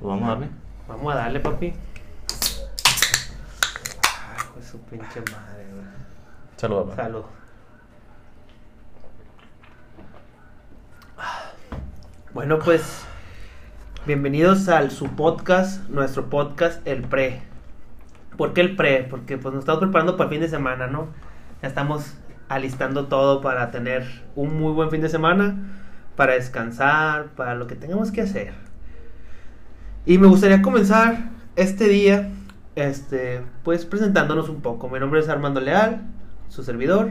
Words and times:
Pues 0.00 0.08
vamos 0.10 0.24
a 0.24 0.32
darle. 0.32 0.48
Vamos 0.88 1.12
a 1.12 1.16
darle, 1.16 1.40
papi. 1.40 1.66
Ay, 1.66 1.74
pues 4.52 4.66
su 4.66 4.78
pinche 4.82 5.20
madre, 5.32 5.64
güey. 5.72 5.86
Saludos, 6.56 6.90
papá. 6.90 7.02
Salud. 7.02 7.22
Bueno, 12.34 12.58
pues 12.58 13.06
bienvenidos 14.04 14.68
al 14.68 14.90
su 14.90 15.06
podcast, 15.16 15.88
nuestro 15.88 16.28
podcast 16.28 16.86
El 16.86 17.04
Pre. 17.04 17.40
¿Por 18.36 18.52
qué 18.52 18.60
el 18.60 18.76
Pre? 18.76 19.06
Porque 19.08 19.38
pues 19.38 19.54
nos 19.54 19.62
estamos 19.62 19.80
preparando 19.80 20.18
para 20.18 20.28
el 20.28 20.34
fin 20.34 20.42
de 20.42 20.48
semana, 20.48 20.88
¿no? 20.88 21.08
Ya 21.62 21.68
estamos 21.68 22.18
alistando 22.50 23.06
todo 23.06 23.40
para 23.40 23.70
tener 23.70 24.24
un 24.34 24.60
muy 24.60 24.74
buen 24.74 24.90
fin 24.90 25.00
de 25.00 25.08
semana, 25.08 25.56
para 26.16 26.34
descansar, 26.34 27.28
para 27.28 27.54
lo 27.54 27.66
que 27.66 27.76
tengamos 27.76 28.12
que 28.12 28.20
hacer. 28.20 28.65
Y 30.06 30.18
me 30.18 30.26
gustaría 30.28 30.62
comenzar 30.62 31.30
este 31.56 31.88
día, 31.88 32.30
este, 32.76 33.42
pues 33.64 33.84
presentándonos 33.84 34.48
un 34.48 34.60
poco. 34.60 34.88
Mi 34.88 35.00
nombre 35.00 35.20
es 35.20 35.28
Armando 35.28 35.60
Leal, 35.60 36.02
su 36.48 36.62
servidor. 36.62 37.10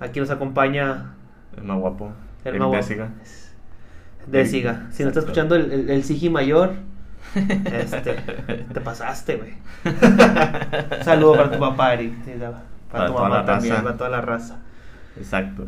Aquí 0.00 0.20
nos 0.20 0.30
acompaña 0.30 1.14
El 1.56 1.64
más 1.64 1.78
guapo. 1.78 2.12
el 2.44 2.54
El 2.54 2.60
más 2.60 2.68
guapo. 2.68 2.82
Désiga. 2.82 3.10
Désiga. 4.26 4.86
Si 4.92 5.02
no 5.02 5.08
está 5.08 5.20
escuchando 5.20 5.56
el, 5.56 5.72
el, 5.72 5.90
el 5.90 6.04
Sigi 6.04 6.30
mayor, 6.30 6.74
este, 7.34 8.14
te 8.72 8.80
pasaste, 8.80 9.36
güey. 9.36 9.54
Un 9.84 11.02
saludo 11.04 11.34
para 11.36 11.50
tu 11.50 11.58
papá, 11.58 11.94
Eric. 11.94 12.14
Para, 12.24 12.62
Para 12.92 13.06
tu 13.08 13.12
mamá 13.14 13.28
la 13.38 13.44
también, 13.46 13.72
raza. 13.74 13.84
para 13.84 13.96
toda 13.96 14.10
la 14.10 14.20
raza. 14.20 14.58
Exacto. 15.16 15.66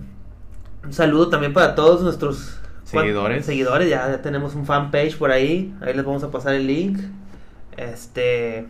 Un 0.84 0.92
saludo 0.92 1.28
también 1.30 1.52
para 1.52 1.74
todos 1.74 2.02
nuestros 2.02 2.59
¿cuán- 2.59 2.59
Seguidores. 2.90 3.46
Seguidores, 3.46 3.88
ya, 3.88 4.20
tenemos 4.22 4.54
un 4.54 4.66
fanpage 4.66 5.16
por 5.16 5.30
ahí. 5.30 5.74
Ahí 5.80 5.94
les 5.94 6.04
vamos 6.04 6.22
a 6.24 6.30
pasar 6.30 6.54
el 6.54 6.66
link. 6.66 6.98
Este. 7.76 8.66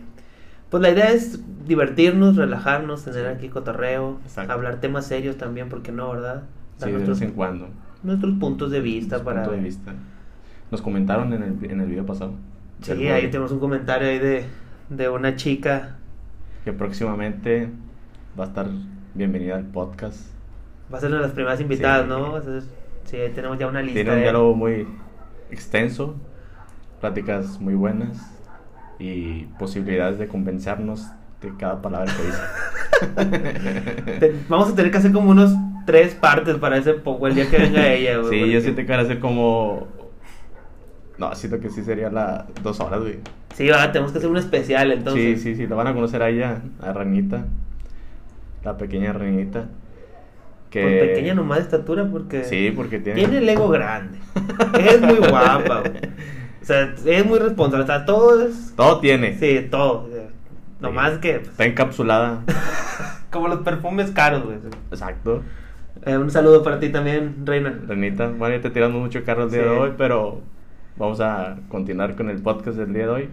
Pues 0.69 0.81
la 0.81 0.89
idea 0.89 1.09
es 1.11 1.39
divertirnos, 1.67 2.37
relajarnos, 2.37 3.03
tener 3.03 3.27
aquí 3.27 3.49
cotorreo, 3.49 4.19
Exacto. 4.23 4.53
hablar 4.53 4.77
temas 4.79 5.05
serios 5.05 5.35
también, 5.37 5.67
porque 5.67 5.91
no, 5.91 6.09
¿verdad? 6.11 6.35
Dar 6.35 6.43
Sí, 6.77 6.85
de 6.85 6.91
nuestros, 6.93 7.19
vez 7.19 7.29
en 7.29 7.35
cuando. 7.35 7.67
nuestros 8.03 8.33
puntos 8.39 8.71
de 8.71 8.79
vista 8.79 9.17
Su 9.19 9.25
para. 9.25 9.41
punto 9.43 9.57
de 9.57 9.63
vista. 9.63 9.93
Nos 10.71 10.81
comentaron 10.81 11.33
en 11.33 11.43
el, 11.43 11.69
en 11.71 11.81
el 11.81 11.87
video 11.87 12.05
pasado. 12.05 12.33
Sí, 12.81 13.07
ahí 13.09 13.29
tenemos 13.29 13.51
un 13.51 13.59
comentario 13.59 14.07
ahí 14.07 14.19
de, 14.19 14.45
de 14.89 15.09
una 15.09 15.35
chica. 15.35 15.97
Que 16.63 16.71
próximamente 16.71 17.69
va 18.39 18.45
a 18.45 18.47
estar 18.47 18.67
bienvenida 19.13 19.57
al 19.57 19.65
podcast. 19.65 20.21
Va 20.91 20.97
a 20.99 21.01
ser 21.01 21.09
una 21.09 21.17
de 21.17 21.23
las 21.25 21.33
primeras 21.33 21.59
invitadas, 21.59 22.03
Sí. 22.03 22.09
¿no? 22.09 22.31
Va 22.31 22.39
a 22.39 22.43
ser- 22.43 22.63
sí, 23.11 23.17
ahí 23.17 23.29
tenemos 23.29 23.59
ya 23.59 23.67
una 23.67 23.81
lista. 23.81 23.93
Tiene 23.95 24.09
un 24.09 24.15
de- 24.17 24.21
diálogo 24.23 24.55
muy 24.55 24.87
extenso, 25.51 26.15
pláticas 26.99 27.59
muy 27.59 27.75
buenas 27.75 28.17
y 28.99 29.43
posibilidades 29.59 30.17
de 30.17 30.27
convencernos 30.27 31.07
de 31.41 31.55
cada 31.57 31.81
palabra 31.81 32.11
que 32.15 32.23
dice. 32.23 32.41
Vamos 34.49 34.69
a 34.71 34.75
tener 34.75 34.91
que 34.91 34.97
hacer 34.97 35.11
como 35.11 35.31
unos 35.31 35.53
tres 35.85 36.13
partes 36.15 36.55
para 36.57 36.77
ese 36.77 36.93
poco 36.93 37.27
el 37.27 37.35
día 37.35 37.49
que 37.49 37.57
venga 37.57 37.87
ella, 37.93 38.17
güey. 38.17 38.29
Sí, 38.31 38.39
porque- 38.39 38.51
yo 38.53 38.61
siento 38.61 38.81
que 38.81 38.87
van 38.91 38.99
a 38.99 39.05
ser 39.05 39.19
como. 39.19 39.87
No, 41.17 41.35
siento 41.35 41.59
que 41.59 41.69
sí 41.69 41.83
sería 41.83 42.09
la 42.09 42.47
dos 42.63 42.79
horas, 42.79 43.01
güey. 43.01 43.19
Sí, 43.55 43.67
va, 43.67 43.91
tenemos 43.91 44.11
que 44.11 44.17
hacer 44.19 44.29
un 44.29 44.37
especial 44.37 44.91
entonces. 44.91 45.41
Sí, 45.41 45.51
sí, 45.51 45.55
sí, 45.55 45.67
la 45.67 45.75
van 45.75 45.87
a 45.87 45.93
conocer 45.93 46.21
a 46.23 46.29
ella, 46.29 46.61
a 46.81 46.93
Ranita, 46.93 47.45
la 48.63 48.77
pequeña 48.77 49.13
Ranita. 49.13 49.65
Que... 50.71 50.81
Con 50.81 50.91
pequeña 50.91 51.33
nomás 51.35 51.57
de 51.59 51.63
estatura 51.65 52.07
porque 52.09 52.43
Sí, 52.45 52.71
porque 52.75 52.97
tiene. 52.99 53.19
tiene 53.19 53.37
el 53.39 53.49
ego 53.49 53.69
grande. 53.69 54.17
es 54.79 55.01
muy 55.01 55.15
guapa, 55.29 55.81
güey. 55.81 55.97
O 56.61 56.65
sea, 56.65 56.93
es 57.05 57.25
muy 57.25 57.37
responsable. 57.39 57.83
O 57.83 57.87
sea, 57.87 58.05
todo 58.05 58.41
es. 58.47 58.73
Todo 58.75 58.99
tiene. 58.99 59.37
Sí, 59.37 59.67
todo. 59.69 60.07
Nomás 60.79 61.17
que. 61.19 61.33
pues, 61.39 61.49
Está 61.49 61.65
encapsulada. 61.65 62.43
como 63.31 63.47
los 63.49 63.59
perfumes 63.59 64.09
caros, 64.11 64.43
güey. 64.45 64.57
Exacto. 64.91 65.43
Eh, 66.05 66.17
un 66.17 66.31
saludo 66.31 66.63
para 66.63 66.79
ti 66.79 66.89
también, 66.89 67.45
Reina. 67.45 67.77
Ranita, 67.87 68.29
bueno, 68.29 68.55
ya 68.55 68.61
te 68.61 68.69
tirando 68.71 68.97
mucho 68.97 69.23
carro 69.23 69.43
el 69.43 69.51
día 69.51 69.61
Sí. 69.63 69.67
de 69.69 69.75
hoy, 69.75 69.91
pero 69.97 70.41
vamos 70.97 71.19
a 71.21 71.57
continuar 71.67 72.15
con 72.15 72.29
el 72.29 72.41
podcast 72.41 72.77
del 72.77 72.93
día 72.93 73.03
de 73.03 73.09
hoy. 73.09 73.29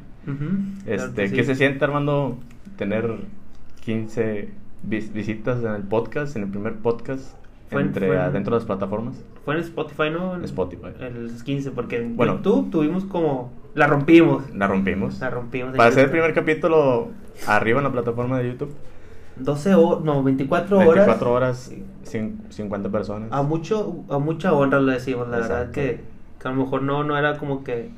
Este, 0.86 1.22
que 1.22 1.28
sí. 1.28 1.34
¿Qué 1.36 1.44
se 1.44 1.54
siente, 1.54 1.84
Armando, 1.84 2.36
tener 2.76 3.10
15 3.84 4.48
vis- 4.82 5.12
visitas 5.12 5.62
en 5.62 5.72
el 5.74 5.82
podcast, 5.82 6.36
en 6.36 6.42
el 6.44 6.48
primer 6.50 6.76
podcast, 6.76 7.34
Fue 7.70 7.80
en- 7.80 7.88
entre, 7.88 8.06
fue 8.06 8.16
en- 8.16 8.22
adentro 8.22 8.54
de 8.54 8.60
las 8.60 8.66
plataformas? 8.66 9.22
Fue 9.44 9.54
en 9.54 9.60
Spotify, 9.60 10.10
¿no? 10.12 10.34
En 10.36 10.44
Spotify. 10.44 10.88
El 11.00 11.30
15, 11.44 11.70
porque 11.72 11.96
en 12.02 12.16
Bueno. 12.16 12.36
YouTube 12.36 12.70
tuvimos 12.70 13.04
como. 13.04 13.52
La 13.74 13.86
rompimos. 13.86 14.42
La 14.54 14.66
rompimos. 14.66 15.18
La 15.20 15.30
rompimos. 15.30 15.76
Para 15.76 15.88
hacer 15.90 16.04
el 16.06 16.10
primer 16.10 16.34
capítulo 16.34 17.08
arriba 17.46 17.78
en 17.78 17.84
la 17.84 17.92
plataforma 17.92 18.38
de 18.38 18.48
YouTube, 18.48 18.70
12 19.36 19.74
horas. 19.74 20.04
No, 20.04 20.22
24 20.22 20.78
horas. 20.78 20.94
24 21.06 21.32
horas, 21.32 21.72
cin- 22.04 22.36
50 22.50 22.88
personas. 22.90 23.28
A, 23.32 23.42
mucho, 23.42 24.04
a 24.08 24.18
mucha 24.18 24.52
honra 24.52 24.80
lo 24.80 24.90
decimos, 24.90 25.28
la 25.28 25.38
verdad 25.38 25.70
que, 25.70 26.00
que 26.40 26.48
a 26.48 26.50
lo 26.50 26.56
mejor 26.64 26.82
no, 26.82 27.04
no 27.04 27.16
era 27.16 27.38
como 27.38 27.62
que. 27.64 27.90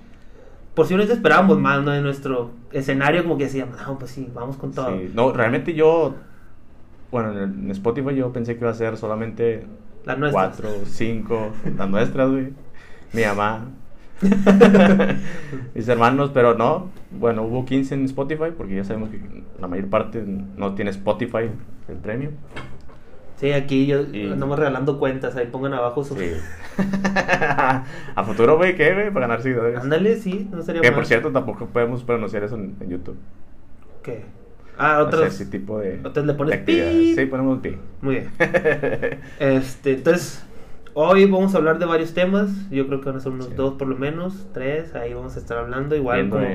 Por 0.75 0.87
si 0.87 0.95
nos 0.95 1.09
esperábamos 1.11 1.59
más, 1.59 1.83
¿no? 1.83 1.93
En 1.95 2.03
nuestro 2.03 2.51
escenario, 2.73 3.23
como 3.25 3.37
que 3.39 3.45
decíamos, 3.45 3.77
no, 3.87 3.99
pues 3.99 4.11
sí, 4.13 4.29
vamos 4.35 4.57
con 4.57 4.73
todo. 4.73 4.91
Sí, 4.97 5.11
No, 5.15 5.33
realmente 5.33 5.75
yo, 5.75 6.15
bueno, 7.11 7.39
en, 7.43 7.71
Spotify 7.71 8.15
yo 8.15 8.33
pensé 8.33 8.55
que 8.55 8.61
iba 8.61 8.71
a 8.71 8.75
ser 8.75 8.97
solamente 8.97 9.65
Las 10.05 10.19
nuestras. 10.19 10.57
4, 10.61 10.71
5, 10.87 11.51
las 11.77 11.89
nuestras, 11.91 12.31
güey. 12.31 12.53
Mi 13.13 13.23
mamá. 13.25 13.67
Mis 15.75 15.89
hermanos, 15.89 16.31
pero 16.33 16.55
no. 16.55 16.91
Bueno, 17.11 17.43
hubo 17.43 17.65
15 17.65 17.95
en 17.95 18.05
Spotify 18.05 18.53
porque 18.57 18.77
ya 18.77 18.85
sabemos 18.85 19.11
que 19.11 19.21
la 19.61 19.67
mayor 19.67 19.89
parte 19.89 20.23
no 20.57 20.75
tiene 20.75 20.91
Spotify 20.91 21.51
el 21.89 21.97
premio. 21.97 22.31
Sí, 23.37 23.53
aquí 23.53 23.87
yo 23.87 24.03
Y- 24.13 24.31
andamos 24.31 24.59
regalando 24.59 24.99
cuentas, 24.99 25.35
ahí 25.37 25.47
pongan 25.47 25.73
abajo 25.73 26.05
su. 26.05 26.15
Sí. 26.15 26.33
A 28.15 28.25
futuro, 28.25 28.57
güey, 28.59 28.77
¿qué, 28.77 28.93
güey? 28.93 29.11
Para 29.11 29.27
ganar 29.27 29.43
seguidores. 29.43 29.79
Ándale, 29.81 30.17
sí, 30.17 30.49
no 30.53 30.63
sería 30.63 30.83
Que 30.83 30.91
mal. 30.91 30.97
por 30.97 31.07
cierto 31.07 31.33
tampoco 31.33 31.67
podemos 31.67 32.05
pronunciar 32.05 32.45
eso 32.45 32.57
en, 32.57 32.77
en 32.81 32.91
YouTube. 32.91 33.17
¿Qué? 34.03 34.25
Ah, 34.83 35.03
O 35.03 35.11
sea, 35.11 35.19
otros. 35.21 35.35
ese 35.35 35.47
tipo 35.47 35.79
de. 35.79 36.01
otros 36.05 36.25
le 36.27 36.35
pones 36.35 36.59
pi. 36.61 37.15
Sí, 37.15 37.27
ponemos 37.27 37.59
pi. 37.61 37.77
Muy 38.01 38.15
bien. 38.17 38.31
Este, 39.39 39.93
entonces, 39.95 40.45
hoy 40.95 41.27
vamos 41.27 41.55
a 41.55 41.59
hablar 41.59 41.79
de 41.79 41.87
varios 41.87 42.15
temas. 42.15 42.51
Yo 42.71 42.87
creo 42.87 43.01
que 43.01 43.07
van 43.11 43.17
a 43.17 43.21
ser 43.21 43.33
unos 43.33 43.47
Sí. 43.47 43.55
dos 43.55 43.75
por 43.75 43.89
lo 43.89 43.97
menos, 43.97 44.47
tres. 44.55 44.95
Ahí 44.95 45.13
vamos 45.15 45.37
a 45.37 45.39
estar 45.39 45.59
hablando. 45.59 45.95
Igual 45.97 46.31
como, 46.31 46.47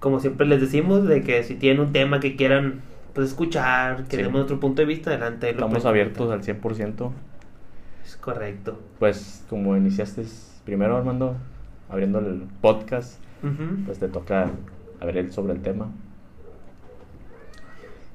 como 0.00 0.20
siempre 0.20 0.46
les 0.46 0.60
decimos, 0.60 1.06
de 1.06 1.22
que 1.22 1.42
si 1.44 1.54
tienen 1.54 1.80
un 1.80 1.92
tema 1.92 2.20
que 2.20 2.36
quieran 2.36 2.80
pues 3.14 3.28
escuchar, 3.28 4.04
que 4.04 4.16
Sí. 4.16 4.22
demos 4.22 4.34
nuestro 4.34 4.60
punto 4.60 4.82
de 4.82 4.86
vista, 4.86 5.10
adelante. 5.10 5.46
lo 5.46 5.52
Estamos 5.52 5.84
abiertos 5.84 6.30
al 6.30 6.42
100%. 6.42 7.12
Es 8.04 8.16
correcto. 8.16 8.78
Pues 8.98 9.44
como 9.48 9.76
iniciaste 9.76 10.24
primero, 10.64 10.96
Armando, 10.96 11.36
abriendo 11.88 12.18
el 12.20 12.42
podcast, 12.60 13.20
pues 13.86 13.98
te 13.98 14.08
toca 14.08 14.50
abrir 15.00 15.32
sobre 15.32 15.52
el 15.54 15.60
tema. 15.60 15.88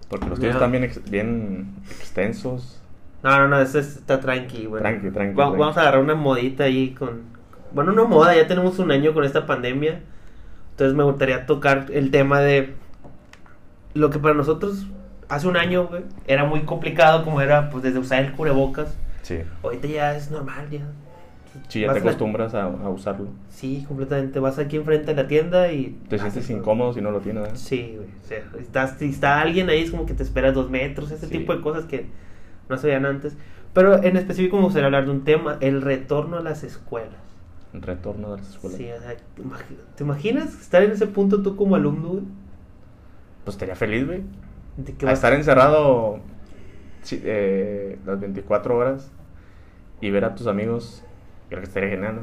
Porque 0.10 0.28
los 0.30 0.40
tuyos 0.40 0.54
están 0.56 0.72
bien, 0.72 0.84
ex- 0.84 1.10
bien 1.10 1.76
extensos. 1.90 2.82
No, 3.24 3.38
no, 3.40 3.48
no, 3.48 3.60
ese 3.60 3.80
está 3.80 4.20
tranqui, 4.20 4.66
güey. 4.66 4.82
Tranqui, 4.82 5.10
tranqui, 5.10 5.34
Va- 5.36 5.46
tranqui. 5.46 5.60
Vamos 5.60 5.78
a 5.78 5.82
agarrar 5.82 6.02
una 6.02 6.16
modita 6.16 6.66
ahí 6.66 6.92
con... 6.94 7.22
Bueno, 7.74 7.92
no 7.92 8.08
moda, 8.08 8.36
ya 8.36 8.48
tenemos 8.48 8.78
un 8.80 8.92
año 8.92 9.14
con 9.14 9.24
esta 9.24 9.46
pandemia. 9.46 10.02
Entonces 10.72 10.96
me 10.96 11.04
gustaría 11.04 11.46
tocar 11.46 11.88
el 11.92 12.12
tema 12.12 12.40
de 12.40 12.76
lo 13.94 14.10
que 14.10 14.20
para 14.20 14.34
nosotros 14.36 14.86
hace 15.30 15.48
un 15.48 15.58
año, 15.58 15.88
güey, 15.88 16.04
era 16.28 16.46
muy 16.46 16.62
complicado, 16.64 17.24
como 17.24 17.42
era 17.42 17.70
pues 17.70 17.84
desde 17.84 17.98
usar 18.00 18.24
el 18.24 18.32
cubrebocas. 18.34 18.96
Sí. 19.24 19.40
Ahorita 19.64 19.88
ya 19.88 20.16
es 20.16 20.30
normal, 20.30 20.70
ya. 20.70 20.82
Sí, 21.68 21.82
ya 21.82 21.88
Vas 21.88 21.96
te 21.96 22.02
a 22.02 22.04
la- 22.04 22.10
acostumbras 22.12 22.54
a, 22.54 22.64
a 22.64 22.90
usarlo. 22.90 23.28
Sí, 23.50 23.84
completamente. 23.88 24.40
Vas 24.40 24.60
aquí 24.60 24.78
enfrente 24.78 25.14
de 25.14 25.22
la 25.24 25.28
tienda 25.28 25.72
y... 25.72 25.98
Te 26.10 26.18
sientes 26.20 26.50
incómodo 26.50 26.94
si 26.94 27.02
no 27.02 27.12
lo 27.12 27.20
tienes, 27.22 27.44
¿verdad? 27.44 27.58
Sí, 27.58 27.94
güey. 27.96 28.08
O 28.24 28.28
sea, 28.28 28.44
estás- 28.60 28.98
si 29.00 29.10
está 29.10 29.42
alguien 29.42 29.70
ahí, 29.70 29.82
es 29.84 29.92
como 29.92 30.06
que 30.06 30.14
te 30.14 30.24
esperas 30.24 30.54
dos 30.54 30.70
metros, 30.70 31.12
ese 31.12 31.28
Sí. 31.28 31.38
tipo 31.40 31.56
de 31.56 31.62
cosas 31.62 31.86
que 31.86 32.08
no 32.70 32.78
se 32.78 32.88
veían 32.88 33.06
antes. 33.06 33.36
Pero 33.74 34.02
en 34.04 34.16
específico 34.18 34.56
me 34.58 34.64
gustaría 34.64 34.86
hablar 34.86 35.06
de 35.06 35.12
un 35.12 35.24
tema, 35.24 35.58
el 35.62 35.82
retorno 35.82 36.38
a 36.38 36.42
las 36.42 36.64
escuelas. 36.64 37.10
El 37.74 37.82
retorno 37.82 38.32
de 38.32 38.38
las 38.42 38.50
escuelas. 38.52 38.78
Sí, 38.78 38.88
o 38.90 39.02
sea, 39.02 39.16
¿te 39.96 40.04
imaginas 40.04 40.54
estar 40.62 40.82
en 40.82 40.92
ese 40.92 41.08
punto 41.08 41.42
tú 41.42 41.56
como 41.58 41.76
alumno, 41.76 42.08
güey? 42.10 42.24
Pues 43.44 43.56
estaría 43.56 43.76
feliz, 43.76 44.06
güey. 44.08 44.22
A 45.08 45.12
estar 45.14 45.34
encerrado 45.34 46.20
sí, 47.04 47.22
eh, 47.24 47.98
las 48.06 48.20
24 48.20 48.78
horas 48.78 49.12
y 50.02 50.10
ver 50.10 50.26
a 50.26 50.36
tus 50.36 50.48
amigos, 50.48 51.04
creo 51.50 51.62
que 51.62 51.68
estaría 51.68 51.90
genial, 51.90 52.16
¿no? 52.16 52.22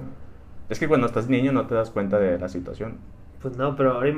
Es 0.69 0.79
que 0.79 0.89
cuando 0.89 1.07
estás 1.07 1.29
niño 1.29 1.53
no 1.53 1.67
te 1.67 1.75
das 1.75 1.91
cuenta 1.91 2.19
de 2.19 2.39
la 2.39 2.49
situación. 2.49 2.99
Pues 3.43 3.57
no, 3.57 3.75
pero 3.75 3.95
ahora, 3.95 4.13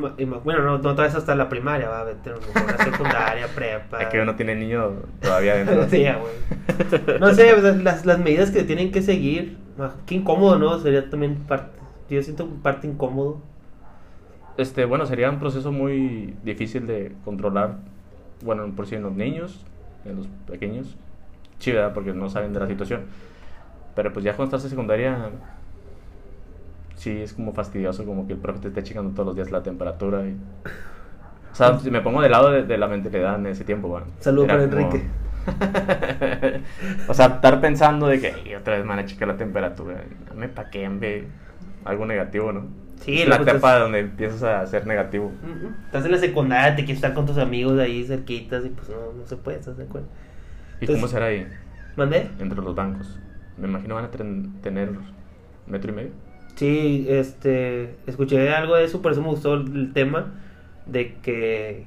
bueno, 0.45 0.63
no, 0.63 0.73
no 0.79 0.81
todavía 0.81 1.17
hasta 1.17 1.35
la 1.35 1.49
primaria, 1.49 1.89
va 1.89 2.01
a 2.01 2.05
ver, 2.05 2.17
la 2.25 2.85
secundaria, 2.85 3.47
prepa. 3.55 4.03
Es 4.03 4.09
que 4.09 4.21
uno 4.21 4.37
tiene 4.37 4.55
niño 4.55 4.93
todavía 5.21 5.55
dentro. 5.55 5.85
Sí, 5.89 6.05
güey. 6.05 7.19
No 7.21 7.33
sé, 7.33 7.57
las, 7.83 8.05
las 8.05 8.19
medidas 8.19 8.51
que 8.51 8.65
tienen 8.65 8.93
que 8.93 9.01
seguir. 9.01 9.57
ah, 9.79 9.95
Qué 10.05 10.17
incómodo, 10.17 10.59
¿no? 10.59 10.79
Sería 10.79 11.09
también 11.09 11.37
parte. 11.37 11.79
Yo 12.11 12.23
siento 12.23 12.47
parte 12.63 12.87
incómodo. 12.87 13.41
Este, 14.59 14.85
bueno, 14.85 15.07
sería 15.07 15.31
un 15.31 15.39
proceso 15.41 15.73
muy 15.73 16.37
difícil 16.45 16.87
de 16.87 17.13
controlar, 17.25 17.79
bueno, 18.45 18.71
por 18.77 18.87
si 18.87 18.95
en 18.95 19.03
los 19.03 19.13
niños, 19.13 19.65
en 20.05 20.17
los 20.17 20.29
pequeños, 20.47 20.97
sí, 21.59 21.73
¿verdad? 21.73 21.93
Porque 21.95 22.13
no 22.13 22.29
saben 22.29 22.53
de 22.53 22.61
la 22.61 22.69
situación. 22.69 23.07
Pero 23.95 24.13
pues 24.13 24.25
ya 24.25 24.35
cuando 24.35 24.57
estás 24.57 24.65
en 24.65 24.71
secundaria, 24.71 25.31
sí 26.97 27.11
es 27.23 27.33
como 27.33 27.53
fastidioso, 27.53 28.05
como 28.05 28.27
que 28.27 28.33
el 28.33 28.39
profe 28.39 28.61
te 28.61 28.69
esté 28.69 28.83
checando 28.83 29.11
todos 29.13 29.27
los 29.27 29.37
días 29.37 29.51
la 29.51 29.63
temperatura. 29.63 30.27
Y... 30.27 30.37
O 31.53 31.55
sea, 31.55 31.79
me 31.91 32.01
pongo 32.01 32.21
del 32.21 32.33
lado 32.33 32.51
de, 32.51 32.65
de 32.65 32.79
la 32.79 32.89
mentalidad 32.89 33.37
en 33.37 33.47
ese 33.47 33.65
tiempo, 33.65 33.89
bueno. 33.89 34.07
Saludos 34.21 34.49
para 34.49 34.69
como- 34.69 34.79
Enrique. 34.81 35.07
o 37.09 37.13
sea, 37.15 37.27
estar 37.27 37.61
pensando 37.61 38.07
de 38.07 38.19
que 38.19 38.33
"Ay, 38.33 38.55
otra 38.55 38.75
vez 38.77 38.83
me 38.85 38.89
van 38.91 39.01
a 39.01 39.05
checar 39.05 39.29
la 39.29 39.37
temperatura. 39.37 40.03
Dame 40.29 40.49
pa' 40.49 40.71
que 40.71 40.89
ve 40.89 41.27
algo 41.85 42.07
negativo, 42.07 42.51
¿no? 42.53 42.67
Sí, 43.01 43.21
es 43.21 43.29
la 43.29 43.37
etapa 43.37 43.53
estás- 43.57 43.81
donde 43.81 43.99
empiezas 44.01 44.43
a 44.43 44.67
ser 44.67 44.87
negativo. 44.87 45.27
Ujú. 45.27 45.75
Estás 45.87 46.05
en 46.07 46.13
la 46.13 46.19
secundaria, 46.19 46.75
te 46.75 46.85
quieres 46.85 46.97
estar 46.97 47.13
con 47.13 47.27
tus 47.27 47.37
amigos 47.39 47.79
ahí 47.79 48.05
cerquitas 48.05 48.65
y 48.65 48.71
pues 48.71 48.89
no, 48.89 49.13
no 49.21 49.27
se 49.27 49.37
puede, 49.37 49.59
¿estás 49.59 49.77
de 49.77 49.85
acuerdo? 49.85 50.09
¿Y 50.81 50.85
Entonces- 50.85 50.97
cómo 51.03 51.09
será 51.09 51.27
ahí? 51.27 51.47
¿Mandé? 51.97 52.31
Entre 52.41 52.59
los 52.61 52.75
bancos. 52.75 53.19
Me 53.59 53.69
imagino 53.69 53.95
van 53.95 54.05
a 54.07 54.11
ten- 54.11 54.61
tener 54.63 54.91
metro 55.67 55.93
y 55.93 55.95
medio. 55.95 56.11
Sí, 56.57 57.07
este, 57.09 57.97
escuché 58.07 58.51
algo 58.51 58.77
de 58.77 58.85
eso, 58.85 59.03
por 59.03 59.13
eso 59.13 59.21
me 59.23 59.29
gustó 59.29 59.55
el 59.55 59.93
tema 59.93 60.33
de 60.87 61.15
que 61.17 61.87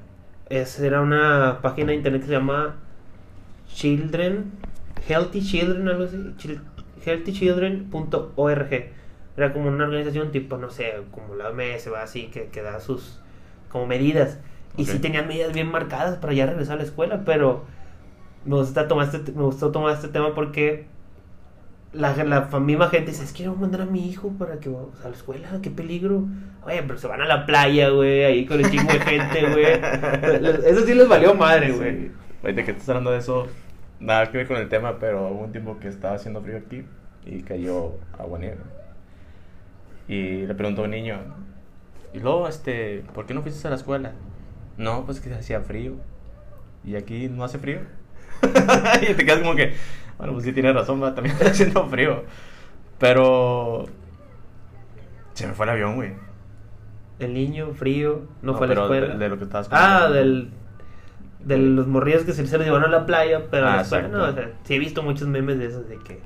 es, 0.50 0.80
era 0.80 1.02
una 1.02 1.60
página 1.62 1.90
de 1.90 1.96
internet 1.96 2.22
que 2.22 2.28
se 2.28 2.34
llama 2.34 2.76
Children, 3.74 4.52
Healthy 5.08 5.42
Children, 5.42 5.88
algo 5.88 6.04
así, 6.06 6.18
chil- 6.38 6.62
healthychildren.org. 7.06 8.92
Era 9.38 9.54
como 9.54 9.68
una 9.70 9.86
organización 9.86 10.32
tipo, 10.32 10.58
no 10.58 10.70
sé, 10.70 10.94
como 11.12 11.36
la 11.36 11.50
OMS, 11.50 11.90
va 11.92 12.02
así, 12.04 12.24
que, 12.28 12.46
que 12.48 12.62
da 12.62 12.80
sus 12.80 13.20
como 13.70 13.86
medidas. 13.86 14.40
Y 14.78 14.86
sí 14.86 15.00
tenían 15.00 15.28
medidas 15.28 15.54
bien 15.54 15.72
marcadas 15.72 16.18
para 16.18 16.34
ya 16.34 16.46
regresar 16.46 16.76
a 16.76 16.78
la 16.78 16.84
escuela, 16.84 17.24
pero 17.26 17.64
me 18.46 18.56
gusta 18.56 18.88
tomar 18.88 19.08
este, 19.14 19.32
me 19.32 19.44
gustó 19.44 19.72
tomar 19.72 19.94
este 19.94 20.08
tema 20.08 20.34
porque 20.36 20.86
la, 21.94 22.16
la 22.24 22.60
misma 22.60 22.90
gente 22.90 23.12
dice, 23.12 23.24
es 23.24 23.32
que 23.32 23.38
quiero 23.38 23.56
mandar 23.56 23.82
a 23.82 23.86
mi 23.86 24.10
hijo 24.10 24.30
para 24.38 24.60
que 24.60 24.70
vaya 24.70 24.88
a 25.04 25.10
la 25.10 25.16
escuela, 25.16 25.50
qué 25.62 25.70
peligro. 25.70 26.26
Oye, 26.64 26.84
pero 26.84 27.00
se 27.00 27.08
van 27.08 27.22
a 27.22 27.26
la 27.26 27.46
playa, 27.46 27.90
güey, 27.90 28.24
ahí 28.24 28.46
con 28.46 28.60
el 28.60 28.70
chingo 28.70 28.92
de 28.92 29.00
gente, 29.00 29.50
güey. 29.50 29.66
Eso 30.66 30.86
sí 30.86 30.94
les 30.94 31.08
valió 31.08 31.34
madre, 31.34 31.72
güey. 31.72 31.92
Sí. 31.92 32.12
Ahorita 32.44 32.66
que 32.66 32.72
estás 32.72 32.90
hablando 32.90 33.12
de 33.12 33.18
eso, 33.18 33.48
nada 34.00 34.30
que 34.32 34.38
ver 34.38 34.48
con 34.48 34.58
el 34.58 34.70
tema, 34.70 35.00
pero 35.00 35.28
hubo 35.30 35.46
un 35.46 35.52
tiempo 35.52 35.80
que 35.80 35.88
estaba 35.88 36.16
haciendo 36.16 36.42
frío 36.42 36.58
aquí 36.58 36.86
y 37.26 37.42
cayó 37.42 37.96
agua 38.18 38.40
nieve. 38.40 38.58
Y 40.08 40.46
le 40.46 40.54
preguntó 40.54 40.82
a 40.82 40.86
un 40.86 40.92
niño, 40.92 41.20
y 42.14 42.20
luego, 42.20 42.48
este, 42.48 43.04
¿por 43.14 43.26
qué 43.26 43.34
no 43.34 43.42
fuiste 43.42 43.68
a 43.68 43.72
la 43.72 43.76
escuela? 43.76 44.14
No, 44.78 45.06
pues 45.06 45.20
que 45.20 45.34
hacía 45.34 45.62
frío. 45.62 45.96
¿Y 46.84 46.96
aquí 46.96 47.28
no 47.28 47.44
hace 47.44 47.60
frío? 47.60 47.80
y 49.02 49.14
te 49.14 49.26
quedas 49.26 49.40
como 49.40 49.56
que, 49.56 49.74
bueno, 50.18 50.34
pues 50.34 50.46
sí 50.46 50.54
tienes 50.54 50.74
razón, 50.74 51.02
va, 51.02 51.14
también 51.16 51.36
está 51.40 51.52
haciendo 51.52 51.86
frío. 51.88 52.24
Pero 53.00 53.86
se 55.34 55.48
me 55.48 55.54
fue 55.54 55.66
el 55.66 55.70
avión, 55.72 55.96
güey. 55.96 56.14
El 57.20 57.34
niño, 57.34 57.74
frío, 57.74 58.22
no, 58.42 58.56
fue 58.56 58.68
a 58.68 58.70
la 58.70 58.82
escuela. 58.82 59.08
De, 59.08 59.18
de 59.18 59.30
lo 59.30 59.38
que 59.38 59.44
estabas 59.46 59.68
ah, 59.72 60.10
del... 60.10 60.52
De 61.40 61.58
los 61.58 61.88
morrillos 61.88 62.24
que 62.24 62.34
se, 62.34 62.42
los 62.44 62.52
llevaron 62.52 62.84
a 62.86 62.88
la 62.90 63.06
playa, 63.06 63.44
pero 63.50 63.68
a 63.68 63.70
la 63.70 63.78
Ah, 63.80 63.82
escuela 63.82 64.08
no. 64.10 64.24
O 64.24 64.34
sea, 64.34 64.52
sí 64.64 64.74
he 64.76 64.80
visto 64.80 65.02
muchos 65.02 65.28
memes 65.28 65.58
de 65.60 65.66
esos 65.68 65.88
de 65.88 65.98
que... 65.98 66.20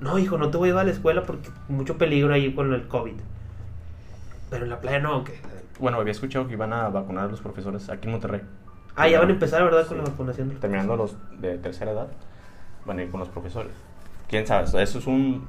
No, 0.00 0.18
hijo, 0.18 0.36
no 0.38 0.50
te 0.50 0.56
voy 0.56 0.68
a 0.68 0.70
llevar 0.70 0.82
a 0.82 0.86
la 0.86 0.92
escuela 0.92 1.22
porque 1.22 1.50
mucho 1.68 1.96
peligro 1.96 2.34
ahí 2.34 2.52
con 2.54 2.72
el 2.72 2.88
COVID. 2.88 3.14
Pero 4.50 4.64
en 4.64 4.70
la 4.70 4.80
playa 4.80 4.98
no, 4.98 5.22
que... 5.24 5.38
Bueno, 5.78 5.98
había 5.98 6.10
escuchado 6.12 6.46
que 6.48 6.54
iban 6.54 6.72
a 6.72 6.88
vacunar 6.88 7.24
a 7.24 7.28
los 7.28 7.40
profesores 7.40 7.88
aquí 7.90 8.06
en 8.08 8.12
Monterrey. 8.12 8.40
Ah, 8.96 9.08
ya 9.08 9.20
van 9.20 9.28
a 9.28 9.32
empezar, 9.32 9.62
¿verdad? 9.62 9.86
Con 9.86 9.98
Sí. 9.98 10.02
la 10.04 10.10
vacunación. 10.10 10.50
Terminando 10.60 10.96
los 10.96 11.16
de 11.38 11.58
tercera 11.58 11.92
edad, 11.92 12.08
van 12.86 12.98
a 12.98 13.02
ir 13.02 13.10
con 13.10 13.20
los 13.20 13.28
profesores. 13.28 13.72
¿Quién 14.28 14.46
sabe? 14.46 14.64
Eso 14.82 14.98
es 14.98 15.06
un 15.06 15.46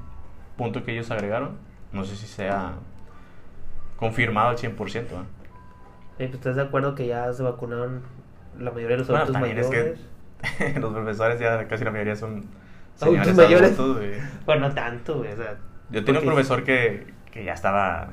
punto 0.57 0.83
que 0.83 0.91
ellos 0.93 1.09
agregaron. 1.11 1.57
No 1.91 2.03
sé 2.03 2.15
si 2.15 2.27
sea 2.27 2.73
confirmado 3.97 4.49
al 4.49 4.57
100%. 4.57 4.95
¿eh? 4.95 5.03
Eh, 6.19 6.27
pues, 6.27 6.33
¿Estás 6.33 6.55
de 6.55 6.61
acuerdo 6.63 6.95
que 6.95 7.07
ya 7.07 7.31
se 7.33 7.43
vacunaron 7.43 8.01
la 8.59 8.71
mayoría 8.71 8.95
de 8.95 8.97
los 8.99 9.07
Bueno, 9.07 9.23
adultos 9.23 9.41
también 9.41 9.57
es 9.59 9.69
mayores? 9.69 9.99
que 10.73 10.79
los 10.79 10.93
profesores 10.93 11.39
ya 11.39 11.67
casi 11.67 11.83
la 11.83 11.91
mayoría 11.91 12.15
son 12.15 12.45
Adultos 12.99 13.35
mayores. 13.35 13.77
adultos, 13.79 13.97
güey. 13.97 14.11
Bueno, 14.45 14.67
no 14.69 14.73
tanto, 14.73 15.17
güey. 15.19 15.31
O 15.31 15.35
sea, 15.37 15.57
Yo 15.91 16.03
tenía 16.03 16.19
un 16.21 16.25
profesor 16.27 16.63
que, 16.63 17.07
que 17.31 17.43
ya 17.43 17.53
estaba 17.53 18.09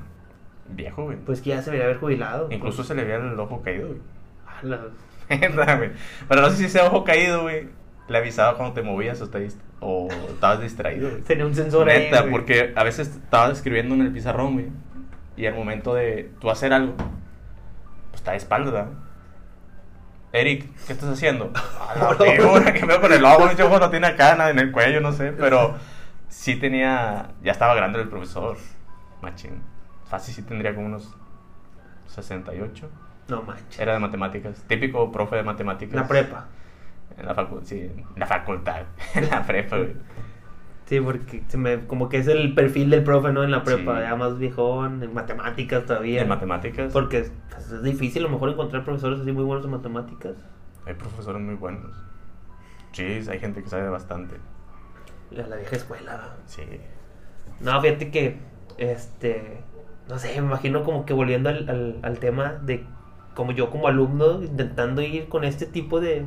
viejo, 0.69 1.05
güey. 1.05 1.17
Pues 1.19 1.41
que 1.41 1.51
ya 1.51 1.59
se 1.63 1.67
debería 1.71 1.87
haber 1.87 1.99
jubilado. 2.01 2.49
Incluso 2.51 2.79
Pues, 2.79 2.89
se 2.89 2.95
le 2.95 3.05
veía 3.05 3.17
el 3.17 3.39
ojo 3.41 3.63
caído, 3.63 3.89
güey. 3.89 4.01
a 4.47 4.67
la- 4.67 4.81
Neta, 5.31 5.77
güey. 5.77 5.91
Pero 6.29 6.43
no 6.43 6.51
sé 6.51 6.57
si 6.57 6.69
sea 6.69 6.85
ojo 6.87 7.03
caído, 7.05 7.43
güey. 7.43 7.69
Le 8.09 8.19
avisaba 8.19 8.57
cuando 8.57 8.75
te 8.75 8.83
movías 8.83 9.21
o, 9.23 9.31
te 9.31 9.49
o 9.81 10.09
estabas 10.29 10.61
distraído, 10.61 11.11
güey. 11.11 11.23
Tenía 11.23 11.47
un 11.47 11.55
sensor 11.55 11.89
ahí, 11.89 12.05
Neta, 12.05 12.21
güey. 12.21 12.33
porque 12.33 12.73
a 12.77 12.85
veces 12.85 13.09
estabas 13.09 13.53
escribiendo 13.53 13.95
en 13.95 14.03
el 14.03 14.13
pizarrón, 14.13 14.55
güey. 14.55 14.67
Y 15.37 15.47
al 15.47 15.55
momento 15.55 15.95
de 15.95 16.31
tú 16.41 16.51
hacer 16.51 16.73
algo, 16.73 16.95
pues 16.97 18.17
está 18.17 18.33
de 18.33 18.37
espalda. 18.37 18.89
Eric, 20.33 20.69
¿qué 20.87 20.93
estás 20.93 21.11
haciendo? 21.11 21.53
A 21.89 21.97
la 21.97 22.15
figura 22.15 22.73
que 22.73 22.85
veo 22.85 23.01
con 23.01 23.13
el 23.13 23.25
ojo, 23.25 23.45
ojo 23.45 23.79
no 23.79 23.91
tiene 23.91 24.15
nada 24.15 24.51
en 24.51 24.59
el 24.59 24.73
cuello, 24.73 25.01
no 25.01 25.13
sé, 25.13 25.33
pero 25.33 25.77
sí 26.29 26.57
tenía, 26.57 27.29
ya 27.43 27.53
estaba 27.53 27.75
grande 27.75 28.01
el 28.01 28.09
profesor, 28.09 28.57
machín. 29.23 29.63
Fácil 30.07 30.35
sí 30.35 30.43
tendría 30.43 30.75
como 30.75 30.87
unos 30.87 31.15
68. 32.09 32.91
No 33.29 33.43
manches. 33.43 33.79
Era 33.79 33.95
de 33.95 33.99
matemáticas, 34.01 34.63
típico 34.67 35.11
profe 35.11 35.37
de 35.37 35.43
matemáticas. 35.43 35.95
La 35.95 36.07
prepa. 36.07 36.47
En 37.17 37.27
la 37.27 37.35
facultad, 37.35 37.67
sí, 37.67 37.81
en 37.81 38.05
la 38.17 38.27
facultad, 38.27 38.83
en 39.15 39.31
la 39.31 39.47
prepa, 39.47 39.77
güey. 39.79 39.93
Sí, 40.87 41.01
porque 41.01 41.43
se 41.49 41.57
me, 41.57 41.87
como 41.87 42.09
que 42.11 42.19
es 42.19 42.27
el 42.29 42.55
perfil 42.55 42.91
del 42.91 43.05
profe, 43.05 43.33
¿no? 43.33 43.43
En 43.43 43.51
la 43.51 43.63
prepa, 43.65 43.97
Sí. 43.97 44.03
ya 44.03 44.17
más 44.17 44.39
viejón, 44.39 45.03
en 45.03 45.15
matemáticas 45.15 45.87
todavía. 45.87 46.21
En 46.23 46.29
matemáticas. 46.29 46.93
Porque 46.93 47.31
pues, 47.51 47.71
es 47.71 47.83
difícil 47.83 48.23
a 48.23 48.27
lo 48.27 48.33
mejor 48.33 48.51
encontrar 48.51 48.85
profesores 48.85 49.21
así 49.21 49.33
muy 49.33 49.45
buenos 49.45 49.65
en 49.65 49.71
matemáticas. 49.71 50.35
Hay 50.85 50.95
profesores 50.95 51.41
muy 51.41 51.55
buenos. 51.55 51.91
Sí, 52.93 53.03
hay 53.03 53.39
gente 53.39 53.63
que 53.63 53.69
sabe 53.71 53.89
bastante. 53.89 54.37
La, 55.31 55.47
la 55.47 55.57
vieja 55.57 55.77
escuela. 55.77 56.35
Sí. 56.45 56.63
No, 57.61 57.81
fíjate 57.81 58.11
que, 58.11 58.37
este, 58.77 59.63
no 60.09 60.19
sé, 60.19 60.39
me 60.41 60.47
imagino 60.49 60.83
como 60.85 61.07
que 61.07 61.15
volviendo 61.15 61.49
al, 61.49 61.69
al, 61.71 61.99
al 62.03 62.19
tema 62.19 62.53
de 62.63 62.85
como 63.35 63.53
yo 63.53 63.71
como 63.71 63.89
alumno 63.89 64.43
intentando 64.43 65.01
ir 65.03 65.29
con 65.29 65.45
este 65.45 65.67
tipo 65.67 66.01
de, 66.01 66.25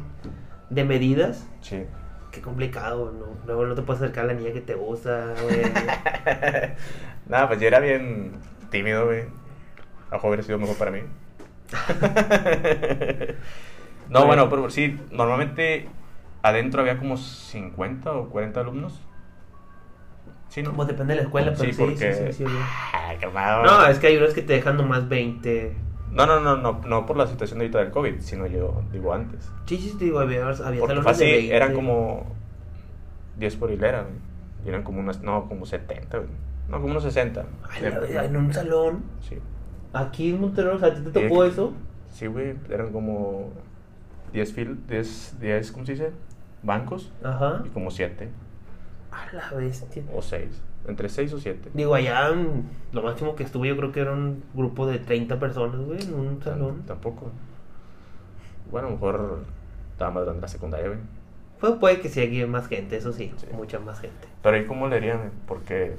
de 0.70 0.84
medidas. 0.84 1.48
Sí. 1.62 1.84
Qué 2.32 2.42
complicado, 2.42 3.12
¿no? 3.12 3.28
Luego 3.46 3.66
no 3.66 3.76
te 3.76 3.82
puedes 3.82 4.02
acercar 4.02 4.26
a 4.26 4.28
la 4.28 4.34
niña 4.34 4.52
que 4.52 4.62
te 4.62 4.76
gusta, 4.76 5.34
güey. 5.44 5.62
Nada, 7.28 7.48
pues 7.48 7.60
yo 7.60 7.68
era 7.68 7.80
bien 7.80 8.34
tímido, 8.70 9.06
güey. 9.06 9.24
A 10.12 10.18
lo 10.18 10.28
hubiera 10.28 10.44
sido 10.44 10.58
mejor 10.58 10.78
para 10.78 10.92
mí. 10.92 11.02
no, 14.10 14.26
bueno, 14.26 14.50
pero 14.50 14.70
sí, 14.70 15.00
normalmente 15.12 15.88
adentro 16.42 16.82
había 16.82 16.98
como 16.98 17.18
50 17.18 18.12
o 18.12 18.30
40 18.30 18.60
alumnos. 18.60 19.02
Sí, 20.50 20.64
¿no? 20.64 20.72
Como 20.72 20.86
depende 20.86 21.14
de 21.14 21.22
la 21.22 21.26
escuela, 21.26 21.52
pero 21.52 21.66
Sí, 21.66 21.74
sí, 21.74 21.82
porque... 21.82 22.14
sí, 22.14 22.24
sí, 22.28 22.34
sí, 22.34 22.46
sí. 22.46 22.60
Ah, 22.94 23.14
calmado. 23.20 23.64
No, 23.64 23.86
es 23.88 24.00
que 24.00 24.08
hay 24.08 24.18
unos 24.18 24.34
que 24.34 24.42
te 24.42 24.54
dejan 24.54 24.78
nomás 24.78 25.10
20. 25.10 25.76
No, 26.12 26.26
no, 26.26 26.40
no, 26.40 26.56
no, 26.58 26.82
no 26.88 27.06
por 27.06 27.18
la 27.18 27.28
situación 27.28 27.60
de 27.60 27.66
ahorita 27.66 27.80
del 27.80 27.92
COVID, 27.92 28.20
sino 28.22 28.48
yo 28.48 28.82
digo 28.92 29.14
antes. 29.14 29.50
Sí, 29.66 29.78
sí, 29.78 29.96
te 29.98 30.06
digo, 30.06 30.20
había, 30.20 30.48
había 30.48 30.80
Porque 30.80 31.02
así, 31.10 31.26
de 31.26 31.32
20. 31.34 31.56
eran 31.56 31.74
como 31.74 32.26
10 33.38 33.56
por 33.58 33.72
hilera, 33.72 34.02
güey. 34.04 34.16
Y 34.66 34.70
eran 34.70 34.84
como 34.84 35.00
unas, 35.00 35.22
no, 35.22 35.48
como 35.48 35.66
70, 35.66 36.18
güey. 36.18 36.30
No, 36.70 36.78
como 36.82 36.92
unos 36.92 37.04
60. 37.04 37.46
Ay, 37.70 37.92
la 38.14 38.26
en 38.26 38.36
un 38.36 38.54
salón. 38.54 39.04
Sí. 39.22 39.38
Aquí 39.94 40.32
en 40.32 40.42
Monterrey, 40.42 40.76
o 40.76 40.80
sea, 40.80 40.90
¿a 40.90 40.94
ti 40.94 41.02
te 41.02 41.12
tocó 41.12 41.44
aquí- 41.44 41.52
eso? 41.52 41.74
Sí, 42.10 42.28
güey, 42.28 42.56
eran 42.70 42.92
como 42.92 43.52
10 44.34 44.54
fil, 44.54 44.86
10, 44.88 45.38
10, 45.40 45.72
¿cómo 45.72 45.86
se 45.86 45.92
dice? 45.94 46.12
Bancos 46.64 47.12
Ajá. 47.24 47.62
y 47.66 47.70
como 47.70 47.92
7 47.92 48.30
A 49.12 49.34
la 49.34 49.58
bestia. 49.58 50.04
o 50.14 50.22
6, 50.22 50.62
entre 50.88 51.10
6 51.10 51.34
o 51.34 51.40
7. 51.40 51.72
Digo, 51.74 51.94
allá 51.96 52.32
mm, 52.32 52.94
lo 52.94 53.02
máximo 53.04 53.36
que 53.36 53.44
estuve 53.44 53.68
yo 53.68 53.78
creo 53.78 53.92
que 53.92 54.00
era 54.00 54.14
un 54.14 54.44
grupo 54.54 54.88
de 54.88 55.00
30 55.00 55.40
personas, 55.40 55.80
güey, 55.82 56.02
en 56.02 56.14
un 56.14 56.42
salón. 56.42 56.84
Tampoco. 56.86 57.32
Bueno, 58.72 58.88
a 58.88 58.92
lo 58.92 58.96
mejor 58.98 59.40
estaba 59.92 60.12
más 60.12 60.24
grande 60.24 60.42
la 60.42 60.48
secundaria, 60.48 60.88
güey. 60.88 61.00
Pues 61.60 61.74
puede 61.74 62.00
que 62.00 62.10
sí 62.10 62.20
haya 62.20 62.46
más 62.48 62.68
gente, 62.68 62.98
eso 62.98 63.12
sí, 63.14 63.34
Sí. 63.38 63.48
mucha 63.54 63.80
más 63.80 64.00
gente. 64.00 64.28
Pero 64.44 64.56
ahí 64.58 64.66
cómo 64.66 64.88
le 64.88 64.98
harían, 64.98 65.32
porque, 65.48 65.96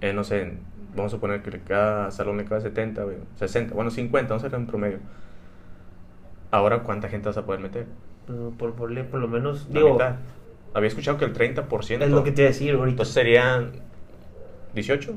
eh, 0.00 0.12
no 0.12 0.22
sé, 0.22 0.58
vamos 0.94 1.12
a 1.12 1.16
suponer 1.16 1.42
que 1.42 1.58
cada 1.60 2.10
salón 2.10 2.36
le 2.36 2.44
cabe 2.44 2.60
70, 2.60 3.04
güey, 3.04 3.16
60, 3.36 3.74
bueno, 3.74 3.90
50, 3.90 4.28
vamos 4.28 4.44
a 4.44 4.46
hacer 4.48 4.58
en 4.58 4.66
promedio. 4.66 4.98
Ahora, 6.50 6.82
¿cuánta 6.82 7.08
gente 7.08 7.28
vas 7.28 7.36
a 7.38 7.44
poder 7.46 7.60
meter? 7.60 7.86
Pues, 8.26 8.38
por, 8.58 8.74
por, 8.74 9.06
por 9.06 9.20
lo 9.20 9.28
menos, 9.28 9.66
La 9.70 9.80
digo, 9.80 9.92
mitad. 9.92 10.16
Había 10.74 10.88
escuchado 10.88 11.18
que 11.18 11.24
el 11.24 11.32
30%. 11.32 12.02
es 12.04 12.10
lo 12.10 12.24
que 12.24 12.32
te 12.32 12.42
iba 12.42 12.48
a 12.48 12.52
decir 12.52 12.70
ahorita, 12.74 12.90
Entonces 12.90 13.14
serían 13.14 13.72
18. 14.74 15.14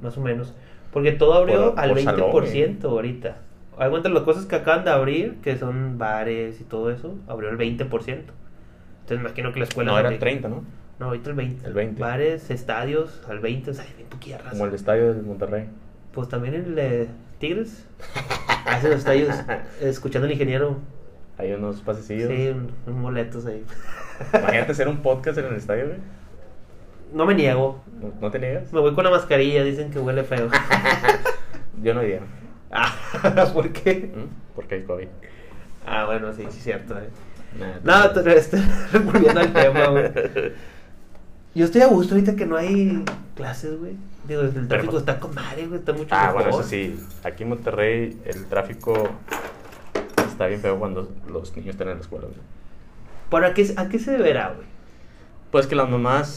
más 0.00 0.16
o 0.16 0.20
menos. 0.20 0.54
Porque 0.92 1.12
todo 1.12 1.34
abrió 1.34 1.70
Por- 1.74 1.80
al 1.80 1.88
por 1.90 1.98
20% 1.98 2.80
salón, 2.82 2.92
ahorita. 2.94 3.36
Hay 3.78 3.88
cuenta 3.90 4.08
las 4.10 4.22
cosas 4.24 4.44
que 4.44 4.56
acaban 4.56 4.84
de 4.84 4.90
abrir, 4.90 5.36
que 5.42 5.56
son 5.56 5.96
bares 5.98 6.60
y 6.60 6.64
todo 6.64 6.90
eso, 6.90 7.14
abrió 7.26 7.48
el 7.48 7.56
20%. 7.56 7.78
Entonces 7.78 8.30
me 9.08 9.16
imagino 9.16 9.52
que 9.52 9.58
la 9.60 9.64
escuela... 9.64 9.92
No, 9.92 9.98
era 9.98 10.10
también- 10.10 10.20
30, 10.20 10.48
¿no? 10.48 10.64
No, 11.00 11.06
ahorita 11.06 11.30
el 11.30 11.36
20. 11.36 11.66
El 11.66 11.72
20. 11.72 12.00
Bares, 12.00 12.50
estadios, 12.50 13.22
al 13.28 13.40
20, 13.40 13.70
o 13.70 13.74
sea, 13.74 13.84
bien 13.96 14.08
poquilla 14.08 14.38
raza. 14.38 14.50
Como 14.50 14.66
el 14.66 14.74
estadio 14.74 15.14
del 15.14 15.22
Monterrey. 15.24 15.64
Pues 16.12 16.28
también 16.28 16.54
el 16.54 16.74
de 16.74 17.08
Tigres. 17.40 17.86
Hace 18.66 18.88
los 18.90 18.98
estadios 18.98 19.34
escuchando 19.80 20.26
al 20.26 20.32
ingeniero. 20.32 20.76
Hay 21.42 21.52
unos 21.52 21.80
pasecillos. 21.82 22.28
Sí, 22.28 22.48
un- 22.48 22.72
unos 22.86 23.02
boletos 23.02 23.46
ahí. 23.46 23.64
Imagínate 24.32 24.72
hacer 24.72 24.88
un 24.88 24.98
podcast 24.98 25.38
en 25.38 25.46
el 25.46 25.56
estadio, 25.56 25.86
güey. 25.86 25.98
No 27.12 27.26
me 27.26 27.34
niego. 27.34 27.82
¿No, 28.00 28.12
no 28.20 28.30
te 28.30 28.38
niegas? 28.38 28.72
Me 28.72 28.80
voy 28.80 28.94
con 28.94 29.04
la 29.04 29.10
mascarilla, 29.10 29.62
dicen 29.64 29.90
que 29.90 29.98
huele 29.98 30.24
feo. 30.24 30.48
Yo 31.82 31.94
no 31.94 32.02
iría. 32.02 32.20
ah, 32.70 32.94
¿por 33.52 33.70
qué? 33.72 34.12
¿Mm? 34.14 34.54
Porque 34.54 34.76
hay 34.76 34.82
COVID. 34.84 35.08
Ah, 35.86 36.06
bueno, 36.06 36.32
sí, 36.32 36.42
sí, 36.50 36.58
es 36.58 36.64
cierto. 36.64 36.96
eh. 36.98 37.08
Nah, 37.84 38.06
No, 38.06 38.10
te- 38.22 38.36
este, 38.36 38.58
volviendo 39.04 39.40
al 39.40 39.52
tema, 39.52 39.86
güey. 39.88 40.10
Yo 41.54 41.64
estoy 41.66 41.82
a 41.82 41.86
gusto 41.88 42.14
ahorita 42.14 42.34
que 42.36 42.46
no 42.46 42.56
hay 42.56 43.04
clases, 43.34 43.78
güey. 43.78 43.96
Digo, 44.26 44.40
el 44.42 44.68
tráfico 44.68 44.92
pues- 44.92 45.02
está 45.02 45.18
con 45.18 45.34
madre, 45.34 45.66
güey. 45.66 45.80
Está 45.80 45.92
mucho 45.92 46.06
Ah, 46.14 46.26
mejor. 46.28 46.42
bueno, 46.44 46.60
eso 46.60 46.68
sí. 46.68 46.98
Aquí 47.24 47.42
en 47.42 47.48
Monterrey 47.50 48.18
el 48.24 48.46
tráfico 48.46 49.10
está 50.32 50.46
bien 50.46 50.60
feo 50.60 50.78
cuando 50.78 51.10
los 51.28 51.56
niños 51.56 51.70
están 51.74 51.88
en 51.88 51.94
la 51.94 52.00
escuela. 52.00 52.26
güey. 52.26 52.38
¿Pero 53.30 53.46
a 53.46 53.54
qué, 53.54 53.66
a 53.76 53.88
qué 53.88 53.98
se 53.98 54.12
deberá, 54.12 54.48
güey? 54.54 54.66
Pues 55.50 55.66
que 55.66 55.74
las 55.76 55.88
mamás 55.88 56.28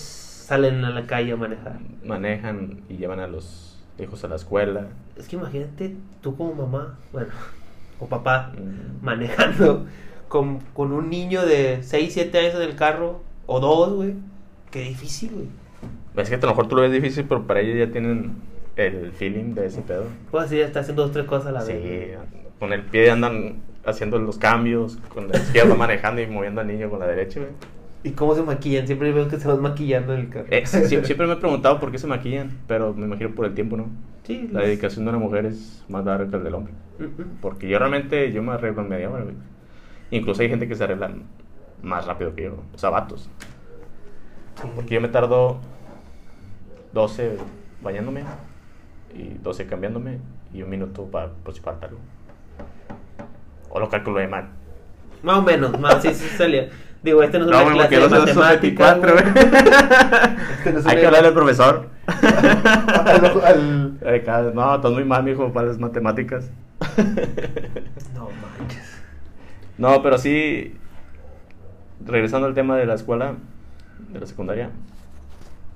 Salen 0.48 0.86
a 0.86 0.92
la 0.92 1.08
calle 1.08 1.32
a 1.32 1.36
manejar. 1.38 1.80
manejan 2.04 2.82
y 2.90 2.98
llevan 2.98 3.20
a 3.20 3.28
los 3.28 3.80
hijos 3.98 4.24
a 4.24 4.28
la 4.28 4.36
escuela. 4.36 4.88
Es 5.18 5.28
que 5.28 5.36
imagínate 5.38 5.96
tú 6.22 6.36
como 6.38 6.54
mamá, 6.54 7.00
bueno, 7.12 7.30
o 8.00 8.08
papá, 8.08 8.52
Mm. 8.56 9.04
manejando 9.04 9.86
con, 10.28 10.60
con 10.74 10.92
un 10.92 11.10
niño 11.10 11.46
de 11.46 11.80
6, 11.82 12.14
7 12.14 12.38
años 12.40 12.56
en 12.56 12.62
el 12.62 12.76
carro, 12.76 13.22
o 13.48 13.60
dos, 13.60 13.94
güey. 13.94 14.14
Qué 14.72 14.82
difícil, 14.82 15.32
güey. 15.32 15.48
Es 16.18 16.30
que 16.30 16.36
a 16.36 16.40
lo 16.40 16.48
mejor 16.50 16.68
tú 16.68 16.76
lo 16.76 16.82
ves 16.84 16.92
difícil, 16.92 17.26
pero 17.28 17.46
para 17.48 17.62
ellos 17.62 17.78
ya 17.88 17.92
tienen 17.92 18.36
el 18.76 19.12
feeling 19.14 19.54
de 19.54 19.66
ese 19.68 19.82
pedo. 19.82 20.06
Pues 20.32 20.46
así 20.46 20.58
ya 20.58 20.66
está 20.66 20.82
haciendo 20.82 21.04
dos, 21.04 21.12
tres 21.12 21.26
cosas 21.26 21.48
a 21.48 21.52
la 21.54 21.62
Sí, 21.62 21.74
vez. 21.74 22.18
con 22.60 22.72
el 22.74 22.84
pie 22.84 23.10
andan 23.12 23.58
haciendo 23.86 24.18
los 24.20 24.38
cambios, 24.38 24.98
con 25.10 25.28
la 25.28 25.38
izquierda 25.38 25.76
manejando 25.78 26.22
y 26.22 26.28
moviendo 26.28 26.62
al 26.62 26.68
niño 26.68 26.90
con 26.90 27.00
la 27.00 27.08
derecha, 27.08 27.40
güey. 27.40 27.52
¿Y 28.04 28.12
cómo 28.12 28.36
se 28.36 28.44
maquillan? 28.44 28.86
Siempre 28.86 29.12
veo 29.12 29.28
que 29.28 29.40
se 29.40 29.48
van 29.48 29.62
maquillando 29.62 30.14
en 30.14 30.20
el 30.20 30.30
carro. 30.30 30.46
Eh, 30.52 30.66
siempre 30.66 31.26
me 31.26 31.34
he 31.34 31.38
preguntado 31.38 31.80
por 31.80 31.92
qué 31.92 31.98
se 31.98 32.06
maquillan, 32.06 32.52
pero 32.68 32.94
me 32.94 33.06
imagino 33.06 33.32
por 33.32 33.46
el 33.46 33.56
tiempo, 33.56 33.78
¿no? 33.78 33.88
Sí, 34.24 34.48
La 34.52 34.62
dedicación 34.62 35.06
de 35.06 35.10
una 35.10 35.20
mujer 35.20 35.46
es 35.46 35.84
más 35.90 36.06
larga 36.06 36.30
que 36.30 36.36
el 36.36 36.44
del 36.44 36.54
hombre. 36.54 36.74
Mm. 37.00 37.42
Porque 37.42 37.68
yo 37.68 37.80
realmente, 37.80 38.32
yo 38.32 38.44
me 38.44 38.52
arreglo 38.52 38.84
en 38.84 38.90
media 38.90 39.10
hora, 39.10 39.24
güey. 39.24 39.36
Incluso 40.12 40.44
hay 40.44 40.50
gente 40.50 40.68
que 40.68 40.76
se 40.76 40.84
arregla 40.84 41.12
más 41.82 42.06
rápido 42.06 42.36
que 42.36 42.44
yo, 42.44 42.58
o 42.74 42.78
sea, 42.78 42.92
vatos. 42.92 43.30
Porque 44.76 44.96
yo 44.96 45.02
me 45.02 45.10
tardo 45.10 45.60
12 46.94 47.38
bañándome 47.82 48.24
y 49.14 49.38
12 49.44 49.66
cambiándome 49.66 50.20
y 50.54 50.62
un 50.62 50.70
minuto 50.70 51.06
para 51.06 51.32
si 51.52 51.60
falta 51.60 51.88
algo. 51.88 52.00
O 53.76 53.80
lo 53.82 53.90
calculo 53.90 54.20
de 54.20 54.28
mal. 54.30 54.46
Más 55.22 55.38
o 55.40 55.42
menos, 55.42 55.78
más, 55.82 56.02
sí, 56.02 56.14
sí 56.14 56.30
salía. 56.38 56.70
Digo, 57.04 57.22
este 57.22 57.38
no 57.40 57.44
es 57.44 57.52
No, 57.52 57.58
una 57.58 57.66
güey, 57.66 57.76
clase 57.90 58.00
porque 58.00 58.16
de 58.26 58.34
no 58.34 58.42
matemáticas, 58.42 59.02
24, 59.02 59.14
güey. 59.14 59.24
güey. 59.34 59.46
Este 60.58 60.72
no 60.72 60.80
es 60.80 60.86
Hay 60.86 60.98
que 60.98 61.06
hablarle 61.06 61.28
al 61.28 61.34
profesor. 61.34 61.90
Al- 63.04 64.30
al- 64.30 64.56
No, 64.56 64.76
estás 64.76 64.92
muy 64.94 65.04
mal, 65.04 65.24
mijo, 65.24 65.52
para 65.52 65.68
las 65.68 65.78
matemáticas. 65.78 66.50
No 68.16 68.30
manches. 68.30 69.02
No, 69.78 70.02
pero 70.02 70.18
sí, 70.18 70.76
regresando 72.06 72.48
al 72.48 72.54
tema 72.54 72.78
de 72.78 72.86
la 72.86 72.94
escuela, 72.94 73.34
de 74.10 74.20
la 74.22 74.26
secundaria, 74.26 74.70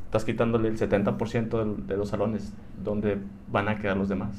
estás 0.05 0.23
quitándole 0.23 0.69
el 0.69 0.77
70% 0.79 1.59
del- 1.59 1.85
de 1.85 1.97
los 1.97 2.07
salones. 2.09 2.53
¿Dónde 2.81 3.17
van 3.51 3.67
a 3.67 3.77
quedar 3.77 3.97
los 3.97 4.07
demás? 4.07 4.29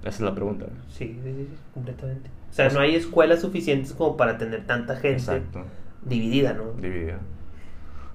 Esa 0.00 0.08
es 0.10 0.20
la 0.20 0.34
pregunta. 0.34 0.66
Sí, 0.88 1.18
sí, 1.22 1.32
sí, 1.32 1.48
completamente. 1.72 2.28
O 2.50 2.52
sea, 2.52 2.70
no 2.70 2.80
hay 2.80 2.94
escuelas 2.94 3.40
suficientes 3.40 3.92
como 3.92 4.16
para 4.16 4.38
tener 4.38 4.66
tanta 4.66 4.96
gente 4.96 5.18
Exacto, 5.18 5.64
dividida, 6.02 6.54
¿no? 6.54 6.72
dividida. 6.72 7.18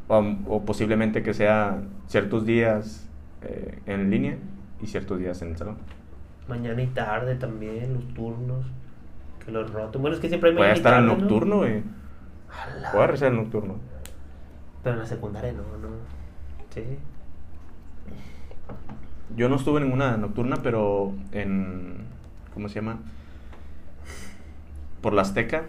O, 0.07 0.17
o 0.47 0.65
posiblemente 0.65 1.23
que 1.23 1.33
sea 1.33 1.81
ciertos 2.07 2.45
días 2.45 3.07
eh, 3.41 3.79
en 3.85 4.09
línea 4.09 4.37
y 4.81 4.87
ciertos 4.87 5.19
días 5.19 5.41
en 5.41 5.51
el 5.51 5.57
salón. 5.57 5.77
Mañana 6.47 6.81
y 6.81 6.87
tarde 6.87 7.35
también, 7.35 7.93
los 7.93 8.07
turnos. 8.13 8.65
Que 9.45 9.51
los 9.51 9.71
roten. 9.71 10.01
Bueno, 10.01 10.15
es 10.15 10.21
que 10.21 10.29
siempre 10.29 10.49
hay 10.49 10.55
mañana 10.55 10.73
y 10.73 10.77
estar 10.77 10.93
en 10.93 11.07
tarde, 11.07 11.15
¿no? 11.15 11.21
nocturno, 11.21 11.57
güey. 11.57 11.83
Ala. 12.51 12.91
Puede 12.91 13.07
regresar 13.07 13.29
el 13.29 13.37
nocturno. 13.37 13.75
Pero 14.83 14.95
en 14.95 14.99
la 14.99 15.05
secundaria 15.05 15.51
no, 15.53 15.59
no. 15.59 15.95
Sí. 16.73 16.83
Yo 19.35 19.49
no 19.49 19.55
estuve 19.55 19.79
en 19.79 19.85
ninguna 19.85 20.17
nocturna, 20.17 20.57
pero 20.61 21.13
en. 21.31 22.05
¿Cómo 22.53 22.69
se 22.69 22.75
llama? 22.75 22.99
Por 25.03 25.13
la 25.13 25.21
Azteca, 25.21 25.65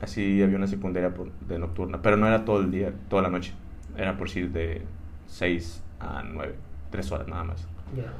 así 0.00 0.40
había 0.42 0.56
una 0.56 0.68
secundaria 0.68 1.12
por- 1.12 1.32
de 1.48 1.58
nocturna, 1.58 2.00
pero 2.02 2.16
no 2.16 2.28
era 2.28 2.44
todo 2.44 2.60
el 2.60 2.70
día, 2.70 2.92
toda 3.08 3.22
la 3.22 3.30
noche. 3.30 3.52
Era 3.96 4.16
por 4.16 4.30
sí 4.30 4.42
de 4.42 4.82
6 5.26 5.82
a 5.98 6.22
9, 6.22 6.54
3 6.90 7.10
horas 7.10 7.26
nada 7.26 7.42
más. 7.42 7.66
Ya. 7.96 8.12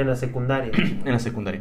En 0.00 0.06
la 0.06 0.16
secundaria. 0.16 0.72
En 1.04 1.12
la 1.12 1.18
secundaria. 1.18 1.60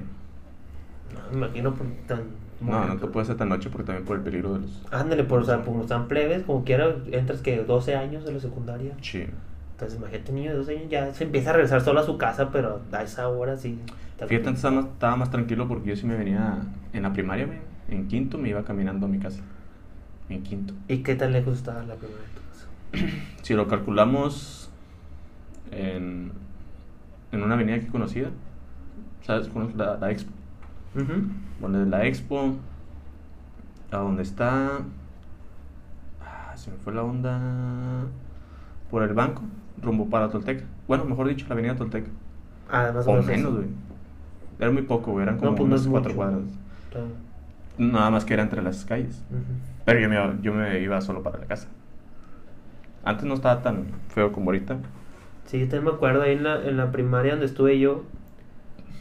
no, 1.14 1.32
me 1.40 1.48
imagino 1.48 1.74
por 1.74 1.88
tan. 2.08 2.22
No, 2.62 2.86
no 2.86 2.98
te 2.98 3.08
puedes 3.08 3.28
hacer 3.30 3.38
tan 3.38 3.50
noche 3.50 3.70
porque 3.70 3.86
también 3.88 4.06
por 4.06 4.18
el 4.18 4.22
peligro 4.24 4.54
de 4.54 4.60
los. 4.60 4.84
Ándale, 4.92 5.24
por, 5.24 5.40
o 5.42 5.44
sea, 5.46 5.62
como 5.62 5.82
están 5.82 6.08
plebes, 6.08 6.44
como 6.44 6.64
quiera, 6.64 6.94
entras 7.12 7.42
que 7.42 7.64
12 7.64 7.96
años 7.96 8.24
de 8.26 8.34
la 8.34 8.40
secundaria. 8.40 8.94
Sí. 9.02 9.26
Entonces, 9.72 9.98
imagínate, 9.98 10.32
un 10.32 10.36
niño 10.38 10.52
de 10.52 10.58
12 10.58 10.78
años 10.78 10.90
ya 10.90 11.14
se 11.14 11.24
empieza 11.24 11.50
a 11.50 11.54
regresar 11.54 11.82
solo 11.82 12.02
a 12.02 12.04
su 12.04 12.18
casa, 12.18 12.52
pero 12.52 12.82
a 12.92 13.02
esa 13.02 13.28
hora 13.30 13.56
sí. 13.58 13.80
Fíjate, 14.18 14.36
antes 14.36 14.56
estaba 14.56 14.76
más, 14.76 14.86
estaba 14.86 15.16
más 15.16 15.32
tranquilo 15.32 15.68
porque 15.70 15.90
yo 15.90 15.96
sí 15.96 16.06
me 16.06 16.18
venía 16.18 16.58
en 16.92 17.04
la 17.04 17.14
primaria, 17.14 17.46
güey, 17.46 17.60
en 17.92 18.08
quinto 18.08 18.38
me 18.38 18.50
iba 18.50 18.64
caminando 18.64 19.06
a 19.06 19.10
mi 19.10 19.20
casa. 19.20 19.42
En 20.30 20.44
quinto. 20.44 20.74
¿Y 20.88 21.00
qué 21.00 21.16
tan 21.16 21.32
lejos 21.32 21.58
estaba 21.58 21.84
la 21.84 21.96
primera 21.96 22.22
de 22.22 22.28
tu 23.02 23.08
casa? 23.08 23.16
Si 23.42 23.54
lo 23.54 23.68
calculamos 23.68 24.70
en, 25.72 26.32
en 27.32 27.44
una 27.44 27.56
avenida 27.56 27.80
que 27.80 27.88
conocida, 27.88 28.30
¿sabes? 29.24 29.48
Conoces 29.48 29.76
la, 29.76 29.98
la 29.98 30.12
Expo. 30.12 30.32
Bueno, 31.60 31.80
de 31.80 31.86
la 31.86 32.06
Expo 32.06 32.56
a 33.92 33.98
donde 33.98 34.24
está. 34.24 34.80
Ah, 36.24 36.54
se 36.56 36.72
me 36.72 36.78
fue 36.78 36.94
la 36.94 37.04
onda. 37.04 38.06
Por 38.92 39.04
el 39.04 39.14
banco, 39.14 39.44
rumbo 39.82 40.10
para 40.10 40.30
Tolteca. 40.30 40.64
Bueno, 40.88 41.06
mejor 41.06 41.28
dicho, 41.28 41.46
la 41.48 41.54
avenida 41.54 41.76
Tolteca. 41.76 42.10
Ah, 42.72 42.92
más 42.94 43.08
o 43.08 43.12
O 43.12 43.22
menos. 43.24 43.54
güey. 43.56 43.68
Era 44.60 44.72
muy 44.72 44.82
poco, 44.84 45.12
güey. 45.12 45.24
Eran 45.24 45.36
No, 45.36 45.42
como 45.42 45.56
pues 45.56 45.70
no 45.70 45.76
unas 45.76 45.88
cuatro 45.88 46.16
cuadras. 46.16 46.42
Claro. 46.92 47.08
Nada 47.80 48.12
más 48.12 48.26
que 48.26 48.34
era 48.34 48.44
entre 48.44 48.62
las 48.62 48.86
calles. 48.86 49.24
Pero 49.86 50.00
yo 50.00 50.10
me, 50.10 50.16
iba, 50.16 50.36
yo 50.42 50.54
me 50.54 50.80
iba 50.80 51.02
solo 51.02 51.24
para 51.24 51.40
la 51.40 51.46
casa. 51.46 51.68
Antes 53.04 53.26
no 53.26 53.34
estaba 53.34 53.62
tan 53.62 53.86
feo 54.14 54.32
como 54.32 54.48
ahorita. 54.48 54.78
Sí, 55.46 55.60
yo 55.60 55.66
también 55.68 55.86
me 55.86 55.92
acuerdo 55.92 56.22
ahí 56.22 56.34
en 56.34 56.44
la, 56.44 56.64
en 56.64 56.78
la 56.78 56.92
primaria 56.92 57.32
donde 57.32 57.46
estuve 57.48 57.80
yo. 57.80 58.04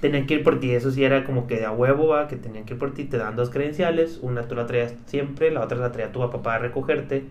Tenían 0.00 0.26
que 0.26 0.34
ir 0.34 0.44
por 0.44 0.60
ti, 0.60 0.70
eso 0.70 0.92
sí 0.92 1.04
era 1.04 1.24
como 1.24 1.48
que 1.48 1.56
de 1.56 1.66
a 1.66 1.72
huevo, 1.72 2.06
va, 2.06 2.28
que 2.28 2.36
tenían 2.36 2.64
que 2.64 2.74
ir 2.74 2.78
por 2.78 2.94
ti, 2.94 3.04
te 3.04 3.18
dan 3.18 3.34
dos 3.34 3.50
credenciales, 3.50 4.20
una 4.22 4.42
tú 4.42 4.54
la 4.54 4.64
traías 4.66 4.94
siempre, 5.06 5.50
la 5.50 5.60
otra 5.62 5.76
la 5.78 5.90
traía 5.90 6.12
tu 6.12 6.20
papá 6.20 6.40
para 6.40 6.58
recogerte. 6.60 7.24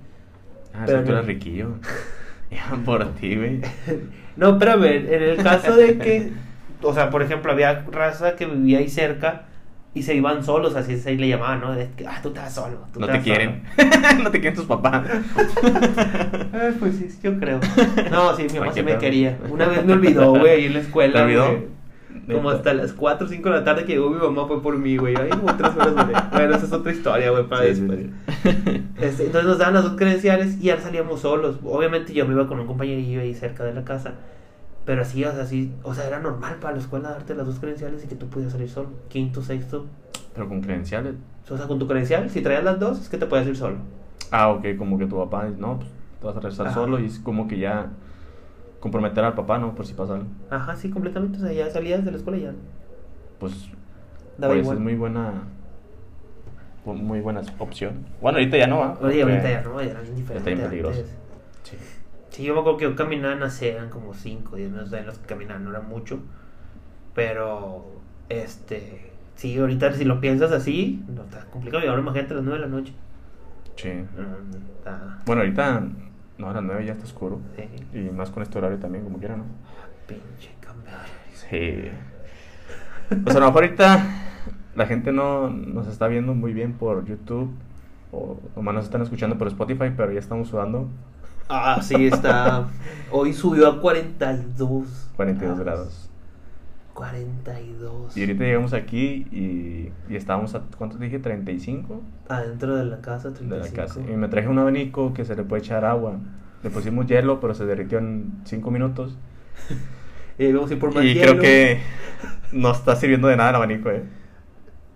Ah, 0.74 0.84
Pero 0.86 1.00
tú 1.00 1.06
no- 1.06 1.12
eras 1.14 1.26
riquillo. 1.26 1.70
Iban 2.52 2.84
por 2.84 3.06
ti, 3.16 3.36
güey. 3.36 3.62
No, 4.38 4.60
pero 4.60 4.74
a 4.74 4.76
ver, 4.76 5.12
en 5.12 5.24
el 5.24 5.38
caso 5.42 5.76
de 5.76 5.98
que, 5.98 6.32
o 6.84 6.94
sea, 6.94 7.10
por 7.10 7.24
ejemplo, 7.24 7.52
había 7.52 7.84
raza 7.92 8.36
que 8.36 8.46
vivía 8.46 8.78
ahí 8.78 8.88
cerca 8.88 9.46
y 9.94 10.04
se 10.04 10.14
iban 10.16 10.44
solos, 10.44 10.76
así 10.76 11.02
ahí 11.06 11.18
le 11.18 11.28
llamaban, 11.28 11.62
¿no? 11.62 11.74
De 11.74 11.90
ah, 12.08 12.20
tú 12.22 12.30
estás 12.30 12.54
solo. 12.54 12.78
tú 12.94 13.00
No 13.00 13.08
te 13.08 13.20
quieren. 13.22 13.64
no 14.24 14.30
te 14.30 14.40
quieren 14.40 14.56
tus 14.56 14.66
papás. 14.66 15.08
solo". 15.54 15.80
Ah, 16.54 16.70
pues 16.80 16.96
sí, 16.96 17.10
yo 17.24 17.38
creo. 17.40 17.60
No, 18.12 18.36
sí, 18.36 18.46
mi 18.52 18.60
mamá 18.60 18.74
sí 18.74 18.84
me 18.84 18.98
quería. 18.98 19.38
Una 19.50 19.68
vez 19.68 19.84
me 19.86 19.94
olvidó, 19.94 20.32
güey, 20.32 20.52
ahí 20.52 20.66
en 20.66 20.74
la 20.74 20.80
escuela. 20.80 21.14
¿Te 21.14 21.22
olvidó? 21.24 21.78
Como 22.32 22.50
hasta 22.50 22.74
las 22.74 22.92
4 22.92 23.26
o 23.26 23.30
5 23.30 23.50
de 23.50 23.56
la 23.56 23.64
tarde 23.64 23.86
que 23.86 23.94
llegó 23.94 24.10
mi 24.10 24.18
mamá 24.18 24.48
fue 24.48 24.62
por 24.62 24.78
mí, 24.78 24.98
güey. 24.98 25.16
Ahí 25.16 25.30
como 25.30 25.56
tres 25.56 25.72
horas, 25.76 25.94
güey. 25.94 26.16
Bueno, 26.34 26.56
esa 26.56 26.66
es 26.66 26.74
otra 26.74 26.92
historia, 26.92 27.32
güey, 27.32 27.44
para 27.48 27.64
Sí, 27.64 27.68
después. 27.70 28.00
sí. 28.00 28.84
Este, 29.00 29.26
entonces 29.28 29.46
nos 29.46 29.58
daban 29.58 29.76
las 29.76 29.84
dos 29.84 29.96
credenciales 29.96 30.58
y 30.60 30.66
ya 30.66 30.80
salíamos 30.80 31.22
solos. 31.22 31.58
Obviamente 31.64 32.14
yo 32.14 32.26
me 32.26 32.34
iba 32.34 32.48
con 32.48 32.60
un 32.60 32.68
compañerillo 32.68 33.22
ahí 33.22 33.34
cerca 33.34 33.64
de 33.64 33.74
la 33.74 33.86
casa. 33.86 34.16
Pero 34.88 35.02
así, 35.02 35.26
o 35.26 35.32
sea, 35.34 35.46
sí, 35.46 35.74
o 35.84 35.94
sea, 35.94 36.08
era 36.08 36.20
normal 36.20 36.56
para 36.62 36.74
la 36.76 36.80
escuela 36.80 37.10
darte 37.10 37.36
las 37.36 37.46
dos 37.46 37.60
credenciales 37.60 38.06
y 38.06 38.08
que 38.08 38.16
tú 38.16 38.28
pudieras 38.28 38.54
salir 38.54 38.70
solo. 38.70 38.88
Quinto, 39.10 39.42
sexto. 39.42 39.86
Pero 40.34 40.48
con 40.48 40.62
credenciales. 40.62 41.16
O 41.50 41.58
sea, 41.58 41.68
con 41.68 41.78
tu 41.78 41.88
credencial, 41.90 42.30
si 42.30 42.42
traías 42.42 42.64
las 42.64 42.80
dos, 42.80 43.02
es 43.02 43.10
que 43.10 43.18
te 43.18 43.26
puedes 43.26 43.46
ir 43.46 43.58
solo. 43.58 43.76
Ah, 44.32 44.48
ok, 44.48 44.66
como 44.78 44.98
que 44.98 45.06
tu 45.06 45.18
papá 45.18 45.46
dice, 45.46 45.60
no, 45.60 45.80
pues 45.80 45.90
te 46.22 46.26
vas 46.28 46.38
a 46.38 46.40
regresar 46.40 46.68
Ajá. 46.68 46.76
solo 46.76 47.00
y 47.02 47.06
es 47.08 47.20
como 47.20 47.50
que 47.50 47.60
ya 47.60 47.90
comprometer 48.80 49.26
al 49.26 49.34
papá, 49.36 49.58
¿no? 49.58 49.76
Por 49.76 49.86
si 49.86 49.94
pasa 49.94 50.14
algo. 50.14 50.28
Ajá, 50.50 50.74
sí, 50.78 50.90
completamente. 50.90 51.38
O 51.38 51.42
sea, 51.42 51.52
ya 51.52 51.70
salías 51.70 52.06
de 52.06 52.12
la 52.12 52.18
escuela 52.18 52.38
y 52.38 52.42
ya. 52.44 52.54
Pues 53.40 53.70
Daba 54.38 54.54
por 54.54 54.58
eso 54.58 54.62
igual. 54.64 54.78
es 54.78 54.84
muy 54.84 54.96
buena 54.96 55.34
muy 56.86 57.20
buena 57.20 57.42
opción. 57.60 58.06
Bueno, 58.22 58.38
ahorita 58.38 58.56
ya 58.56 58.68
no 58.68 58.80
va. 58.80 58.98
Oye, 59.02 59.22
ahorita 59.22 59.50
ya 59.50 59.62
no, 59.64 59.82
ya 59.82 59.92
era 59.92 60.00
bien 60.00 60.16
diferente. 60.16 60.56
bien 60.56 60.70
peligroso. 60.70 61.00
antes. 61.00 61.16
Sí. 61.64 61.76
Sí, 62.38 62.44
yo 62.44 62.54
me 62.54 62.60
acuerdo 62.60 62.78
que 62.78 62.84
yo 62.84 62.96
caminaba 62.96 63.34
en 63.34 63.42
ACE, 63.42 63.72
eran 63.72 63.90
como 63.90 64.14
5, 64.14 64.56
10 64.56 64.70
minutos 64.70 64.94
en 64.94 65.08
los 65.08 65.18
que 65.18 65.26
caminaba, 65.26 65.60
no 65.60 65.72
era 65.72 65.82
mucho. 65.82 66.20
Pero, 67.16 67.94
este, 68.30 69.12
sí, 69.34 69.58
ahorita 69.58 69.92
si 69.94 70.06
lo 70.06 70.22
piensas 70.22 70.52
así, 70.52 71.04
no 71.08 71.24
está 71.24 71.46
complicado. 71.46 71.84
Y 71.84 71.88
ahora 71.88 72.02
imagínate 72.04 72.34
a 72.34 72.38
las 72.38 72.46
9 72.46 72.60
de 72.60 72.66
la 72.68 72.72
noche. 72.76 72.94
Sí. 73.76 73.90
Mm, 73.90 74.56
Está, 74.78 75.20
Bueno, 75.26 75.42
ahorita 75.42 75.88
no, 76.38 76.50
a 76.52 76.54
las 76.54 76.62
9 76.64 76.86
ya 76.86 76.92
está 76.92 77.06
oscuro. 77.06 77.40
sí, 77.56 77.98
Y 77.98 78.12
más 78.12 78.30
con 78.30 78.44
este 78.44 78.60
horario 78.60 78.78
también, 78.78 79.04
como 79.04 79.18
quiera, 79.18 79.36
¿no? 79.36 79.46
pinche 80.06 80.52
cambio. 80.62 80.92
Sí. 81.34 81.90
Pues 83.24 83.36
a 83.36 83.40
lo 83.40 83.48
mejor 83.48 83.64
ahorita 83.64 84.06
la 84.76 84.86
gente 84.86 85.12
no 85.12 85.50
nos 85.50 85.88
está 85.88 86.08
viendo 86.08 86.36
muy 86.36 86.54
bien 86.54 86.74
por 86.74 87.04
YouTube. 87.04 87.50
O 88.12 88.40
nomás 88.56 88.76
nos 88.76 88.86
están 88.86 89.02
escuchando 89.02 89.40
por 89.40 89.48
Spotify, 89.48 89.92
pero 89.98 90.12
ya 90.12 90.20
estamos 90.20 90.50
sudando 90.50 90.88
Ah, 91.50 91.80
sí, 91.82 92.08
está. 92.08 92.68
Hoy 93.12 93.34
subió 93.34 93.68
a 93.68 93.80
42. 93.82 95.12
42 95.16 95.60
grados. 95.60 96.10
42. 96.94 98.18
Y 98.18 98.22
ahorita 98.22 98.44
llegamos 98.44 98.74
aquí 98.74 99.28
y, 99.32 99.92
y 100.12 100.16
estábamos 100.16 100.56
a, 100.56 100.64
¿cuánto 100.78 100.98
dije? 100.98 101.20
35 101.20 102.02
Adentro 102.28 102.76
de 102.76 102.86
la 102.86 103.02
casa, 103.02 103.30
de 103.30 103.36
35. 103.36 103.76
la 103.78 103.84
casa. 103.84 104.00
Y 104.02 104.16
me 104.16 104.28
traje 104.28 104.48
un 104.48 104.58
abanico 104.60 105.14
que 105.14 105.24
se 105.24 105.36
le 105.36 105.44
puede 105.44 105.62
echar 105.62 105.86
agua. 105.86 106.16
Le 106.64 106.70
pusimos 106.72 107.06
hielo, 107.06 107.40
pero 107.40 107.54
se 107.54 107.66
derritió 107.66 108.00
en 108.00 108.42
5 108.46 108.72
minutos. 108.72 109.18
Y 110.40 110.52
vamos 110.52 110.70
a 110.70 110.74
ir 110.76 110.80
por 110.80 110.94
más 110.94 111.04
Y 111.04 111.16
hielo. 111.16 111.32
creo 111.32 111.42
que 111.42 111.80
no 112.52 112.72
está 112.72 112.96
sirviendo 112.96 113.28
de 113.28 113.38
nada 113.38 113.50
el 113.50 113.56
abanico, 113.56 113.90
eh. 113.90 114.04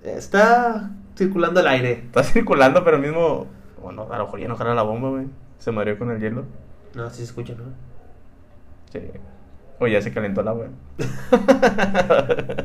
Está 0.03 0.91
circulando 1.17 1.59
el 1.61 1.67
aire. 1.67 1.93
Está 1.93 2.23
circulando, 2.23 2.83
pero 2.83 2.99
mismo. 2.99 3.47
Bueno, 3.81 4.07
a 4.11 4.19
lo 4.19 4.25
mejor 4.25 4.39
ya 4.39 4.47
no 4.47 4.55
jala 4.55 4.75
la 4.75 4.83
bomba, 4.83 5.09
güey. 5.09 5.25
Se 5.61 5.71
mareó 5.71 5.95
con 5.95 6.09
el 6.09 6.19
hielo. 6.19 6.43
No, 6.95 7.07
sí 7.11 7.17
se 7.17 7.25
escucha, 7.25 7.53
¿no? 7.53 7.65
Sí. 8.91 8.99
O 9.77 9.85
ya 9.85 10.01
se 10.01 10.11
calentó 10.11 10.41
el 10.41 10.47
agua. 10.47 10.67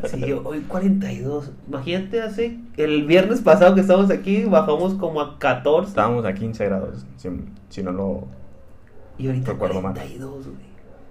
Sí, 0.07 0.33
hoy 0.33 0.61
42. 0.61 1.53
Imagínate, 1.69 2.23
hace. 2.23 2.59
El 2.79 3.05
viernes 3.05 3.43
pasado 3.43 3.75
que 3.75 3.83
estábamos 3.83 4.11
aquí, 4.11 4.45
bajamos 4.45 4.95
como 4.95 5.21
a 5.21 5.39
14. 5.39 5.91
Estábamos 5.91 6.25
a 6.25 6.33
15 6.33 6.65
grados. 6.65 7.05
Si, 7.19 7.29
si 7.69 7.83
no 7.83 7.93
lo. 7.93 8.29
Y 9.19 9.27
ahorita 9.27 9.53
Recuerdo 9.53 9.83
mal. 9.83 9.93
42, 9.93 10.47
güey. 10.47 10.57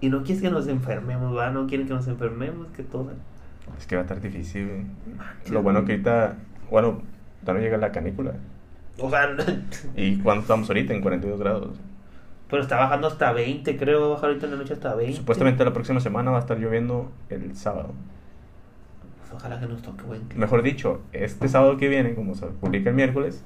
Y 0.02 0.10
no 0.10 0.24
quieres 0.24 0.42
que 0.42 0.50
nos 0.50 0.68
enfermemos, 0.68 1.38
¿va? 1.38 1.52
No 1.52 1.68
quieren 1.68 1.86
que 1.86 1.94
nos 1.94 2.08
enfermemos, 2.08 2.68
que 2.72 2.82
todo. 2.82 3.12
Es 3.78 3.86
que 3.86 3.96
va 3.96 4.02
a 4.02 4.06
estar 4.06 4.20
difícil, 4.20 4.68
güey. 4.68 4.86
Lo 5.52 5.62
bueno 5.62 5.86
que 5.86 5.92
ahorita. 5.94 6.36
Bueno, 6.72 7.04
ya 7.46 7.54
no 7.54 7.60
llega 7.60 7.78
la 7.78 7.92
canícula. 7.92 8.34
O 8.98 9.10
sea, 9.10 9.36
¿Y 9.96 10.18
cuánto 10.20 10.42
estamos 10.42 10.70
ahorita? 10.70 10.94
En 10.94 11.02
42 11.02 11.40
grados. 11.40 11.78
pero 12.50 12.62
está 12.62 12.78
bajando 12.78 13.08
hasta 13.08 13.32
20, 13.32 13.78
creo. 13.78 14.02
Va 14.02 14.06
a 14.06 14.10
bajar 14.12 14.30
ahorita 14.30 14.46
en 14.46 14.52
la 14.54 14.58
noche 14.58 14.74
hasta 14.74 14.96
20. 14.96 15.18
Supuestamente 15.18 15.66
la 15.66 15.74
próxima 15.74 16.00
semana 16.00 16.32
va 16.32 16.38
a 16.38 16.42
estar 16.42 16.58
lloviendo 16.58 17.12
el 17.30 17.56
sábado. 17.56 17.94
Pues 19.20 19.32
ojalá 19.34 19.60
que 19.60 19.66
nos 19.68 19.82
toque 19.82 20.04
buen 20.04 20.22
clima. 20.22 20.46
Mejor 20.46 20.62
dicho, 20.64 21.02
este 21.12 21.48
sábado 21.48 21.78
que 21.78 21.90
viene, 21.90 22.14
como 22.16 22.36
se 22.36 22.46
publica 22.48 22.90
el 22.90 22.96
miércoles, 22.96 23.44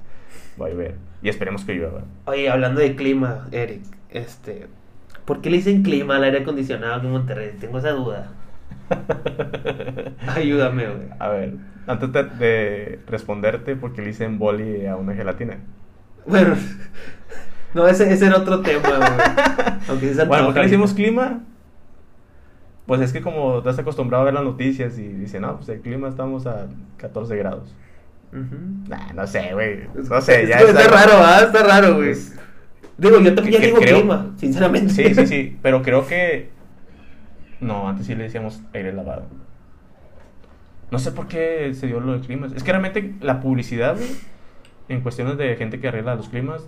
va 0.62 0.68
a 0.68 0.70
llover. 0.70 0.96
Y 1.22 1.30
esperemos 1.30 1.64
que 1.66 1.74
llueva. 1.74 2.04
Oye, 2.26 2.50
hablando 2.50 2.82
de 2.82 2.96
clima, 2.96 3.48
Eric, 3.52 3.82
este. 4.10 4.68
¿Por 5.26 5.42
qué 5.42 5.50
le 5.50 5.58
dicen 5.58 5.84
clima 5.84 6.16
al 6.18 6.24
aire 6.24 6.40
acondicionado 6.40 6.96
aquí 6.96 7.06
en 7.06 7.12
Monterrey? 7.14 7.52
Tengo 7.60 7.78
esa 7.78 7.92
duda. 7.92 8.32
Ayúdame, 10.36 10.86
güey. 10.88 11.08
A 11.20 11.30
ver, 11.30 11.54
antes 11.88 12.12
de, 12.12 12.24
de 12.24 13.00
responderte, 13.08 13.76
porque 13.76 14.02
le 14.02 14.08
dicen 14.08 14.40
boli 14.40 14.86
a 14.86 14.96
una 14.96 15.14
gelatina. 15.14 15.58
Bueno, 16.26 16.56
no, 17.74 17.88
ese, 17.88 18.12
ese 18.12 18.26
era 18.28 18.38
otro 18.38 18.62
tema, 18.62 18.82
güey. 18.90 19.10
Bueno, 20.28 20.46
¿por 20.46 20.54
qué 20.54 20.60
le 20.60 20.66
ahorita. 20.76 20.96
clima? 20.96 21.40
Pues 22.86 23.02
es 23.02 23.14
que 23.14 23.22
como 23.22 23.60
estás 23.60 23.78
acostumbrado 23.80 24.24
a 24.24 24.26
ver 24.26 24.34
las 24.34 24.44
noticias 24.44 24.98
y 24.98 25.08
dicen, 25.08 25.42
no, 25.44 25.58
pues 25.58 25.70
el 25.70 25.82
clima 25.82 26.08
estamos 26.10 26.48
a 26.48 26.68
14 26.98 27.36
grados. 27.38 27.76
Nah, 28.32 29.14
no 29.14 29.26
sé, 29.28 29.50
güey. 29.54 29.82
No 30.10 30.22
sé, 30.22 30.48
ya 30.48 30.58
está- 30.60 30.82
está 30.84 30.88
raro, 30.96 31.14
¿ah? 31.18 31.42
Está 31.46 31.64
raro, 31.64 31.96
güey. 31.98 32.14
Digo, 32.98 33.20
yo 33.22 33.34
también 33.34 33.62
digo 33.62 33.78
creo- 33.80 34.00
clima, 34.00 34.32
sinceramente. 34.38 34.94
Sí, 34.94 35.14
sí, 35.16 35.26
sí, 35.28 35.58
pero 35.62 35.82
creo 35.82 36.06
que... 36.06 36.50
No, 37.62 37.90
antes 37.90 38.08
sí 38.08 38.16
le 38.16 38.24
decíamos 38.24 38.62
aire 38.74 38.94
lavado. 38.94 39.26
No 40.92 41.00
sé 41.00 41.12
por 41.12 41.28
qué 41.28 41.74
se 41.74 41.88
dio 41.88 42.00
lo 42.00 42.14
de 42.14 42.26
climas. 42.26 42.52
Es 42.54 42.64
que 42.64 42.72
realmente 42.72 43.14
la 43.22 43.40
publicidad, 43.42 43.96
güey, 43.96 44.10
en 44.88 45.02
cuestiones 45.02 45.38
de 45.38 45.56
gente 45.56 45.80
que 45.80 45.88
arregla 45.88 46.16
los 46.16 46.30
climas, 46.30 46.68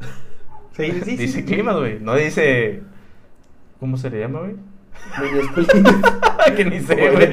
Sí, 0.72 0.92
sí, 0.92 1.00
sí. 1.02 1.16
dice 1.16 1.40
sí. 1.40 1.44
climas, 1.44 1.76
güey. 1.76 1.98
No 2.00 2.14
dice... 2.14 2.82
¿Cómo 3.80 3.96
se 3.96 4.10
le 4.10 4.20
llama, 4.20 4.40
güey? 4.40 4.56
Culitos. 5.54 5.76
que 6.56 6.64
ni 6.64 6.80
sé, 6.80 6.94
güey. 6.94 7.32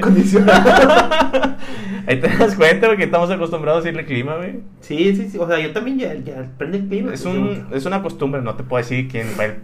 Ahí 2.06 2.20
te 2.20 2.28
das 2.28 2.54
cuenta, 2.54 2.86
güey, 2.86 2.96
que 2.96 3.04
estamos 3.04 3.30
acostumbrados 3.30 3.82
a 3.82 3.84
decirle 3.84 4.06
clima, 4.06 4.36
güey. 4.36 4.60
Sí, 4.80 5.14
sí, 5.14 5.28
sí. 5.28 5.38
O 5.38 5.46
sea, 5.46 5.58
yo 5.60 5.72
también 5.72 5.98
ya, 5.98 6.14
ya 6.14 6.50
prende 6.56 6.78
el 6.78 6.88
clima. 6.88 7.12
Es, 7.12 7.22
pues, 7.22 7.34
un, 7.34 7.66
es 7.70 7.84
una 7.84 8.02
costumbre, 8.02 8.40
no 8.40 8.54
te 8.54 8.64
puedo 8.64 8.82
decir 8.82 9.08
quién 9.08 9.26
fue 9.28 9.44
el 9.44 9.56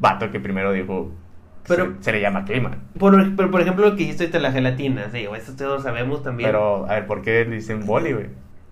vato 0.00 0.30
que 0.30 0.40
primero 0.40 0.72
dijo. 0.72 1.12
Pero- 1.68 1.94
se, 1.98 2.04
se 2.04 2.12
le 2.12 2.20
llama 2.20 2.44
clima. 2.44 2.76
Por, 2.98 3.34
pero, 3.36 3.50
por 3.50 3.60
ejemplo, 3.60 3.84
lo 3.84 3.92
que 3.92 3.98
dijiste 4.04 4.28
de 4.28 4.40
la 4.40 4.52
gelatina, 4.52 5.10
sí, 5.10 5.26
eso 5.36 5.54
todos 5.56 5.82
sabemos 5.82 6.22
también. 6.22 6.48
Pero, 6.48 6.86
a 6.86 6.94
ver, 6.94 7.06
¿por 7.06 7.22
qué 7.22 7.44
le 7.44 7.56
dicen 7.56 7.86
boli, 7.86 8.12
güey? 8.12 8.26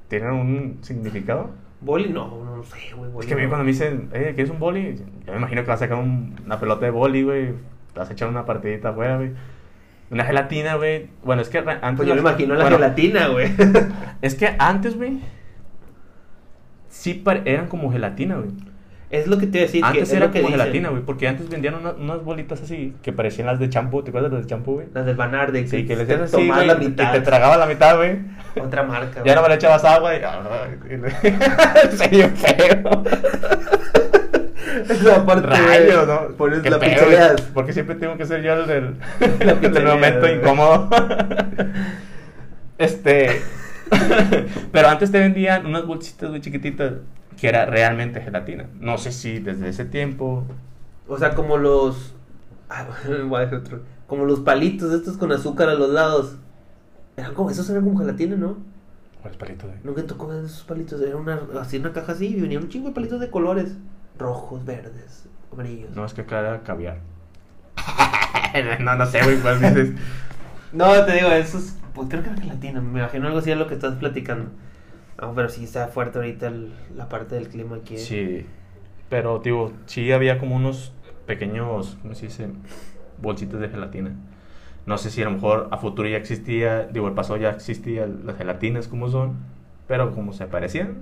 ¿Tienen 0.08 0.30
un 0.30 0.78
significado? 0.82 1.50
Boli, 1.80 2.08
no, 2.08 2.42
no, 2.44 2.62
sé, 2.62 2.94
güey. 2.96 3.10
Es 3.20 3.26
que 3.26 3.34
a 3.34 3.36
mí 3.36 3.46
cuando 3.46 3.64
me 3.64 3.72
dicen, 3.72 4.08
eh, 4.12 4.32
¿qué 4.36 4.42
es 4.42 4.50
un 4.50 4.58
boli? 4.58 4.96
Yo 5.26 5.32
me 5.32 5.38
imagino 5.38 5.62
que 5.62 5.68
vas 5.68 5.82
a 5.82 5.84
sacar 5.84 5.98
un- 5.98 6.34
una 6.46 6.58
pelota 6.58 6.84
de 6.86 6.90
boli, 6.90 7.22
güey. 7.22 7.52
Vas 7.94 8.08
a 8.08 8.12
echar 8.12 8.28
una 8.28 8.44
partidita 8.46 8.90
afuera, 8.90 9.16
güey. 9.16 9.32
Una 10.10 10.24
gelatina, 10.24 10.76
güey. 10.76 11.08
Bueno, 11.24 11.42
es 11.42 11.48
que 11.48 11.58
antes. 11.58 11.96
Pues 11.96 12.08
yo 12.08 12.14
me 12.14 12.20
imagino 12.20 12.54
la 12.54 12.62
bueno, 12.62 12.76
gelatina, 12.76 13.28
güey. 13.28 13.50
Es 14.22 14.34
que 14.34 14.54
antes, 14.58 14.96
güey. 14.96 15.20
Sí, 16.88 17.22
eran 17.44 17.66
como 17.68 17.90
gelatina, 17.90 18.36
güey. 18.36 18.50
Es 19.10 19.26
lo 19.26 19.38
que 19.38 19.46
te 19.46 19.58
iba 19.58 19.64
a 19.64 19.66
decir. 19.66 19.80
que 19.82 19.86
Antes 19.86 20.08
es 20.08 20.12
era 20.14 20.30
que 20.30 20.40
como 20.40 20.50
gelatina, 20.52 20.88
güey, 20.88 21.02
porque 21.02 21.28
antes 21.28 21.48
vendían 21.48 21.74
una- 21.76 21.92
unas 21.92 22.24
bolitas 22.24 22.60
así 22.62 22.94
que 23.02 23.12
parecían 23.12 23.46
las 23.46 23.58
de 23.58 23.68
champú. 23.68 24.02
¿Te 24.02 24.10
acuerdas 24.10 24.30
de 24.32 24.38
las 24.38 24.46
de 24.46 24.50
champú, 24.50 24.74
güey? 24.74 24.86
Las 24.92 25.06
del 25.06 25.14
Banar, 25.16 25.52
de 25.52 25.66
Sí, 25.68 25.86
que 25.86 25.94
hacías 25.94 26.20
así, 26.22 26.46
güey, 26.48 26.66
la 26.66 26.74
mitad. 26.74 27.12
te 27.12 27.20
tragaba 27.20 27.56
la 27.56 27.66
mitad, 27.66 27.96
güey. 27.96 28.18
Otra 28.60 28.82
marca, 28.82 29.22
Ya 29.24 29.34
no 29.34 29.42
me 29.42 29.46
güey. 29.48 29.50
le 29.50 29.54
echabas 29.56 29.84
agua 29.84 30.14
y... 30.14 30.18
y 30.18 30.96
le- 30.96 31.96
Se 31.96 32.08
dio 32.08 32.28
feo. 32.30 33.02
Esa 34.88 35.24
parte, 35.24 35.46
Rayos, 35.46 35.94
güey, 36.06 36.06
¿no? 36.06 36.36
Pones 36.36 36.60
Qué 36.60 36.70
la 36.70 36.78
güey, 36.78 36.90
Porque 37.54 37.72
siempre 37.72 37.94
tengo 37.94 38.16
que 38.16 38.26
ser 38.26 38.42
yo 38.42 38.54
el 38.54 38.66
del, 38.66 38.96
del 39.72 39.84
momento 39.84 40.20
güey. 40.20 40.36
incómodo. 40.38 40.88
Este... 42.78 43.40
Pero 44.72 44.88
antes 44.88 45.12
te 45.12 45.18
vendían 45.20 45.64
unas 45.66 45.86
bolsitas 45.86 46.28
muy 46.30 46.40
chiquititas 46.40 46.94
que 47.44 47.50
era 47.50 47.66
realmente 47.66 48.22
gelatina. 48.22 48.70
No 48.80 48.96
sé 48.96 49.12
si 49.12 49.38
desde 49.38 49.68
ese 49.68 49.84
tiempo... 49.84 50.46
O 51.06 51.18
sea, 51.18 51.34
como 51.34 51.58
los. 51.58 52.14
Ah, 52.70 52.86
voy 53.26 53.36
a 53.36 53.40
decir 53.40 53.58
otro. 53.58 53.82
Como 54.06 54.24
los 54.24 54.40
palitos 54.40 54.90
estos 54.94 55.18
con 55.18 55.30
azúcar 55.30 55.68
a 55.68 55.74
los 55.74 55.90
lados. 55.90 56.36
Eran 57.18 57.34
como, 57.34 57.50
esos 57.50 57.68
eran 57.68 57.84
como 57.84 57.98
gelatina, 57.98 58.36
¿no? 58.36 58.56
¿Cuál 59.20 59.32
es 59.34 59.36
palito, 59.36 59.66
güey? 59.66 59.78
Nunca 59.84 60.02
tocó 60.04 60.26
ver 60.28 60.42
esos 60.42 60.62
palitos. 60.62 61.02
Era 61.02 61.18
una, 61.18 61.38
así 61.60 61.76
una 61.76 61.92
caja 61.92 62.12
así 62.12 62.28
y 62.28 62.40
venían 62.40 62.62
un 62.62 62.70
chingo 62.70 62.88
de 62.88 62.94
palitos 62.94 63.20
de 63.20 63.28
colores. 63.28 63.76
Rojos, 64.18 64.64
verdes, 64.64 65.26
amarillos. 65.52 65.94
No, 65.94 66.06
es 66.06 66.14
que 66.14 66.22
acá 66.22 66.40
era 66.40 66.62
caviar. 66.62 66.96
no, 68.80 68.96
no 68.96 69.04
sé, 69.04 69.22
güey, 69.22 69.36
cuál 69.40 69.60
dices. 69.60 69.90
No, 70.72 71.04
te 71.04 71.12
digo, 71.12 71.28
esos. 71.28 71.76
Pues 71.92 72.08
creo 72.08 72.22
que 72.22 72.30
era 72.30 72.40
gelatina. 72.40 72.80
Me 72.80 73.00
imagino 73.00 73.26
algo 73.26 73.40
así 73.40 73.50
de 73.50 73.56
lo 73.56 73.66
que 73.66 73.74
estás 73.74 73.96
platicando. 73.96 74.48
No, 75.20 75.32
pero 75.34 75.48
sí 75.48 75.64
está 75.64 75.88
fuerte 75.88 76.18
ahorita 76.18 76.48
el- 76.48 76.72
la 76.96 77.08
parte 77.08 77.34
del 77.36 77.48
clima 77.48 77.76
aquí. 77.76 77.94
¿eh? 77.94 77.98
Sí, 77.98 78.46
pero, 79.08 79.38
digo, 79.38 79.72
sí 79.86 80.10
había 80.12 80.38
como 80.38 80.56
unos 80.56 80.92
pequeños, 81.26 81.96
¿cómo 82.02 82.14
se 82.14 82.26
dice? 82.26 82.48
Bolsitas 83.18 83.60
de 83.60 83.68
gelatina. 83.68 84.12
No 84.86 84.98
sé 84.98 85.10
si 85.10 85.22
a 85.22 85.26
lo 85.26 85.30
mejor 85.30 85.68
a 85.70 85.78
futuro 85.78 86.08
ya 86.08 86.16
existía, 86.18 86.82
digo, 86.88 87.08
el 87.08 87.14
pasado 87.14 87.38
ya 87.38 87.50
existía 87.50 88.06
las 88.06 88.36
gelatinas 88.36 88.88
como 88.88 89.08
son, 89.08 89.36
pero 89.86 90.14
como 90.14 90.32
se 90.32 90.46
parecían, 90.46 90.96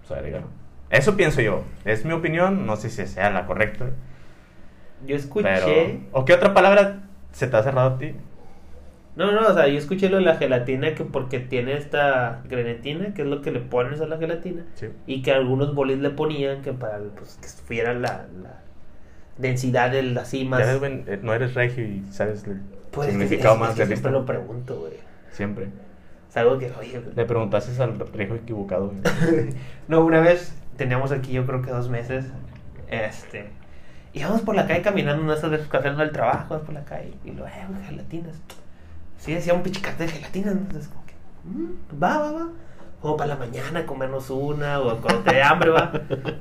pues 0.00 0.18
agregaron. 0.18 0.48
Eso 0.88 1.16
pienso 1.16 1.40
yo, 1.42 1.64
es 1.84 2.04
mi 2.04 2.12
opinión, 2.12 2.66
no 2.66 2.76
sé 2.76 2.90
si 2.90 3.06
sea 3.06 3.30
la 3.30 3.46
correcta. 3.46 3.90
Yo 5.06 5.16
escuché. 5.16 5.48
Pero, 5.48 6.00
¿O 6.12 6.24
qué 6.24 6.34
otra 6.34 6.54
palabra 6.54 7.00
se 7.32 7.46
te 7.48 7.56
ha 7.56 7.62
cerrado 7.62 7.96
a 7.96 7.98
ti? 7.98 8.14
No, 9.14 9.30
no, 9.32 9.46
o 9.46 9.52
sea, 9.54 9.68
yo 9.68 9.76
escuché 9.76 10.08
lo 10.08 10.16
de 10.16 10.22
la 10.22 10.36
gelatina 10.36 10.94
que 10.94 11.04
porque 11.04 11.38
tiene 11.38 11.76
esta 11.76 12.40
grenetina, 12.48 13.12
que 13.12 13.22
es 13.22 13.28
lo 13.28 13.42
que 13.42 13.50
le 13.50 13.60
pones 13.60 14.00
a 14.00 14.06
la 14.06 14.16
gelatina, 14.16 14.64
Sí. 14.74 14.86
y 15.06 15.20
que 15.22 15.32
algunos 15.32 15.74
bolis 15.74 15.98
le 15.98 16.10
ponían 16.10 16.62
que 16.62 16.72
para 16.72 16.98
pues, 17.16 17.38
que 17.42 17.48
fuera 17.48 17.92
la, 17.92 18.26
la, 18.42 18.60
densidad 19.36 19.90
del 19.90 20.16
así 20.16 20.44
más. 20.44 20.60
Ya 20.60 20.86
eh, 20.86 21.18
no 21.22 21.34
eres 21.34 21.54
regio 21.54 21.84
y 21.84 22.02
sabes 22.10 22.46
el 22.46 22.60
Pues 22.90 23.08
es 23.08 23.14
que- 23.14 23.20
significado 23.20 23.56
más 23.58 23.70
es 23.70 23.74
que 23.76 23.80
de 23.82 23.86
siempre 23.88 24.12
lo 24.12 24.24
pregunto, 24.24 24.78
güey. 24.80 24.94
Siempre. 25.30 25.68
Es 26.28 26.36
algo 26.38 26.58
que, 26.58 26.70
oye, 26.80 27.02
Le 27.14 27.24
preguntaste 27.26 27.82
al 27.82 27.98
regio 27.98 28.36
equivocado. 28.36 28.88
güey. 28.88 29.50
No, 29.88 30.02
una 30.04 30.20
vez 30.20 30.54
teníamos 30.78 31.12
aquí, 31.12 31.32
yo 31.32 31.44
creo 31.44 31.60
que 31.60 31.70
dos 31.70 31.90
meses, 31.90 32.24
este, 32.88 33.50
íbamos 34.14 34.40
por 34.40 34.54
la 34.54 34.66
calle 34.66 34.80
caminando, 34.80 35.34
de 35.34 35.48
veces 35.50 35.68
que 35.68 35.76
haciendo 35.76 36.02
el 36.02 36.12
trabajo, 36.12 36.58
por 36.60 36.72
la 36.74 36.84
calle, 36.84 37.12
y 37.26 37.32
lo, 37.32 37.46
eh, 37.46 37.50
güey, 37.68 37.82
gelatinas. 37.84 38.40
Sí, 39.22 39.32
decía 39.32 39.54
un 39.54 39.62
pichicate 39.62 40.02
de 40.04 40.08
gelatinas, 40.10 40.54
¿no? 40.56 40.60
Entonces, 40.62 40.88
como 40.88 41.06
que, 41.06 41.14
"Mm, 41.44 42.02
va, 42.02 42.18
va, 42.18 42.32
va. 42.32 42.48
Como 43.00 43.16
para 43.16 43.28
la 43.28 43.36
mañana, 43.36 43.86
comernos 43.86 44.30
una, 44.30 44.80
o 44.80 44.96
cuando 45.00 45.20
te 45.22 45.34
dé 45.36 45.42
hambre, 45.42 45.70
va. 45.70 45.92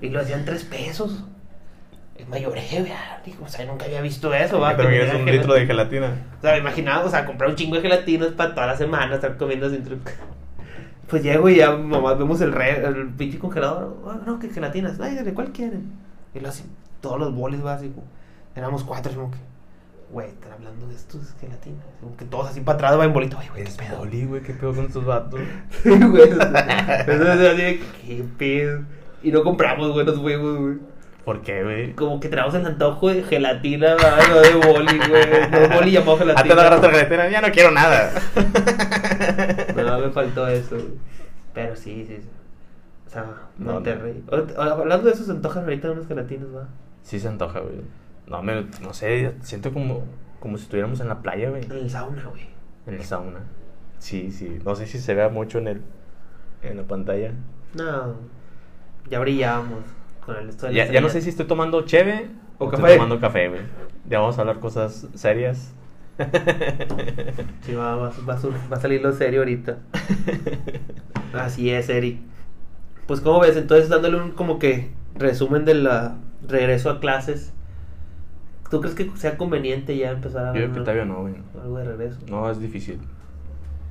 Y 0.02 0.10
lo 0.10 0.20
hacían 0.20 0.46
tres 0.46 0.64
pesos. 0.64 1.24
Es 2.16 2.28
mayoré, 2.28 2.68
ya, 2.88 3.22
digo, 3.24 3.46
o 3.46 3.48
sea, 3.48 3.66
nunca 3.66 3.86
había 3.86 4.02
visto 4.02 4.34
eso, 4.34 4.60
va. 4.60 4.76
Pero 4.76 4.90
me 4.90 5.16
un 5.16 5.26
litro 5.28 5.54
de 5.54 5.68
gelatina. 5.68 6.08
gelatina. 6.08 6.38
O 6.40 6.42
sea, 6.42 6.52
me 6.54 6.58
imaginaba, 6.58 7.06
o 7.06 7.10
sea, 7.10 7.26
comprar 7.26 7.52
un 7.52 7.56
chingo 7.56 7.76
de 7.76 7.82
gelatinas 7.84 8.30
para 8.30 8.56
toda 8.56 8.66
la 8.68 8.76
semana, 8.78 9.14
estar 9.14 9.38
comiendo 9.38 9.70
sin 9.70 9.84
truco. 9.84 10.10
Pues 11.08 11.22
llego 11.22 11.50
y 11.50 11.58
ya 11.58 11.72
mamá 11.72 12.16
vemos 12.16 12.42
el, 12.42 12.52
re, 12.52 12.84
el 12.84 13.10
pinche 13.10 13.38
congelador. 13.38 13.96
"Ah, 14.08 14.20
no, 14.26 14.40
que 14.40 14.50
gelatinas. 14.50 15.00
Ay, 15.00 15.16
¿de 15.16 15.34
cuál 15.36 15.52
quieren? 15.52 15.92
Y 16.34 16.40
lo 16.40 16.50
hacen 16.50 16.68
todos 17.00 17.20
los 17.20 17.34
boles 17.36 17.62
básicos. 17.62 18.04
Éramos 18.56 18.84
cuatro, 18.84 19.14
como 19.14 19.30
que, 19.32 19.38
güey, 20.12 20.28
están 20.30 20.52
hablando 20.54 20.88
de 20.88 20.96
estos 20.96 21.34
gelatinas. 21.40 21.86
Como 22.02 22.16
que 22.18 22.26
todos 22.26 22.50
así 22.50 22.62
para 22.62 22.76
atrás 22.78 23.00
va 23.00 23.06
en 23.06 23.14
bolito. 23.14 23.38
Ay, 23.40 23.48
güey, 23.50 23.64
qué 23.64 23.72
pedo. 23.72 23.98
güey, 24.28 24.42
qué 24.42 24.54
pedo 24.54 24.74
con 24.74 24.86
estos 24.86 25.06
vatos. 25.06 25.40
Sí, 25.84 25.90
güey. 25.90 26.24
Entonces, 26.32 27.28
así 27.28 27.62
de, 27.62 27.82
qué 28.06 28.26
pedo. 28.38 28.82
Y 29.24 29.32
no 29.32 29.44
compramos 29.44 29.94
buenos 29.94 30.18
huevos, 30.18 30.58
güey. 30.60 30.78
¿Por 31.24 31.42
qué, 31.44 31.64
güey? 31.64 31.94
Como 31.94 32.20
que 32.20 32.30
traemos 32.30 32.56
el 32.56 32.66
antojo 32.66 33.10
de 33.10 33.22
gelatina, 33.24 33.96
no 33.96 34.40
de 34.42 34.56
boli, 34.56 34.98
güey. 35.08 35.52
No, 35.52 35.76
boli 35.76 35.92
llamado 35.92 36.18
gelatina. 36.18 36.56
De 36.56 36.62
agarraste 36.62 36.88
la 36.88 36.94
gelatina, 36.94 37.30
ya 37.30 37.42
no 37.42 37.52
quiero 37.54 37.72
nada. 37.72 38.12
No, 39.76 40.00
me 40.00 40.10
faltó 40.10 40.48
eso. 40.48 40.76
güey. 40.76 40.88
Pero 41.54 41.76
sí, 41.76 42.06
sí, 42.08 42.18
sí. 42.22 42.30
O 43.06 43.10
sea, 43.10 43.26
No, 43.58 43.74
Monterrey. 43.74 44.24
Ahorita- 44.32 44.62
Hablando 44.64 45.08
de 45.08 45.14
eso, 45.14 45.24
se 45.24 45.32
antojan 45.32 45.64
ahorita 45.66 45.92
unas 45.92 46.08
gelatinas, 46.08 46.48
va. 46.56 46.68
Sí 47.04 47.20
se 47.20 47.28
antoja, 47.28 47.60
güey. 47.60 47.82
No, 48.32 48.42
me, 48.42 48.66
no 48.82 48.94
sé, 48.94 49.34
siento 49.42 49.74
como, 49.74 50.06
como 50.40 50.56
si 50.56 50.64
estuviéramos 50.64 51.02
en 51.02 51.10
la 51.10 51.22
playa, 51.22 51.50
güey. 51.50 51.66
En 51.66 51.72
el 51.74 51.90
sauna, 51.90 52.24
güey. 52.24 52.48
En 52.88 52.94
el 52.94 53.04
sauna. 53.04 53.42
Sí, 54.00 54.32
sí. 54.32 54.58
No 54.64 54.74
sé 54.74 54.88
si 54.88 55.00
se 55.00 55.14
vea 55.14 55.28
mucho 55.28 55.58
en 55.58 55.68
el 55.68 55.82
en 56.64 56.78
la 56.78 56.84
pantalla. 56.84 57.34
No. 57.76 58.16
Ya 59.10 59.20
brillábamos 59.20 59.84
con 60.26 60.38
el 60.38 60.48
esto 60.48 60.68
de 60.68 60.74
la 60.74 60.86
Ya, 60.86 60.92
ya 60.94 61.02
no 61.02 61.10
sé 61.10 61.22
si 61.22 61.28
estoy 61.28 61.46
tomando 61.46 61.82
cheve 61.82 62.30
O 62.58 62.66
o, 62.66 62.70
café. 62.70 62.84
estoy 62.84 62.98
tomando 62.98 63.20
café, 63.20 63.50
güey. 63.50 63.62
Ya 64.08 64.20
vamos 64.20 64.38
a 64.38 64.42
hablar 64.42 64.60
cosas 64.60 65.08
serias. 65.14 65.74
Sí, 67.64 67.74
va, 67.74 67.96
va, 67.98 68.14
va 68.30 68.40
va 68.72 68.78
a 68.78 68.80
salir 68.80 69.02
lo 69.02 69.12
serio 69.12 69.42
ahorita. 69.42 69.80
Así 71.34 71.70
es, 71.70 71.90
Eric. 71.90 72.20
Pues, 73.08 73.20
¿cómo 73.20 73.42
ves? 73.42 73.58
Entonces, 73.58 73.90
dándole 73.90 74.22
un 74.22 74.32
como 74.32 74.58
que 74.58 74.92
resumen 75.16 75.66
del 75.66 75.90
regreso 76.48 76.90
a 76.90 77.02
clases. 77.02 77.54
¿Tú 78.72 78.80
crees 78.80 78.96
que 78.96 79.12
sea 79.18 79.38
conveniente 79.38 79.98
ya 79.98 80.12
empezar 80.12 80.46
a 80.46 80.54
Yo 80.54 80.62
creo 80.62 80.74
que 80.74 80.80
todavía 80.80 81.06
no, 81.06 81.22
güey. 81.22 81.36
algo 81.62 81.78
de 81.78 81.84
regreso? 81.84 82.20
No, 82.30 82.50
es 82.50 82.60
difícil. 82.60 83.00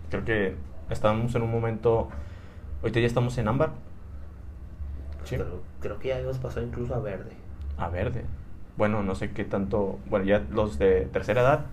Creo 0.09 0.25
que 0.25 0.57
estamos 0.89 1.35
en 1.35 1.43
un 1.43 1.51
momento. 1.53 2.09
Ahorita 2.81 2.99
ya 2.99 3.07
estamos 3.07 3.37
en 3.37 3.47
ámbar. 3.47 3.73
Sí. 5.25 5.37
Pero 5.37 5.61
creo 5.81 5.99
que 5.99 6.09
ya 6.09 6.15
habíamos 6.17 6.39
pasado 6.39 6.67
incluso 6.67 6.95
a 6.95 6.99
verde. 6.99 7.33
A 7.77 7.91
verde. 7.91 8.25
Bueno, 8.79 9.03
no 9.03 9.15
sé 9.15 9.33
qué 9.33 9.45
tanto. 9.45 9.99
Bueno, 10.09 10.25
ya 10.25 10.43
los 10.51 10.79
de 10.79 11.03
tercera 11.13 11.43
edad 11.43 11.67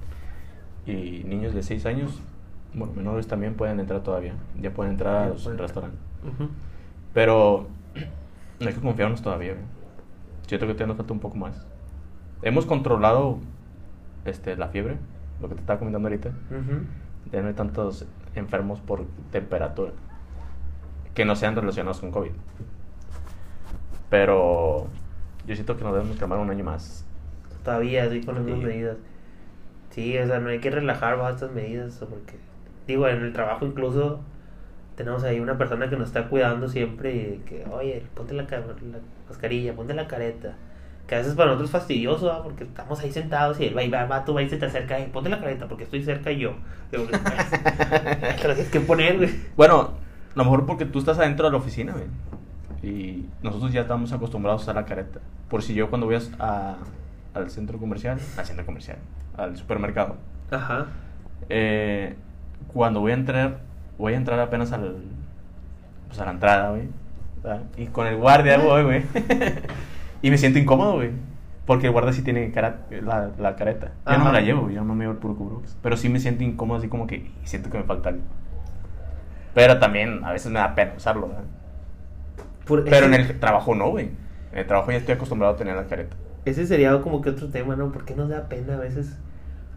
y 0.85 1.23
niños 1.23 1.53
de 1.53 1.63
6 1.63 1.85
años, 1.85 2.19
bueno, 2.73 2.93
menores 2.93 3.27
también 3.27 3.53
pueden 3.53 3.79
entrar 3.79 4.03
todavía. 4.03 4.33
Ya 4.59 4.71
pueden 4.71 4.91
entrar 4.91 5.15
a 5.15 5.29
los 5.29 5.45
restaurantes. 5.45 5.99
Pero 7.13 7.67
no 8.59 8.67
hay 8.67 8.73
que 8.73 8.81
confiarnos 8.81 9.21
todavía. 9.21 9.53
güey. 9.53 9.65
Siento 10.45 10.67
que 10.67 10.73
todavía 10.73 10.87
nos 10.87 10.97
falta 10.97 11.13
un 11.13 11.19
poco 11.21 11.37
más. 11.37 11.65
Hemos 12.41 12.65
controlado 12.65 13.39
este, 14.25 14.55
la 14.55 14.67
fiebre, 14.69 14.97
lo 15.41 15.49
que 15.49 15.55
te 15.55 15.61
estaba 15.61 15.79
comentando 15.79 16.07
ahorita. 16.07 16.29
Ujú. 16.29 16.85
Ya 17.31 17.41
no 17.41 17.47
hay 17.47 17.53
tantos 17.53 18.05
enfermos 18.35 18.79
por 18.79 19.05
temperatura 19.31 19.91
que 21.13 21.25
no 21.25 21.35
sean 21.35 21.55
relacionados 21.55 21.99
con 21.99 22.11
COVID. 22.11 22.31
Pero 24.09 24.87
yo 25.45 25.55
siento 25.55 25.77
que 25.77 25.83
nos 25.83 25.93
debemos 25.93 26.17
calmar 26.17 26.39
un 26.39 26.49
año 26.49 26.63
más. 26.63 27.05
Todavía, 27.63 28.09
sí, 28.09 28.21
con 28.21 28.35
las 28.35 28.43
mismas 28.43 28.61
Sí. 28.61 28.67
medidas. 28.67 28.97
Sí, 29.89 30.17
o 30.17 30.27
sea, 30.27 30.39
no 30.39 30.49
hay 30.49 30.59
que 30.59 30.69
relajar 30.69 31.17
bajo 31.17 31.29
estas 31.31 31.51
medidas, 31.51 31.97
porque, 32.09 32.37
digo, 32.85 33.07
en 33.07 33.23
el 33.23 33.33
trabajo 33.33 33.65
incluso 33.65 34.19
tenemos 34.95 35.23
ahí 35.23 35.39
una 35.39 35.57
persona 35.57 35.89
que 35.89 35.97
nos 35.97 36.07
está 36.07 36.29
cuidando 36.29 36.67
siempre 36.69 37.13
y 37.15 37.37
que, 37.45 37.65
oye, 37.71 38.03
ponte 38.15 38.33
la 38.33 38.45
mascarilla, 39.27 39.75
ponte 39.75 39.93
la 39.93 40.07
careta. 40.07 40.55
Que 41.07 41.15
a 41.15 41.19
veces 41.19 41.35
para 41.35 41.47
nosotros 41.47 41.69
es 41.69 41.71
fastidioso, 41.71 42.27
¿va? 42.27 42.43
porque 42.43 42.65
estamos 42.65 42.99
ahí 42.99 43.11
sentados 43.11 43.59
y 43.61 43.65
el 43.65 43.77
va 43.77 43.83
y 43.83 43.89
va, 43.89 44.05
va, 44.05 44.25
tú 44.25 44.33
va 44.33 44.41
y 44.41 44.49
se 44.49 44.57
te 44.57 44.65
acerca, 44.65 44.99
y 44.99 45.05
ponte 45.07 45.29
la 45.29 45.39
careta 45.39 45.65
porque 45.67 45.85
estoy 45.85 46.03
cerca 46.03 46.31
y 46.31 46.39
yo. 46.39 46.53
Digo, 46.91 47.05
pues, 47.09 47.21
la 48.43 48.53
tienes 48.53 48.69
que 48.69 48.81
poner, 48.81 49.15
güey. 49.17 49.29
Bueno, 49.55 49.81
a 49.81 50.37
lo 50.37 50.43
mejor 50.43 50.65
porque 50.65 50.85
tú 50.85 50.99
estás 50.99 51.17
adentro 51.17 51.45
de 51.45 51.51
la 51.53 51.57
oficina, 51.59 51.93
güey. 51.93 52.05
Y 52.83 53.25
nosotros 53.41 53.71
ya 53.71 53.81
estamos 53.81 54.11
acostumbrados 54.11 54.67
a 54.67 54.73
la 54.73 54.85
careta. 54.85 55.19
Por 55.49 55.63
si 55.63 55.73
yo 55.73 55.89
cuando 55.89 56.07
voy 56.07 56.15
a- 56.15 56.21
a- 56.45 56.75
al 57.33 57.49
centro 57.49 57.77
comercial, 57.79 58.19
al 58.37 58.45
centro 58.45 58.65
comercial, 58.65 58.97
al 59.37 59.55
supermercado, 59.57 60.17
Ajá. 60.51 60.87
eh, 61.49 62.15
cuando 62.73 62.99
voy 62.99 63.11
a 63.11 63.15
entrar, 63.15 63.59
voy 63.97 64.13
a 64.13 64.17
entrar 64.17 64.39
apenas 64.41 64.71
al, 64.73 64.95
pues 66.07 66.19
a 66.19 66.25
la 66.25 66.31
entrada, 66.31 66.71
güey. 66.71 66.89
¿verdad? 67.41 67.61
Y 67.77 67.85
con 67.87 68.07
el 68.07 68.17
guardia 68.17 68.57
voy, 68.57 68.83
güey. 68.83 69.03
y 70.21 70.31
me 70.31 70.37
siento 70.37 70.59
incómodo, 70.59 70.95
güey. 70.95 71.11
Porque 71.65 71.87
el 71.87 71.91
guardia 71.91 72.13
sí 72.13 72.21
tiene 72.21 72.51
cara- 72.51 72.81
la, 72.89 73.31
la 73.37 73.55
careta. 73.57 73.91
Yo 74.09 74.17
no 74.17 74.25
me 74.25 74.31
la 74.31 74.41
llevo, 74.41 74.69
yo 74.69 74.83
no 74.85 74.95
me 74.95 75.03
llevo 75.03 75.13
el 75.13 75.19
puro 75.19 75.35
cubrebocas. 75.35 75.77
Pero 75.81 75.97
sí 75.97 76.07
me 76.07 76.19
siento 76.19 76.43
incómodo, 76.43 76.77
así 76.79 76.87
como 76.87 77.07
que 77.07 77.29
siento 77.43 77.69
que 77.69 77.77
me 77.77 77.83
falta 77.83 78.09
algo. 78.09 78.21
Pero 79.53 79.79
también 79.79 80.23
a 80.23 80.31
veces 80.31 80.51
me 80.51 80.59
da 80.59 80.75
pena 80.75 80.93
usarlo, 80.95 81.27
¿verdad? 81.27 81.43
Por- 82.65 82.83
Pero 82.85 83.07
en 83.07 83.13
el 83.15 83.39
trabajo 83.39 83.75
no, 83.75 83.89
güey. 83.89 84.11
En 84.53 84.59
el 84.59 84.67
trabajo 84.67 84.91
ya 84.91 84.97
estoy 84.97 85.15
acostumbrado 85.15 85.55
a 85.55 85.57
tener 85.57 85.75
la 85.75 85.87
careta. 85.87 86.15
Ese 86.45 86.65
sería 86.65 86.97
como 87.01 87.21
que 87.21 87.31
otro 87.31 87.49
tema, 87.49 87.75
¿no? 87.75 87.91
Porque 87.91 88.15
nos 88.15 88.29
da 88.29 88.47
pena 88.47 88.75
a 88.75 88.77
veces. 88.77 89.17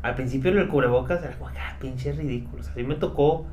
Al 0.02 0.14
principio 0.14 0.50
en 0.52 0.58
el 0.58 0.68
cubrebocas 0.68 1.22
era 1.22 1.32
como, 1.36 1.48
ah, 1.48 1.76
pinche 1.80 2.12
ridículo. 2.12 2.62
A 2.62 2.76
mí 2.76 2.84
me 2.84 2.94
tocó 2.94 3.46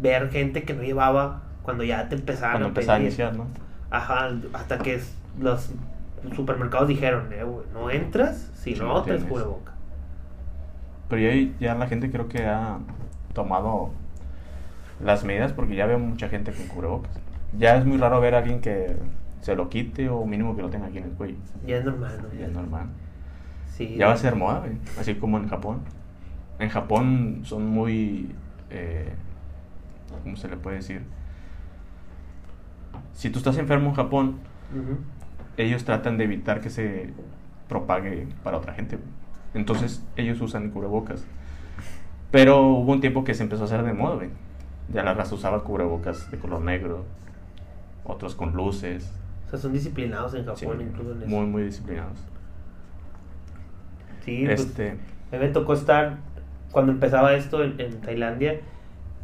ver 0.00 0.28
gente 0.30 0.64
que 0.64 0.74
no 0.74 0.82
llevaba 0.82 1.42
cuando 1.62 1.84
ya 1.84 2.08
te 2.08 2.16
empezaban 2.16 2.60
Cuando 2.60 2.80
a 2.90 2.94
a 2.94 3.00
iniciar, 3.00 3.34
¿no? 3.36 3.46
Ajá, 3.90 4.28
hasta 4.52 4.78
que 4.78 5.00
los 5.38 5.70
supermercados 6.34 6.88
dijeron, 6.88 7.28
eh, 7.32 7.44
no 7.72 7.90
entras 7.90 8.50
si 8.54 8.74
no 8.74 8.88
no 8.88 9.02
traes 9.02 9.24
cubrebocas. 9.24 9.74
Pero 11.08 11.22
ya, 11.22 11.50
ya 11.60 11.74
la 11.74 11.86
gente 11.86 12.10
creo 12.10 12.28
que 12.28 12.46
ha 12.46 12.78
tomado 13.34 13.90
las 15.02 15.24
medidas 15.24 15.52
porque 15.52 15.76
ya 15.76 15.86
veo 15.86 15.98
mucha 15.98 16.28
gente 16.28 16.52
con 16.52 16.66
cubrebocas. 16.68 17.12
Ya 17.58 17.76
es 17.76 17.84
muy 17.84 17.98
raro 17.98 18.20
ver 18.20 18.34
a 18.34 18.38
alguien 18.38 18.60
que 18.60 18.96
se 19.40 19.54
lo 19.54 19.68
quite 19.68 20.08
o 20.08 20.24
mínimo 20.24 20.56
que 20.56 20.62
lo 20.62 20.70
tenga 20.70 20.86
aquí 20.86 20.98
en 20.98 21.04
el 21.04 21.10
cuello. 21.10 21.36
Ya 21.66 21.76
es 21.76 21.84
normal, 21.84 22.18
¿no? 22.22 22.38
Ya 22.38 22.46
es 22.46 22.52
normal. 22.52 22.86
Sí. 23.68 23.96
Ya 23.96 24.06
va 24.06 24.14
a 24.14 24.16
ser 24.16 24.36
moda, 24.36 24.60
güey. 24.60 24.78
Así 24.98 25.14
como 25.16 25.36
en 25.38 25.48
Japón. 25.48 25.80
En 26.58 26.68
Japón 26.70 27.40
son 27.44 27.66
muy... 27.66 28.34
eh, 28.70 29.12
¿Cómo 30.22 30.36
se 30.36 30.48
le 30.48 30.56
puede 30.56 30.76
decir? 30.76 31.02
Si 33.12 33.30
tú 33.30 33.38
estás 33.38 33.58
enfermo 33.58 33.90
en 33.90 33.94
Japón. 33.94 34.38
Ellos 35.56 35.84
tratan 35.84 36.18
de 36.18 36.24
evitar 36.24 36.60
que 36.60 36.70
se 36.70 37.10
propague 37.68 38.26
para 38.42 38.58
otra 38.58 38.74
gente. 38.74 38.98
Entonces 39.54 40.04
ellos 40.16 40.40
usan 40.40 40.70
cubrebocas. 40.70 41.24
Pero 42.30 42.62
hubo 42.66 42.92
un 42.92 43.00
tiempo 43.00 43.24
que 43.24 43.34
se 43.34 43.42
empezó 43.44 43.62
a 43.62 43.66
hacer 43.66 43.82
de 43.84 43.92
moda, 43.92 44.16
güey. 44.16 44.30
Ya 44.92 45.02
la 45.04 45.14
raza 45.14 45.34
usaba 45.34 45.62
cubrebocas 45.64 46.30
de 46.30 46.38
color 46.38 46.60
negro, 46.60 47.04
otros 48.04 48.34
con 48.34 48.52
luces. 48.54 49.10
O 49.46 49.50
sea, 49.50 49.58
son 49.58 49.72
disciplinados 49.72 50.34
en 50.34 50.44
Sí, 50.56 50.64
Japón, 50.66 50.80
incluso 50.80 51.12
en 51.12 51.18
eso. 51.22 51.28
muy, 51.28 51.46
muy 51.46 51.62
disciplinados. 51.62 52.18
Sí, 54.24 54.44
pues, 54.46 54.60
Este, 54.60 54.90
A 55.32 55.36
mí 55.36 55.38
me 55.38 55.48
tocó 55.48 55.74
estar 55.74 56.18
cuando 56.72 56.92
empezaba 56.92 57.34
esto 57.34 57.62
en, 57.62 57.78
en 57.80 58.00
Tailandia 58.00 58.60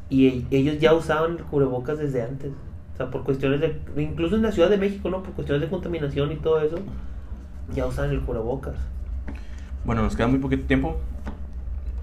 y 0.09 0.29
e- 0.29 0.47
ellos 0.51 0.79
ya 0.79 0.93
usaban 0.95 1.39
cubrebocas 1.39 1.99
desde 1.99 2.23
antes. 2.23 2.53
Sea, 3.01 3.11
por 3.11 3.25
cuestiones 3.25 3.61
de. 3.61 3.81
Incluso 3.97 4.37
en 4.37 4.43
la 4.43 4.53
Ciudad 4.53 4.69
de 4.69 4.77
México, 4.77 5.09
¿no? 5.09 5.23
Por 5.23 5.33
cuestiones 5.33 5.63
de 5.63 5.69
contaminación 5.71 6.31
y 6.33 6.37
todo 6.37 6.61
eso, 6.61 6.77
ya 7.75 7.87
usan 7.87 8.11
el 8.11 8.21
cubrebocas. 8.21 8.75
bueno, 9.87 10.03
nos 10.03 10.15
queda 10.15 10.27
muy 10.27 10.39
poquito 10.39 10.67
tiempo, 10.67 10.99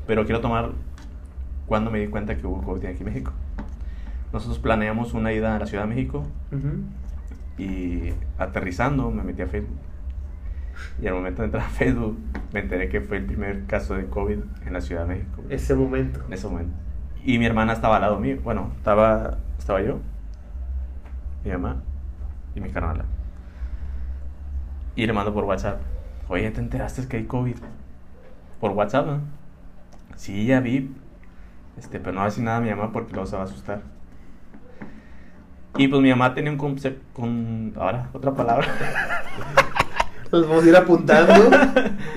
pero 0.07 0.25
quiero 0.25 0.41
tomar 0.41 0.71
cuando 1.67 1.91
me 1.91 1.99
di 1.99 2.07
cuenta 2.07 2.36
que 2.36 2.47
hubo 2.47 2.63
COVID 2.63 2.83
aquí 2.88 2.99
en 2.99 3.05
México. 3.05 3.31
Nosotros 4.33 4.57
planeamos 4.57 5.13
una 5.13 5.31
ida 5.33 5.55
a 5.55 5.60
la 5.60 5.67
Ciudad 5.67 5.83
de 5.83 5.89
México 5.89 6.25
Ujú. 6.51 7.62
y 7.62 8.13
aterrizando 8.39 9.12
me 9.12 9.21
metí 9.23 9.43
a 9.43 9.47
Facebook. 9.47 9.77
Y 11.01 11.05
al 11.07 11.13
momento 11.13 11.43
de 11.43 11.45
entrar 11.45 11.63
a 11.65 11.69
Facebook, 11.69 12.17
me 12.53 12.62
enteré 12.62 12.89
que 12.89 13.01
fue 13.01 13.17
el 13.17 13.25
primer 13.25 13.65
caso 13.65 13.93
de 13.93 14.05
COVID 14.07 14.39
en 14.65 14.73
la 14.73 14.81
Ciudad 14.81 15.03
de 15.07 15.15
México. 15.15 15.43
Ese 15.49 15.75
momento. 15.75 16.21
En 16.27 16.33
ese 16.33 16.47
momento. 16.47 16.73
Y 17.23 17.38
mi 17.38 17.45
hermana 17.45 17.73
estaba 17.73 17.97
al 17.97 18.01
lado 18.01 18.19
mío. 18.19 18.38
Bueno, 18.43 18.71
estaba, 18.77 19.38
estaba 19.60 19.81
yo, 19.83 19.99
mi 21.43 21.52
mamá 21.52 21.78
y 22.56 22.62
mi 22.62 22.69
carnala. 22.69 23.06
Y 24.95 25.06
le 25.06 25.13
mando 25.13 25.34
por 25.34 25.43
WhatsApp. 25.43 25.80
Oye, 26.28 26.50
¿te 26.52 26.60
enteraste 26.60 27.08
que 27.08 27.17
hay 27.17 27.26
COVID? 27.26 27.58
Por 28.60 28.71
WhatsApp, 28.71 29.06
¿no? 29.06 29.21
Sí, 30.15 30.45
ya 30.45 30.60
vi. 30.60 30.91
Este, 31.78 32.00
pero 32.00 32.13
no 32.13 32.26
decir 32.26 32.43
nada 32.43 32.58
a 32.58 32.62
mi 32.62 32.69
mamá 32.69 32.91
porque 32.91 33.13
luego 33.13 33.28
se 33.28 33.36
va 33.36 33.43
a 33.43 33.45
asustar. 33.45 33.82
Y 35.78 35.88
pues 35.88 36.02
mi 36.02 36.10
mamá 36.10 36.34
tenía 36.34 36.52
un 36.52 36.58
concepto 36.58 37.04
con... 37.13 37.73
Ahora, 37.78 38.10
otra 38.13 38.34
palabra. 38.34 38.67
Los 40.32 40.47
vamos 40.47 40.65
a 40.65 40.67
ir 40.67 40.76
apuntando 40.76 41.34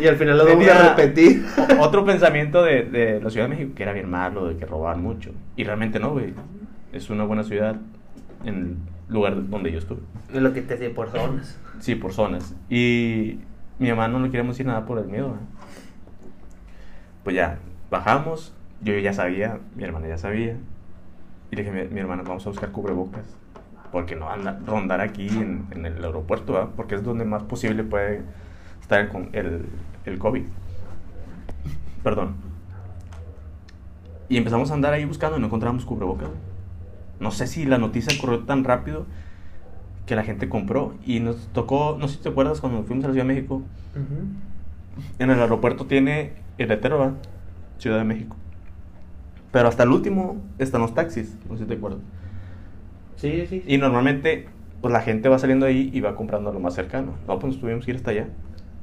y 0.01 0.07
al 0.09 0.17
final 0.17 0.37
los 0.37 0.49
vamos 0.49 0.67
a 0.67 0.89
repetir. 0.89 1.47
Otro 1.79 2.05
pensamiento 2.05 2.61
de, 2.65 2.83
de 2.83 3.21
la 3.21 3.31
Ciudad 3.31 3.47
de 3.47 3.55
México 3.55 3.73
que 3.77 3.85
era 3.85 3.93
bien 3.93 4.11
malo, 4.11 4.49
de 4.49 4.57
que 4.57 4.67
robaban 4.67 5.01
mucho. 5.01 5.31
Y 5.55 5.63
realmente 5.63 6.01
no, 6.01 6.11
güey. 6.11 6.35
Es 6.93 7.09
una 7.09 7.23
buena 7.23 7.45
ciudad 7.45 7.77
en 8.45 8.79
lugar 9.11 9.49
donde 9.49 9.73
yo 9.73 9.79
estuve. 9.79 10.01
Es 10.33 10.41
lo 10.41 10.53
que 10.53 10.63
te 10.63 10.77
decía 10.77 10.95
por 10.95 11.11
zonas. 11.11 11.59
Sí, 11.81 11.95
por 11.95 12.13
zonas. 12.13 12.55
Y 12.69 13.41
mi 13.79 13.91
mamá 13.91 14.09
no 14.09 14.21
le 14.21 14.29
queríamos 14.31 14.57
decir 14.57 14.67
nada 14.67 14.87
por 14.87 14.99
el 14.99 15.07
miedo. 15.07 15.29
¿eh? 15.29 15.61
Pues 17.25 17.37
ya, 17.37 17.59
bajamos. 17.91 18.55
Yo 18.83 18.97
ya 18.99 19.13
sabía, 19.13 19.59
mi 19.77 19.85
hermana 19.85 20.09
ya 20.09 20.19
sabía. 20.19 20.57
Y 21.51 21.57
le 21.57 21.65
dije 21.65 21.75
mi, 21.75 21.95
mi 21.95 22.01
hermana, 22.01 22.23
vamos 22.23 22.47
a 22.47 22.51
buscar 22.51 22.71
cubrebocas. 22.71 23.25
Porque 23.93 24.15
no 24.15 24.31
anda, 24.31 24.61
rondar 24.67 25.01
aquí 25.01 25.29
en, 25.29 25.67
en 25.73 25.85
el 25.85 26.05
aeropuerto, 26.05 26.53
¿verdad? 26.53 26.71
Porque 26.77 26.95
es 26.95 27.03
donde 27.03 27.25
más 27.25 27.43
posible 27.43 27.83
puede 27.83 28.23
estar 28.81 29.01
el, 29.01 29.29
el, 29.33 29.67
el 30.07 30.19
COVID. 30.19 30.45
Perdón. 32.05 32.37
Y 34.29 34.37
empezamos 34.37 34.71
a 34.71 34.75
andar 34.75 34.93
ahí 34.93 35.05
buscando 35.05 35.37
y 35.37 35.41
no 35.41 35.47
encontramos 35.47 35.85
cubrebocas. 35.85 36.29
No 37.21 37.31
sé 37.31 37.47
si 37.47 37.65
la 37.65 37.79
noticia 37.79 38.19
corrió 38.21 38.41
tan 38.41 38.65
rápido 38.65 39.07
que 40.07 40.17
la 40.17 40.25
gente 40.25 40.49
compró 40.49 40.95
y 41.07 41.21
nos 41.21 41.49
tocó, 41.53 41.97
no 42.01 42.09
sé 42.09 42.17
si 42.17 42.23
te 42.23 42.31
acuerdas 42.31 42.61
cuando 42.61 42.83
fuimos 42.83 43.05
a 43.05 43.09
la 43.09 43.15
Ciudad 43.15 43.27
de 43.27 43.35
México, 43.35 43.63
en 45.19 45.31
el 45.31 45.41
aeropuerto 45.41 45.87
tiene 45.87 46.33
¿verdad? 46.59 47.13
Ciudad 47.79 47.99
de 47.99 48.05
México. 48.05 48.37
Pero 49.53 49.69
hasta 49.69 49.83
el 49.83 49.91
último 49.91 50.37
están 50.59 50.81
los 50.81 50.95
taxis, 50.95 51.37
no 51.49 51.57
sé 51.57 51.65
si 51.65 51.69
te 51.69 51.75
acuerdas. 51.75 52.01
Sí, 53.17 53.47
sí. 53.49 53.63
Y 53.67 53.79
normalmente, 53.79 54.49
pues 54.81 54.93
la 54.93 55.01
gente 55.01 55.29
va 55.29 55.39
saliendo 55.39 55.67
ahí 55.67 55.91
y 55.93 56.01
va 56.01 56.17
comprando 56.17 56.53
lo 56.53 56.61
más 56.61 56.75
cercano. 56.75 57.15
No, 57.27 57.39
pues 57.39 57.53
nos 57.53 57.61
tuvimos 57.61 57.85
que 57.85 57.93
ir 57.93 57.97
hasta 57.99 58.13
allá 58.13 58.29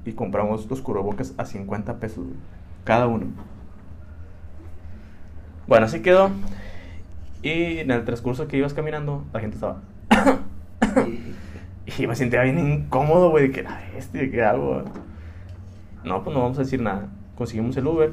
y 0.06 0.13
compramos 0.13 0.69
los 0.69 0.82
cubrebocas 0.82 1.34
a 1.38 1.45
50 1.45 2.00
pesos, 2.00 2.26
cada 2.84 3.08
uno. 3.08 3.28
Bueno, 5.67 5.86
así 5.86 6.02
quedó. 6.02 6.32
Y 7.47 7.79
en 7.79 7.91
el 7.91 8.03
transcurso 8.03 8.45
que 8.49 8.57
ibas 8.57 8.73
caminando, 8.73 9.23
la 9.31 9.39
gente 9.39 9.55
estaba. 9.55 9.81
Y 11.97 12.05
me 12.05 12.17
sentía 12.17 12.41
bien 12.41 12.60
incómodo, 12.60 13.29
güey, 13.29 13.47
de 13.47 13.53
que 13.53 13.63
la 13.63 13.79
bestia, 13.93 14.29
¿qué 14.29 14.43
hago? 14.43 14.83
No, 16.03 16.21
pues 16.21 16.36
no 16.36 16.43
vamos 16.43 16.57
a 16.57 16.63
decir 16.63 16.81
nada. 16.81 17.07
Conseguimos 17.38 17.77
el 17.77 17.88
Uber. 17.88 18.12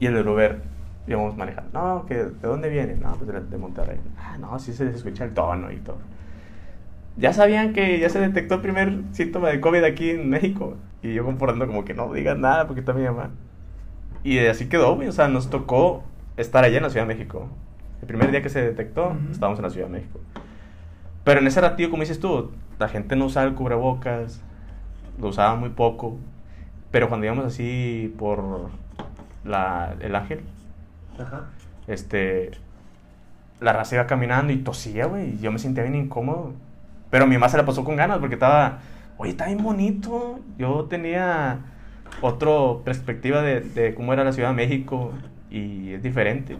Y 0.00 0.06
el 0.06 0.14
del 0.14 0.26
Uber 0.26 0.60
íbamos 1.06 1.36
manejando. 1.36 1.70
No, 1.72 2.06
que 2.06 2.16
¿de 2.16 2.48
dónde 2.48 2.68
viene? 2.68 2.96
No, 2.96 3.14
pues 3.14 3.28
de, 3.28 3.40
de 3.40 3.56
Monterrey. 3.56 4.00
Ah, 4.18 4.36
no, 4.38 4.58
sí 4.58 4.72
se 4.72 4.90
escucha 4.90 5.24
el 5.24 5.32
tono 5.32 5.70
y 5.70 5.76
todo. 5.76 5.98
Ya 7.16 7.32
sabían 7.32 7.72
que 7.72 8.00
ya 8.00 8.08
se 8.08 8.18
detectó 8.18 8.56
el 8.56 8.62
primer 8.62 9.02
síntoma 9.12 9.48
de 9.50 9.60
COVID 9.60 9.84
aquí 9.84 10.10
en 10.10 10.28
México. 10.28 10.76
Y 11.02 11.14
yo 11.14 11.24
comportando 11.24 11.68
como 11.68 11.84
que 11.84 11.94
no 11.94 12.12
digan 12.12 12.40
nada 12.40 12.66
porque 12.66 12.80
está 12.80 12.92
mi 12.92 13.04
mamá. 13.04 13.30
Y 14.24 14.38
así 14.40 14.68
quedó, 14.68 14.96
güey. 14.96 15.06
O 15.06 15.12
sea, 15.12 15.28
nos 15.28 15.48
tocó 15.48 16.02
estar 16.40 16.64
allá 16.64 16.78
en 16.78 16.82
la 16.82 16.90
Ciudad 16.90 17.06
de 17.06 17.14
México. 17.14 17.48
El 18.00 18.06
primer 18.06 18.30
día 18.30 18.42
que 18.42 18.48
se 18.48 18.62
detectó, 18.62 19.16
estábamos 19.30 19.58
en 19.58 19.64
la 19.64 19.70
Ciudad 19.70 19.86
de 19.86 19.92
México. 19.92 20.20
Pero 21.24 21.40
en 21.40 21.46
ese 21.46 21.60
ratillo, 21.60 21.90
como 21.90 22.02
dices 22.02 22.18
tú, 22.18 22.50
la 22.78 22.88
gente 22.88 23.14
no 23.14 23.26
usaba 23.26 23.46
el 23.46 23.54
cubrebocas, 23.54 24.40
lo 25.20 25.28
usaba 25.28 25.54
muy 25.54 25.70
poco. 25.70 26.16
Pero 26.90 27.08
cuando 27.08 27.26
íbamos 27.26 27.44
así 27.44 28.14
por 28.18 28.70
la, 29.44 29.94
el 30.00 30.14
ángel, 30.16 30.40
Ajá. 31.18 31.44
este, 31.86 32.52
la 33.60 33.72
raza 33.74 33.96
iba 33.96 34.06
caminando 34.06 34.52
y 34.52 34.58
tosía, 34.58 35.06
güey. 35.06 35.38
Yo 35.38 35.52
me 35.52 35.58
sentía 35.58 35.82
bien 35.84 35.94
incómodo. 35.94 36.54
Pero 37.10 37.26
mi 37.26 37.34
mamá 37.34 37.48
se 37.48 37.58
la 37.58 37.66
pasó 37.66 37.84
con 37.84 37.96
ganas 37.96 38.18
porque 38.18 38.34
estaba, 38.34 38.78
oye, 39.18 39.32
está 39.32 39.46
bien 39.46 39.62
bonito. 39.62 40.40
Yo 40.56 40.86
tenía 40.86 41.58
otra 42.22 42.82
perspectiva 42.84 43.42
de, 43.42 43.60
de 43.60 43.94
cómo 43.94 44.12
era 44.12 44.24
la 44.24 44.32
Ciudad 44.32 44.48
de 44.48 44.56
México 44.56 45.12
y 45.50 45.92
es 45.92 46.02
diferente. 46.02 46.56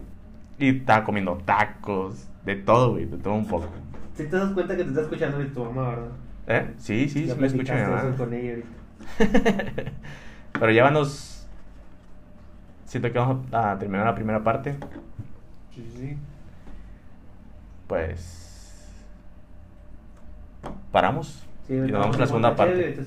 Y 0.59 0.77
estaba 0.77 1.03
comiendo 1.03 1.37
tacos, 1.45 2.27
de 2.45 2.55
todo, 2.55 2.91
güey, 2.91 3.05
de 3.05 3.17
todo 3.17 3.33
un 3.33 3.47
poco. 3.47 3.67
Si 4.15 4.25
te 4.25 4.35
das 4.35 4.51
cuenta 4.51 4.75
que 4.75 4.83
te 4.83 4.89
está 4.89 5.01
escuchando 5.01 5.39
de 5.39 5.45
tu 5.45 5.63
mamá, 5.63 5.89
¿verdad? 5.89 6.09
¿Eh? 6.47 6.73
Sí, 6.77 7.09
sí, 7.09 7.25
Ya 7.25 7.33
sí 7.35 7.39
me 7.39 7.47
escucha 7.47 7.75
mi 7.75 7.81
mamá. 7.81 8.15
con 8.17 8.33
ella 8.33 8.49
ahorita. 8.51 9.91
Pero 10.59 10.71
ya 10.71 10.89
nos... 10.91 11.47
Siento 12.85 13.11
que 13.11 13.17
vamos 13.17 13.45
a 13.53 13.77
terminar 13.79 14.05
la 14.05 14.15
primera 14.15 14.43
parte. 14.43 14.75
Sí, 15.73 15.91
sí. 15.95 16.17
Pues... 17.87 18.91
Paramos. 20.91 21.45
Sí, 21.67 21.73
y 21.73 21.77
nos 21.77 22.01
vamos 22.01 22.15
a 22.17 22.19
la 22.19 22.27
segunda 22.27 22.55
parte. 22.55 22.97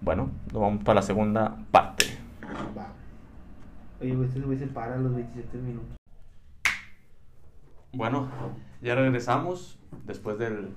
Bueno, 0.00 0.30
nos 0.52 0.60
vamos 0.60 0.84
para 0.84 0.96
la 0.96 1.02
segunda 1.02 1.56
parte. 1.70 2.04
Va. 2.76 2.88
Oye, 4.02 4.14
güey, 4.14 4.28
este 4.28 4.40
güey 4.40 4.58
se 4.58 4.66
para 4.66 4.94
a 4.94 4.98
los 4.98 5.14
27 5.14 5.58
minutos. 5.58 5.96
Bueno, 7.92 8.28
ya 8.80 8.94
regresamos 8.94 9.78
después 10.04 10.38
del... 10.38 10.74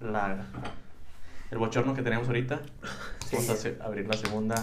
La, 0.00 0.44
el 1.50 1.58
bochorno 1.58 1.94
que 1.94 2.02
tenemos 2.02 2.26
ahorita. 2.26 2.60
Sí. 3.26 3.36
Vamos 3.36 3.50
a 3.50 3.52
hacer- 3.52 3.80
abrir 3.82 4.06
la 4.08 4.14
segunda 4.16 4.56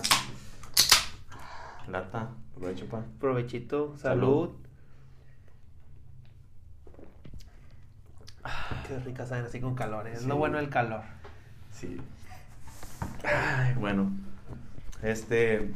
lata. 1.88 2.30
Aprovecho 2.56 2.86
pa. 2.88 3.04
Provechito, 3.20 3.98
Salud. 3.98 4.50
salud. 4.50 4.50
Ah, 8.44 8.84
Qué 8.88 9.00
rica 9.00 9.26
saben 9.26 9.46
así 9.46 9.60
con 9.62 9.74
calor. 9.76 10.08
¿eh? 10.08 10.14
Es 10.14 10.22
Sí. 10.22 10.28
lo 10.28 10.36
bueno 10.36 10.58
del 10.58 10.70
calor. 10.70 11.02
Sí. 11.72 11.98
Ay, 13.24 13.74
bueno. 13.76 14.12
Este. 15.02 15.72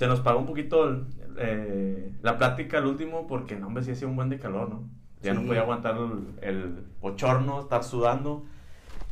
Se 0.00 0.06
nos 0.06 0.20
pagó 0.20 0.38
un 0.38 0.46
poquito 0.46 1.04
eh, 1.36 2.10
la 2.22 2.38
plática 2.38 2.78
al 2.78 2.86
último 2.86 3.26
porque, 3.26 3.54
no, 3.54 3.66
hombre, 3.66 3.84
sí 3.84 3.90
hacía 3.90 4.08
un 4.08 4.16
buen 4.16 4.30
de 4.30 4.38
calor, 4.38 4.70
¿no? 4.70 4.88
Ya 5.20 5.34
no 5.34 5.42
Sí. 5.42 5.46
podía 5.48 5.60
aguantar 5.60 5.94
el, 5.94 6.48
el 6.48 6.84
bochorno, 7.02 7.60
estar 7.60 7.84
sudando. 7.84 8.46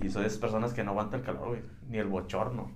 Y 0.03 0.09
soy 0.09 0.23
de 0.23 0.29
esas 0.29 0.39
personas 0.41 0.73
que 0.73 0.83
no 0.83 0.93
aguanta 0.93 1.19
el 1.19 1.23
calor, 1.23 1.49
güey. 1.49 1.61
Ni 1.91 1.99
el 1.99 2.07
bochorno. 2.07 2.71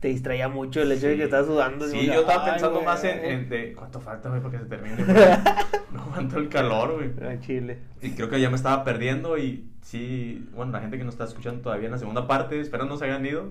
Te 0.00 0.08
distraía 0.08 0.48
mucho 0.48 0.82
el 0.82 0.90
hecho 0.90 1.06
de 1.06 1.12
Sí. 1.12 1.18
que 1.18 1.24
estás 1.26 1.46
sudando. 1.46 1.86
Sí, 1.86 2.04
yo 2.06 2.22
estaba 2.22 2.44
"Ay, 2.44 2.50
pensando 2.50 2.74
güey". 2.78 2.86
más 2.86 3.04
en, 3.04 3.24
en 3.24 3.48
de 3.48 3.72
cuánto 3.74 4.00
falta, 4.00 4.30
güey, 4.30 4.40
para 4.42 4.50
que 4.50 4.64
se 4.64 4.68
termine. 4.68 4.96
no 5.92 6.00
aguanto 6.02 6.38
el 6.38 6.48
calor, 6.48 6.94
güey. 6.94 7.12
Ah, 7.24 7.38
chile. 7.38 7.78
Y 8.02 8.10
creo 8.16 8.28
que 8.28 8.40
ya 8.40 8.50
me 8.50 8.56
estaba 8.56 8.82
perdiendo 8.82 9.38
y 9.38 9.70
sí, 9.80 10.50
bueno, 10.56 10.72
la 10.72 10.80
gente 10.80 10.98
que 10.98 11.04
nos 11.04 11.14
está 11.14 11.22
escuchando 11.22 11.60
todavía 11.62 11.86
en 11.86 11.92
la 11.92 11.98
segunda 11.98 12.26
parte, 12.26 12.58
espero 12.58 12.84
no 12.84 12.96
se 12.96 13.04
hayan 13.04 13.24
ido. 13.24 13.50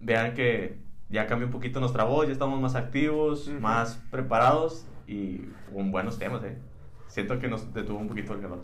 Vean 0.00 0.34
que 0.34 0.87
ya 1.10 1.26
cambió 1.26 1.46
un 1.46 1.52
poquito 1.52 1.80
nuestra 1.80 2.04
voz, 2.04 2.26
ya 2.26 2.32
estamos 2.32 2.60
más 2.60 2.74
activos, 2.74 3.48
más 3.60 4.02
preparados 4.10 4.86
y 5.06 5.38
con 5.72 5.90
buenos 5.90 6.18
temas, 6.18 6.42
eh. 6.44 6.58
Siento 7.08 7.38
que 7.38 7.48
nos 7.48 7.72
detuvo 7.72 7.98
un 7.98 8.08
poquito 8.08 8.34
el 8.34 8.40
calor. 8.42 8.60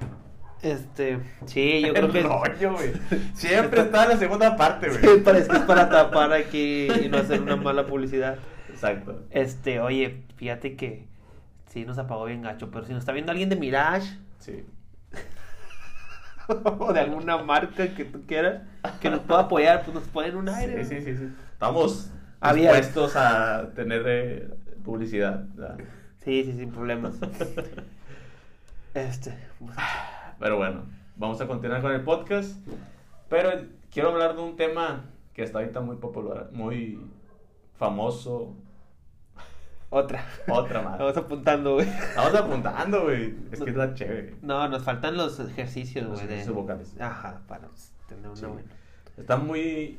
Este, 0.62 1.18
sí, 1.46 1.83
yo 1.87 1.92
creo 1.94 2.12
que. 2.12 2.22
Rollo, 2.22 2.72
güey. 2.74 2.92
Siempre 3.35 3.80
está 3.83 4.04
en 4.04 4.09
la 4.11 4.16
segunda 4.16 4.57
parte, 4.57 4.90
Sí, 4.90 4.98
güey. 5.02 5.22
parece 5.22 5.48
que 5.48 5.57
es 5.57 5.62
para 5.62 5.88
tapar 5.88 6.33
aquí 6.33 6.88
y 7.04 7.09
no 7.09 7.18
hacer 7.18 7.40
una 7.40 7.57
mala 7.57 7.87
publicidad. 7.87 8.38
Exacto. 8.68 9.22
Este, 9.30 9.80
oye, 9.80 10.24
fíjate 10.37 10.76
que 10.76 11.07
sí 11.70 11.85
nos 11.85 11.96
apagó 11.98 12.26
bien 12.26 12.42
gacho, 12.42 12.70
pero 12.70 12.85
si 12.85 12.92
nos 12.92 13.00
está 13.00 13.12
viendo 13.12 13.30
alguien 13.33 13.48
de 13.48 13.57
Mirage 13.57 14.18
Sí. 14.38 14.64
o 16.78 16.92
de 16.92 17.00
alguna 17.00 17.38
marca 17.38 17.94
que 17.94 18.04
tú 18.04 18.22
quieras 18.26 18.62
que 19.00 19.09
nos 19.09 19.20
pueda 19.20 19.40
apoyar, 19.42 19.83
pues 19.83 19.94
nos 19.94 20.04
ponen 20.09 20.37
un 20.37 20.48
aire. 20.50 20.85
Sí, 20.85 20.96
sí, 20.96 21.04
sí, 21.04 21.16
sí. 21.16 21.28
Estamos 21.52 22.11
Abierto. 22.50 22.76
dispuestos 22.76 23.16
a 23.16 23.70
tener 23.74 24.02
eh, 24.07 24.48
publicidad. 24.85 25.44
¿verdad? 25.54 25.78
Sí, 26.24 26.44
sí, 26.44 26.52
sin 26.54 26.70
problemas. 26.70 27.14
Este, 28.94 29.37
pues, 29.59 29.76
Pero 30.38 30.57
bueno, 30.57 30.83
vamos 31.16 31.40
a 31.40 31.46
continuar 31.48 31.83
con 31.83 31.92
el 31.92 32.02
podcast. 32.02 32.57
Pero 33.28 33.50
quiero 33.90 34.11
hablar 34.11 34.37
de 34.37 34.42
un 34.42 34.57
tema 34.57 35.07
que 35.33 35.42
está 35.42 35.59
ahorita 35.59 35.80
muy 35.80 35.96
popular, 35.96 36.50
muy 36.52 37.00
famoso. 37.76 38.54
otra. 39.90 40.24
Otra 40.48 40.83
más. 40.83 40.98
Vamos 40.98 41.16
apuntando, 41.16 41.74
güey. 41.74 41.88
Estamos 41.88 42.35
apuntando, 42.37 43.02
güey. 43.02 43.35
Es 43.50 43.61
que 43.61 43.70
es 43.70 43.76
la 43.76 43.94
chévere. 43.94 44.37
No, 44.42 44.68
nos 44.68 44.85
faltan 44.85 45.16
los 45.16 45.40
ejercicios, 45.40 46.04
Los 46.04 46.14
güey. 46.14 46.26
de- 46.28 46.35
ejercicios 46.35 46.54
vocales. 46.57 46.94
Ajá, 47.00 47.40
para 47.48 47.68
tener 48.09 48.26
una 48.28 48.37
Sí. 48.37 48.46
buena. 48.46 48.68
Está 49.16 49.37
muy 49.38 49.98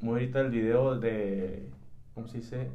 muy 0.00 0.12
ahorita 0.14 0.40
el 0.40 0.50
video 0.50 0.98
de. 0.98 1.68
¿Cómo 2.14 2.26
se 2.26 2.38
dice? 2.38 2.70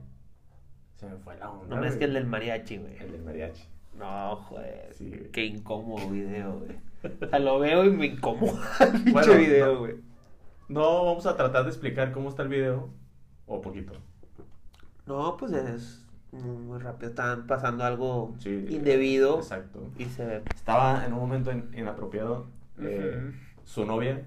Se 0.96 1.06
me 1.08 1.18
fue 1.18 1.38
la 1.38 1.50
onda. 1.52 1.76
No 1.76 1.82
me 1.82 1.88
es 1.88 1.96
que 1.98 2.06
el 2.06 2.14
del 2.14 2.26
mariachi, 2.26 2.78
güey. 2.78 2.98
El 3.00 3.12
del 3.12 3.22
mariachi. 3.24 3.64
No, 3.98 4.36
joder. 4.38 4.94
Sí, 4.94 5.10
güey. 5.10 5.32
Qué 5.32 5.46
incómodo 5.46 6.10
video, 6.10 6.60
güey. 6.60 6.78
O 7.22 7.28
sea, 7.28 7.40
lo 7.40 7.60
veo 7.60 7.86
y 7.86 7.90
me 7.92 8.06
incomoda 8.08 8.62
el 9.06 9.12
Bueno, 9.14 9.34
video, 9.36 9.74
no. 9.74 9.80
güey. 9.80 9.96
No, 10.68 11.06
vamos 11.06 11.26
a 11.28 11.36
tratar 11.38 11.64
de 11.64 11.70
explicar 11.70 12.12
cómo 12.12 12.30
está 12.30 12.44
el 12.44 12.50
video. 12.50 12.90
O 13.46 13.62
poquito. 13.62 13.94
No, 15.06 15.38
pues 15.38 15.52
es 15.52 16.04
muy, 16.32 16.80
rápido. 16.80 17.10
Están 17.10 17.46
pasando 17.46 17.84
algo 17.84 18.34
Sí. 18.40 18.66
indebido 18.70 19.38
Exacto. 19.38 19.88
y 20.00 20.06
se 20.06 20.26
ve. 20.26 20.42
Estaba 20.56 21.06
en 21.06 21.14
un 21.14 21.20
momento 21.20 21.52
in- 21.52 21.70
inapropiado. 21.76 22.48
eh. 22.80 23.32
Su 23.64 23.86
novia. 23.86 24.24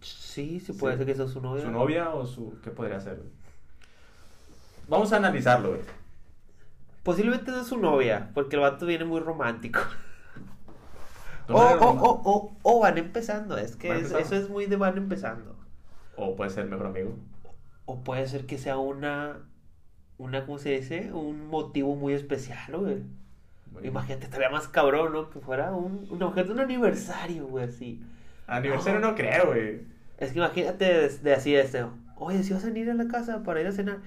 Sí, 0.00 0.60
sí 0.60 0.72
puede 0.72 0.94
Sí. 0.94 0.98
ser 0.98 1.06
que 1.06 1.14
sea 1.14 1.26
su 1.28 1.40
novia. 1.40 1.62
Su 1.64 1.70
novia 1.70 2.10
o 2.10 2.26
su. 2.26 2.58
¿Qué 2.62 2.70
podría 2.70 3.00
ser? 3.00 3.22
Vamos 4.88 5.12
a 5.12 5.16
analizarlo, 5.16 5.70
güey. 5.70 5.80
Posiblemente 7.02 7.50
no 7.50 7.60
es 7.60 7.66
su 7.66 7.78
novia, 7.78 8.30
porque 8.34 8.56
el 8.56 8.62
vato 8.62 8.86
viene 8.86 9.04
muy 9.04 9.20
romántico. 9.20 9.80
O, 11.48 12.80
van 12.80 12.98
empezando. 12.98 13.56
Es 13.58 13.76
que 13.76 13.88
Van 13.88 13.98
es- 13.98 14.04
empezando. 14.04 14.36
eso 14.36 14.44
es 14.44 14.50
muy 14.50 14.66
de 14.66 14.76
van 14.76 14.96
empezando. 14.96 15.56
O 16.16 16.36
puede 16.36 16.50
ser 16.50 16.66
mejor 16.66 16.86
amigo. 16.86 17.16
O 17.86 18.00
puede 18.04 18.28
ser 18.28 18.46
que 18.46 18.58
sea 18.58 18.78
una. 18.78 19.38
Una, 20.18 20.44
¿cómo 20.44 20.58
se 20.58 20.70
dice? 20.78 21.12
Un 21.12 21.48
motivo 21.48 21.96
muy 21.96 22.12
especial, 22.12 22.76
güey. 22.76 23.02
Muy- 23.72 23.86
Imagínate, 23.86 24.24
estaría 24.26 24.50
más 24.50 24.68
cabrón, 24.68 25.12
¿no? 25.12 25.30
Que 25.30 25.40
fuera 25.40 25.72
un, 25.72 26.06
una 26.10 26.26
mujer 26.26 26.46
de 26.46 26.52
un 26.52 26.60
aniversario, 26.60 27.46
güey, 27.46 27.64
así. 27.64 28.02
Aniversario 28.50 29.00
no 29.00 29.14
creo, 29.14 29.46
güey. 29.46 29.80
Es 30.18 30.32
que 30.32 30.38
imagínate 30.38 30.84
de, 30.84 31.08
de 31.08 31.34
así 31.34 31.54
este. 31.54 31.84
Oye, 32.16 32.42
si 32.42 32.52
vas 32.52 32.62
a 32.64 32.66
venir 32.66 32.90
a 32.90 32.94
la 32.94 33.06
casa 33.08 33.42
para 33.42 33.60
ir 33.60 33.66
a 33.66 33.72
cenar. 33.72 33.98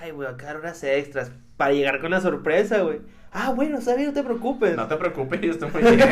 Ay, 0.00 0.10
güey, 0.12 0.28
a 0.28 0.36
quedar 0.36 0.56
horas 0.56 0.82
extras. 0.84 1.32
Para 1.56 1.72
llegar 1.72 2.00
con 2.00 2.10
la 2.10 2.20
sorpresa, 2.20 2.78
güey. 2.82 3.00
Ah, 3.32 3.52
bueno, 3.54 3.78
está 3.78 3.94
bien, 3.96 4.08
no 4.08 4.14
te 4.14 4.22
preocupes. 4.22 4.76
No 4.76 4.86
te 4.88 4.96
preocupes, 4.96 5.40
yo 5.42 5.50
estoy 5.52 5.70
muy 5.70 5.82
bien. 5.82 5.98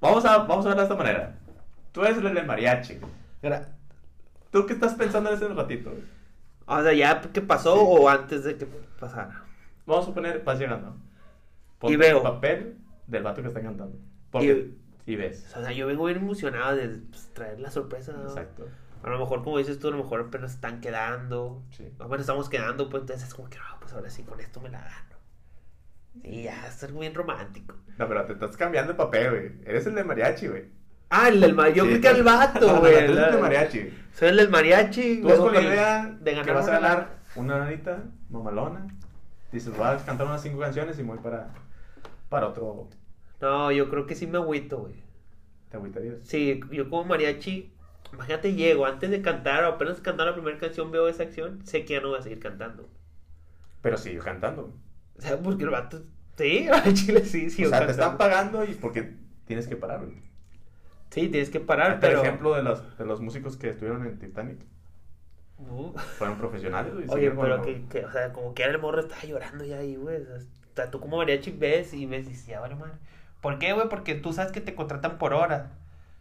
vamos, 0.00 0.24
a, 0.24 0.38
vamos 0.38 0.64
a 0.66 0.68
verlo 0.70 0.82
de 0.82 0.88
esta 0.88 0.94
manera. 0.96 1.34
Tú 1.92 2.02
eres 2.04 2.18
el 2.18 2.46
mariachi. 2.46 2.98
Gra- 3.42 3.68
¿Tú 4.50 4.66
qué 4.66 4.72
estás 4.74 4.94
pensando 4.94 5.30
en 5.30 5.36
ese 5.36 5.48
ratito? 5.48 5.90
güey? 5.90 6.02
O 6.66 6.82
sea, 6.82 6.92
ya 6.92 7.20
que 7.20 7.40
pasó 7.40 7.74
Sí. 7.74 7.80
o 7.86 8.08
antes 8.08 8.44
de 8.44 8.56
que 8.56 8.66
pasara. 8.98 9.42
Vamos 9.86 10.04
a 10.04 10.08
suponer, 10.08 10.42
vas 10.44 10.58
llegando. 10.58 10.96
Y 11.82 11.96
veo. 11.96 12.18
el 12.18 12.22
papel 12.22 12.78
del 13.06 13.22
vato 13.22 13.42
que 13.42 13.48
está 13.48 13.60
cantando. 13.60 13.98
Porque, 14.34 14.70
y, 15.06 15.16
ves. 15.16 15.46
O 15.56 15.62
sea, 15.62 15.72
yo 15.72 15.86
vengo 15.86 16.04
bien 16.04 16.18
emocionado 16.18 16.76
de 16.76 16.88
pues, 16.88 17.30
traer 17.32 17.60
la 17.60 17.70
sorpresa. 17.70 18.12
¿no? 18.12 18.22
Exacto. 18.24 18.68
A 19.02 19.10
lo 19.10 19.18
mejor, 19.18 19.44
como 19.44 19.58
dices 19.58 19.78
tú, 19.78 19.88
a 19.88 19.90
lo 19.90 19.98
mejor 19.98 20.20
apenas 20.20 20.54
están 20.54 20.80
quedando. 20.80 21.62
Sí. 21.70 21.88
Apenas 21.98 22.20
estamos 22.20 22.48
quedando, 22.48 22.88
pues 22.88 23.02
entonces 23.02 23.28
es 23.28 23.34
como 23.34 23.48
que, 23.50 23.58
ah, 23.58 23.76
pues 23.80 23.92
ahora 23.92 24.08
sí, 24.10 24.22
con 24.22 24.40
esto 24.40 24.60
me 24.60 24.70
la 24.70 24.80
gano. 24.80 25.14
Y 26.22 26.44
ya, 26.44 26.66
es 26.66 26.98
bien 26.98 27.14
romántico. 27.14 27.74
No, 27.98 28.08
pero 28.08 28.24
te 28.24 28.32
estás 28.34 28.56
cambiando 28.56 28.92
de 28.92 28.96
papel, 28.98 29.30
güey. 29.30 29.52
Eres 29.66 29.86
el 29.86 29.94
de 29.94 30.04
mariachi, 30.04 30.46
güey. 30.48 30.64
Ah, 31.10 31.28
el 31.28 31.40
del 31.40 31.54
mariachi. 31.54 31.78
Yo 31.78 31.84
Sí, 31.84 31.90
creo 32.00 32.00
que 32.00 32.18
el 32.18 32.24
No, 32.24 32.30
vato, 32.30 32.66
no, 32.66 32.80
güey. 32.80 32.94
eres 32.94 33.10
el 33.10 33.32
de 33.32 33.38
mariachi. 33.40 33.94
Soy 34.14 34.28
el 34.28 34.36
del 34.36 34.48
mariachi. 34.48 35.20
Tú 35.20 35.28
vas 35.28 35.38
con 35.38 35.52
la 35.54 35.62
idea 35.62 36.16
de 36.20 36.30
ganar 36.30 36.46
que 36.46 36.52
vas 36.52 36.68
a 36.68 36.72
ganar 36.72 37.16
una 37.36 37.58
lanita 37.58 38.04
mamalona. 38.30 38.86
Dices, 39.52 39.76
vas 39.76 40.02
a 40.02 40.06
cantar 40.06 40.26
unas 40.26 40.40
cinco 40.42 40.60
canciones 40.60 40.98
y 40.98 41.02
voy 41.02 41.18
para, 41.18 41.50
para 42.28 42.48
otro. 42.48 42.88
No, 43.44 43.70
yo 43.70 43.90
creo 43.90 44.06
que 44.06 44.14
sí 44.14 44.26
me 44.26 44.38
agüito, 44.38 44.78
güey. 44.78 44.94
¿Te 45.68 45.76
agüitarías? 45.76 46.16
Sí, 46.22 46.62
yo 46.70 46.88
como 46.88 47.04
mariachi, 47.04 47.74
imagínate, 48.10 48.54
llego 48.54 48.86
antes 48.86 49.10
de 49.10 49.20
cantar 49.20 49.64
o 49.64 49.68
apenas 49.68 50.00
cantar 50.00 50.28
la 50.28 50.34
primera 50.34 50.56
canción, 50.56 50.90
veo 50.90 51.08
esa 51.08 51.24
acción, 51.24 51.60
sé 51.66 51.84
que 51.84 51.92
ya 51.92 52.00
no 52.00 52.08
voy 52.08 52.18
a 52.18 52.22
seguir 52.22 52.40
cantando. 52.40 52.88
Pero 53.82 53.98
sigue 53.98 54.18
cantando. 54.20 54.72
O 55.18 55.20
sea, 55.20 55.36
porque 55.38 55.64
el 55.64 55.68
vato, 55.68 56.00
sí, 56.38 56.68
chile 56.94 57.22
sí, 57.26 57.50
sí. 57.50 57.66
o 57.66 57.68
sea, 57.68 57.84
te 57.84 57.92
están 57.92 58.16
pagando 58.16 58.64
y 58.64 58.72
porque 58.72 59.14
tienes 59.44 59.68
que 59.68 59.76
parar, 59.76 60.06
güey. 60.06 60.22
Sí, 61.10 61.28
tienes 61.28 61.50
que 61.50 61.60
parar, 61.60 62.00
Por 62.00 62.08
pero... 62.08 62.22
ejemplo, 62.22 62.54
de 62.54 62.62
los, 62.62 62.96
de 62.96 63.04
los 63.04 63.20
músicos 63.20 63.58
que 63.58 63.68
estuvieron 63.68 64.06
en 64.06 64.18
Titanic. 64.18 64.58
Uh. 65.58 65.92
Fueron 66.16 66.38
profesionales, 66.38 66.94
güey. 66.94 67.06
Oye, 67.10 67.30
pero 67.30 67.60
que, 67.60 67.84
que, 67.90 68.06
o 68.06 68.10
sea, 68.10 68.32
como 68.32 68.54
que 68.54 68.64
el 68.64 68.78
morro 68.78 69.00
estaba 69.00 69.22
llorando 69.22 69.64
ya 69.64 69.80
ahí, 69.80 69.96
güey. 69.96 70.22
O 70.22 70.24
sea, 70.24 70.38
sea, 70.74 70.90
tú 70.90 71.00
como 71.00 71.18
mariachi 71.18 71.50
ves 71.52 71.92
y 71.94 72.06
ves 72.06 72.26
y 72.26 72.30
dices, 72.30 72.46
ya 72.46 72.60
vale 72.60 72.74
madre. 72.74 72.94
¿Por 73.44 73.58
qué, 73.58 73.74
güey? 73.74 73.90
Porque 73.90 74.14
tú 74.14 74.32
sabes 74.32 74.52
que 74.52 74.62
te 74.62 74.74
contratan 74.74 75.18
por 75.18 75.34
hora. 75.34 75.72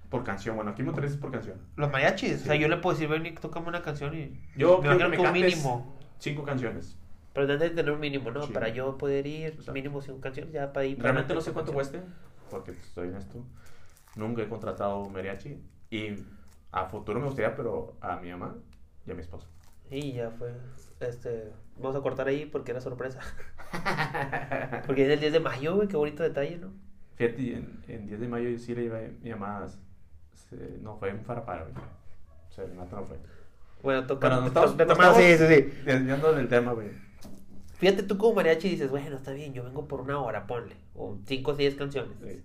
Por 0.09 0.25
canción. 0.25 0.57
Bueno, 0.57 0.71
aquí 0.71 0.83
me 0.83 0.91
es 1.05 1.15
por 1.15 1.31
canción. 1.31 1.57
Los 1.77 1.89
mariachis. 1.89 2.41
O 2.41 2.45
sea, 2.47 2.55
yo 2.55 2.67
le 2.67 2.75
puedo 2.75 2.97
decir, 2.97 3.07
ven 3.07 3.25
y 3.25 3.31
tócame 3.31 3.69
una 3.69 3.81
canción 3.81 4.13
y... 4.13 4.41
Yo 4.57 4.81
me 4.81 4.97
que 4.97 5.07
me 5.07 5.17
un 5.17 5.31
mínimo. 5.31 5.95
cinco 6.19 6.43
canciones. 6.43 6.97
Pero 7.31 7.47
debe 7.47 7.69
de 7.69 7.75
tener 7.75 7.93
un 7.93 8.01
mínimo, 8.01 8.29
¿no? 8.29 8.45
Sí. 8.45 8.51
Para 8.51 8.67
yo 8.67 8.97
poder 8.97 9.25
ir, 9.25 9.57
mínimo 9.71 10.01
cinco 10.01 10.19
canciones, 10.19 10.51
ya 10.51 10.73
para 10.73 10.85
ir... 10.85 10.97
para 10.97 11.13
Realmente 11.13 11.33
no 11.33 11.39
sé 11.39 11.53
cuánto 11.53 11.71
canción. 11.71 12.01
cueste, 12.01 12.13
porque 12.49 12.71
estoy 12.71 13.07
en 13.07 13.15
esto. 13.15 13.41
Nunca 14.17 14.41
he 14.41 14.49
contratado 14.49 15.07
mariachi. 15.09 15.63
Y 15.91 16.15
a 16.73 16.87
futuro 16.87 17.21
me 17.21 17.27
gustaría, 17.27 17.55
pero 17.55 17.95
a 18.01 18.17
mi 18.17 18.31
mamá 18.31 18.53
y 19.07 19.11
a 19.11 19.13
mi 19.13 19.21
esposa. 19.21 19.47
Y 19.89 20.11
ya 20.11 20.29
fue. 20.29 20.51
Este, 20.99 21.53
vamos 21.77 21.95
a 21.95 22.01
cortar 22.01 22.27
ahí 22.27 22.45
porque 22.45 22.71
era 22.71 22.81
sorpresa. 22.81 23.21
porque 24.85 25.05
es 25.05 25.09
el 25.09 25.21
10 25.21 25.31
de 25.31 25.39
mayo, 25.39 25.75
güey, 25.75 25.87
qué 25.87 25.95
bonito 25.95 26.21
detalle, 26.21 26.57
¿no? 26.57 26.82
Fíjate, 27.15 27.53
en, 27.55 27.83
en 27.87 28.07
10 28.07 28.19
de 28.19 28.27
mayo 28.27 28.49
yo 28.49 28.59
sí 28.59 28.73
le 28.75 28.83
iba 28.85 28.97
a 28.97 29.01
mi 29.21 29.29
mamá. 29.31 29.67
se- 30.33 30.77
no 30.81 30.97
fue 30.97 31.13
un 31.13 31.23
faraparo, 31.23 31.65
güey. 31.71 31.85
O 32.49 32.51
sea, 32.51 32.63
el 32.65 32.73
mato 32.73 32.95
no 32.95 33.05
fue. 33.05 33.17
Bueno, 33.81 34.05
toca. 34.07 34.29
Pero 34.29 34.41
no 34.41 34.47
estamos, 34.47 34.79
estamos 34.79 35.17
sí, 35.17 35.37
sí, 35.37 35.47
sí. 35.47 35.61
desviando 35.85 36.33
del 36.33 36.47
tema, 36.47 36.73
güey. 36.73 36.89
Fíjate 37.75 38.03
tú 38.03 38.17
como 38.17 38.35
mariachi 38.35 38.69
dices, 38.69 38.89
bueno, 38.89 39.17
está 39.17 39.31
bien, 39.33 39.53
yo 39.53 39.63
vengo 39.63 39.87
por 39.87 40.01
una 40.01 40.19
hora, 40.19 40.47
ponle. 40.47 40.75
O 40.95 41.17
5 41.25 41.51
o 41.51 41.55
10 41.55 41.75
canciones. 41.75 42.13
Sí. 42.23 42.41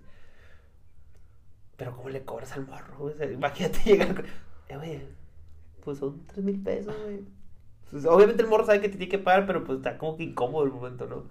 Pero 1.77 1.95
¿cómo 1.95 2.09
le 2.09 2.23
cobras 2.25 2.51
al 2.53 2.67
morro? 2.67 3.05
O 3.05 3.11
sea, 3.11 3.31
imagínate 3.31 3.79
llegar 3.85 4.13
con... 4.15 4.25
Eh, 4.25 4.75
güey, 4.77 5.01
pues 5.83 5.97
son 5.99 6.25
3 6.27 6.43
mil 6.43 6.61
pesos, 6.61 6.93
güey. 7.05 7.21
Pues, 7.89 8.05
obviamente 8.05 8.43
el 8.43 8.49
morro 8.49 8.65
sabe 8.65 8.81
que 8.81 8.89
te 8.89 8.97
tiene 8.97 9.09
que 9.09 9.17
pagar, 9.19 9.47
pero 9.47 9.63
pues 9.63 9.77
está 9.77 9.97
como 9.97 10.17
que 10.17 10.23
incómodo 10.23 10.65
el 10.65 10.71
momento, 10.71 11.07
¿no? 11.07 11.23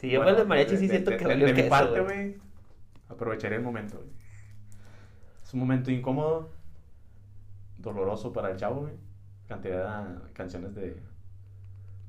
Si 0.00 0.08
yo 0.10 0.18
Bueno, 0.20 0.30
fuera 0.30 0.42
el 0.42 0.48
mariachi, 0.48 0.70
de- 0.72 0.78
sí 0.78 0.86
de- 0.86 0.90
siento 0.92 1.10
de- 1.10 1.16
que 1.18 1.26
valió 1.26 1.46
De 1.46 1.52
mi 1.62 1.68
parte, 1.68 2.00
güey. 2.00 2.36
aprovecharé 3.08 3.56
el 3.56 3.62
momento, 3.62 3.98
güey. 3.98 4.08
Es 5.44 5.52
un 5.54 5.60
momento 5.60 5.90
incómodo, 5.90 6.50
doloroso 7.78 8.32
para 8.32 8.50
el 8.50 8.56
chavo, 8.56 8.82
güey. 8.82 8.94
Cantidad 9.48 10.04
de 10.06 10.32
canciones 10.32 10.74
de 10.74 10.96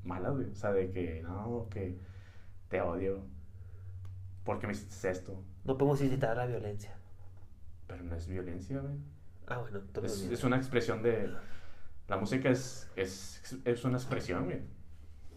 malas, 0.04 0.34
güey. 0.36 0.50
O 0.50 0.54
sea, 0.54 0.72
de 0.72 0.90
que, 0.90 1.22
no, 1.22 1.66
que 1.70 1.98
te 2.68 2.80
odio. 2.80 3.24
Porque 4.44 4.66
me 4.66 4.72
hiciste 4.72 5.10
esto. 5.10 5.42
No 5.64 5.76
podemos 5.76 6.00
incitar 6.00 6.30
a 6.32 6.34
la 6.34 6.46
violencia. 6.46 6.96
Pero 7.86 8.02
no 8.04 8.14
es 8.16 8.26
violencia, 8.26 8.78
güey. 8.80 8.94
Ah, 9.48 9.58
bueno. 9.58 9.80
Es, 10.02 10.22
es 10.22 10.44
una 10.44 10.56
expresión 10.56 11.02
de... 11.02 11.30
La 12.08 12.16
música 12.16 12.48
es, 12.50 12.90
es, 12.96 13.60
es 13.64 13.84
una 13.84 13.96
expresión, 13.98 14.44
güey. 14.44 14.60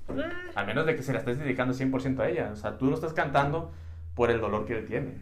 Eh, 0.10 0.22
Al 0.56 0.68
menos 0.68 0.86
de 0.86 0.96
que 0.96 1.04
se 1.04 1.14
la 1.14 1.20
estés 1.20 1.40
dedicando 1.40 1.74
100% 1.74 2.20
a 2.20 2.30
ella. 2.30 2.50
O 2.52 2.56
sea, 2.56 2.78
tú 2.78 2.86
lo 2.88 2.96
estás 2.96 3.14
cantando 3.14 3.72
por 4.14 4.30
el 4.32 4.40
dolor 4.40 4.66
que 4.66 4.78
él 4.78 4.86
tiene. 4.86 5.14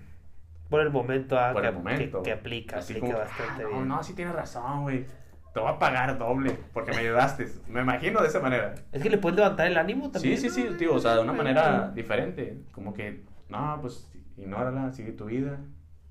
Por 0.70 0.82
el 0.82 0.90
momento, 0.92 1.38
ah, 1.40 1.52
por 1.54 1.62
que, 1.62 1.68
el 1.70 1.74
momento. 1.74 2.18
Que, 2.24 2.30
que 2.30 2.34
aplica, 2.34 2.78
Así 2.78 2.94
aplica 2.94 3.08
como 3.16 3.20
que, 3.20 3.30
bastante 3.30 3.64
"Ah, 3.64 3.68
no, 3.70 3.76
bien. 3.78 3.88
no, 3.88 4.04
sí 4.04 4.14
tienes 4.14 4.34
razón, 4.36 4.82
güey. 4.84 5.06
Te 5.54 5.60
voy 5.60 5.70
a 5.70 5.78
pagar 5.78 6.18
doble 6.18 6.58
porque 6.74 6.92
me 6.92 6.98
ayudaste. 6.98 7.48
me 7.68 7.82
imagino 7.82 8.22
de 8.22 8.28
esa 8.28 8.40
manera. 8.40 8.74
Es 8.92 9.04
que 9.04 9.10
le 9.10 9.20
puedes 9.20 9.38
levantar 9.38 9.68
el 9.68 9.78
ánimo 9.78 10.10
también. 10.10 10.38
Sí, 10.38 10.50
sí, 10.50 10.68
sí, 10.68 10.78
tío. 10.78 10.96
O 10.96 11.00
sea, 11.00 11.16
de 11.16 11.22
una 11.22 11.34
manera 11.34 11.92
diferente. 11.94 12.58
Como 12.72 12.94
que, 12.94 13.24
no, 13.50 13.78
pues 13.82 14.12
ignórala, 14.36 14.92
sigue 14.92 15.12
tu 15.12 15.26
vida. 15.26 15.60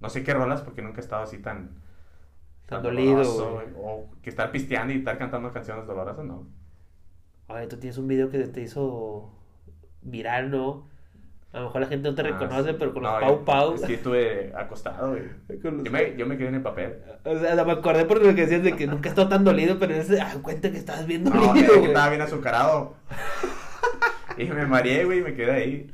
No 0.01 0.09
sé 0.09 0.23
qué 0.23 0.33
rolas 0.33 0.63
porque 0.63 0.81
nunca 0.83 0.99
he 1.01 1.05
estado 1.05 1.23
así 1.25 1.39
tan. 1.39 1.71
Tan 2.67 2.83
dolido, 2.85 3.17
doloroso. 3.25 3.63
O 3.79 4.11
que 4.23 4.31
estar 4.31 4.53
pisteando 4.53 4.93
y 4.93 4.99
estar 4.99 5.19
cantando 5.19 5.51
canciones 5.53 5.87
dolorosas, 5.87 6.25
no. 6.25 6.47
Oye, 7.49 7.67
tú 7.67 7.77
tienes 7.77 7.99
un 7.99 8.09
video 8.09 8.31
que 8.31 8.39
te 8.39 8.61
hizo 8.63 9.31
viral, 10.03 10.51
¿no? 10.51 10.89
A 11.53 11.59
lo 11.59 11.65
mejor 11.67 11.83
la 11.83 11.87
gente 11.89 12.09
no 12.09 12.15
te 12.15 12.23
Ah, 12.23 12.25
reconoce, 12.25 12.71
sí. 12.71 12.77
pero 12.79 12.95
con 12.95 13.03
No, 13.03 13.13
los 13.13 13.21
Pau 13.21 13.45
Pau. 13.45 13.77
Sí, 13.79 13.93
estuve 13.95 14.53
acostado, 14.57 15.11
güey. 15.11 15.23
Los- 15.63 15.83
Yo 15.85 15.91
me, 15.91 16.17
yo 16.17 16.27
me 16.27 16.39
quedé 16.39 16.49
en 16.49 16.55
el 16.55 16.63
papel. 16.63 16.95
O 17.25 17.39
sea, 17.39 17.63
me 17.65 17.73
acordé 17.73 18.07
por 18.07 18.25
lo 18.25 18.35
que 18.35 18.43
decías 18.43 18.63
de 18.63 18.75
que 18.75 18.87
nunca 18.87 19.09
he 19.09 19.11
estado 19.11 19.29
tan 19.29 19.45
dolido, 19.45 19.79
pero 19.79 19.95
es 19.95 20.11
ah, 20.19 20.35
cuenta 20.43 20.71
que 20.71 20.79
estabas 20.79 21.07
bien 21.07 21.25
No, 21.25 21.31
dolido, 21.31 21.53
es 21.67 21.71
que 21.73 21.77
güey. 21.79 21.89
estaba 21.89 22.09
bien 22.09 22.23
azucarado. 22.23 22.95
y 24.39 24.45
me 24.47 24.65
mareé, 24.67 25.05
güey, 25.05 25.19
y 25.19 25.23
me 25.23 25.35
quedé 25.35 25.51
ahí. 25.53 25.91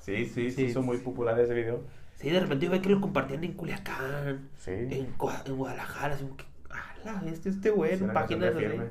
Sí, 0.00 0.26
sí, 0.26 0.50
sí, 0.50 0.50
Sí. 0.50 0.62
hizo 0.64 0.82
muy 0.82 0.98
popular 0.98 1.38
ese 1.40 1.54
video. 1.54 1.80
Sí, 2.16 2.28
de 2.28 2.40
repente 2.40 2.66
yo 2.66 2.70
veía 2.70 2.82
que 2.82 2.90
lo 2.90 3.00
compartían 3.00 3.42
en 3.44 3.52
Culiacán, 3.54 4.50
Sí. 4.58 4.72
en, 4.72 4.92
en 4.92 5.14
Guadalajara, 5.16 6.14
así 6.14 6.24
como 6.24 6.36
que, 6.36 6.44
este, 7.30 7.48
este 7.48 7.70
güey, 7.70 7.94
en 7.94 8.12
páginas 8.12 8.54
de. 8.54 8.90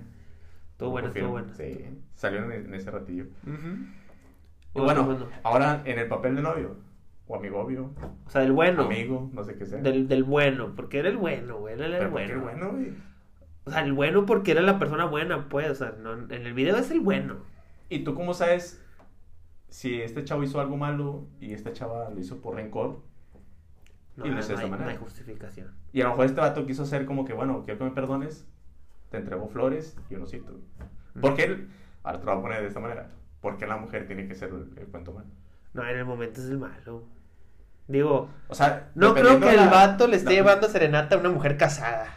Todo 0.79 0.89
bueno, 0.91 1.11
todo 1.11 1.29
bueno. 1.29 1.53
Sí, 1.53 1.85
salió 2.15 2.43
en, 2.45 2.51
en 2.53 2.73
ese 2.73 2.89
ratillo. 2.89 3.25
Ujú. 3.43 3.85
Y 4.75 4.79
bueno, 4.79 5.27
ahora 5.43 5.81
en 5.85 5.99
el 5.99 6.07
papel 6.07 6.35
de 6.35 6.41
novio, 6.41 6.77
o 7.27 7.35
amigo 7.35 7.59
obvio, 7.59 7.91
O 8.25 8.29
sea, 8.29 8.41
del 8.41 8.53
bueno. 8.53 8.83
amigo, 8.83 9.29
no 9.33 9.43
sé 9.43 9.55
qué 9.57 9.65
sea. 9.65 9.81
Del, 9.81 10.07
del 10.07 10.23
bueno, 10.23 10.73
porque 10.75 10.99
era 10.99 11.09
el 11.09 11.17
bueno, 11.17 11.59
güey, 11.59 11.73
él 11.75 11.81
era 11.81 11.97
el 11.97 11.97
Pero 11.97 12.11
¿por 12.11 12.25
qué 12.25 12.35
bueno. 12.37 12.43
bueno, 12.43 12.71
güey. 12.71 12.93
O 13.65 13.71
sea, 13.71 13.81
el 13.83 13.93
bueno 13.93 14.25
porque 14.25 14.51
era 14.51 14.61
la 14.61 14.79
persona 14.79 15.05
buena, 15.05 15.49
pues. 15.49 15.69
O 15.69 15.75
sea, 15.75 15.91
no, 16.01 16.13
en 16.13 16.31
el 16.31 16.53
video 16.53 16.77
es 16.77 16.89
el 16.91 17.01
bueno. 17.01 17.37
¿Y 17.89 17.99
tú 18.05 18.15
cómo 18.15 18.33
sabes 18.33 18.83
si 19.67 20.01
este 20.01 20.23
chavo 20.23 20.43
hizo 20.43 20.61
algo 20.61 20.77
malo 20.77 21.27
y 21.41 21.53
esta 21.53 21.73
chava 21.73 22.09
lo 22.09 22.19
hizo 22.19 22.41
por 22.41 22.55
rencor? 22.55 23.01
No, 24.15 24.25
Y 24.25 24.29
no, 24.29 24.39
hizo 24.39 24.47
de 24.49 24.53
esta 24.55 24.65
hay, 24.65 24.71
no 24.71 24.77
manera. 24.77 24.91
hay 24.91 24.97
justificación. 24.97 25.71
Y 25.93 26.01
a 26.01 26.05
lo 26.05 26.09
mejor 26.11 26.25
este 26.25 26.41
vato 26.41 26.65
quiso 26.65 26.83
hacer 26.83 27.05
como 27.05 27.25
que, 27.25 27.33
bueno, 27.33 27.63
quiero 27.65 27.77
que 27.79 27.85
me 27.85 27.91
perdones, 27.91 28.47
te 29.09 29.17
entrego 29.17 29.47
flores 29.47 29.97
y 30.09 30.15
un 30.15 30.23
osito. 30.23 30.53
¿Por 31.19 31.35
qué? 31.35 31.43
él- 31.45 31.69
Ahora 32.03 32.19
te 32.19 32.25
lo 32.25 32.31
voy 32.31 32.39
a 32.39 32.43
poner 32.43 32.61
de 32.61 32.67
esta 32.67 32.79
manera. 32.79 33.09
¿Por 33.41 33.57
qué 33.57 33.67
la 33.67 33.77
mujer 33.77 34.07
tiene 34.07 34.27
que 34.27 34.35
ser 34.35 34.49
el, 34.49 34.71
el 34.77 34.87
cuento 34.87 35.11
malo? 35.13 35.27
No, 35.73 35.83
en 35.87 35.97
el 35.97 36.05
momento 36.05 36.41
es 36.41 36.49
el 36.49 36.57
malo. 36.57 37.03
Digo, 37.87 38.29
O 38.47 38.55
sea, 38.55 38.91
no 38.95 39.13
creo 39.13 39.39
que 39.39 39.49
el 39.49 39.55
la- 39.57 39.69
vato 39.69 40.07
le 40.07 40.15
esté 40.17 40.29
la- 40.29 40.35
llevando 40.35 40.67
serenata 40.67 41.15
a 41.15 41.19
una 41.19 41.29
mujer 41.29 41.57
casada. 41.57 42.15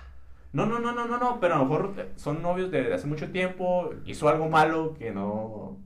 No, 0.52 0.66
no, 0.66 0.78
no, 0.80 0.92
no, 0.92 1.06
no, 1.06 1.18
no, 1.18 1.40
pero 1.40 1.54
a 1.54 1.58
lo 1.58 1.64
mejor 1.64 1.94
son 2.16 2.42
novios 2.42 2.70
de 2.70 2.92
hace 2.92 3.06
mucho 3.06 3.30
tiempo, 3.30 3.90
hizo 4.04 4.28
algo 4.28 4.48
malo 4.50 4.92
que 4.94 5.10
no, 5.10 5.78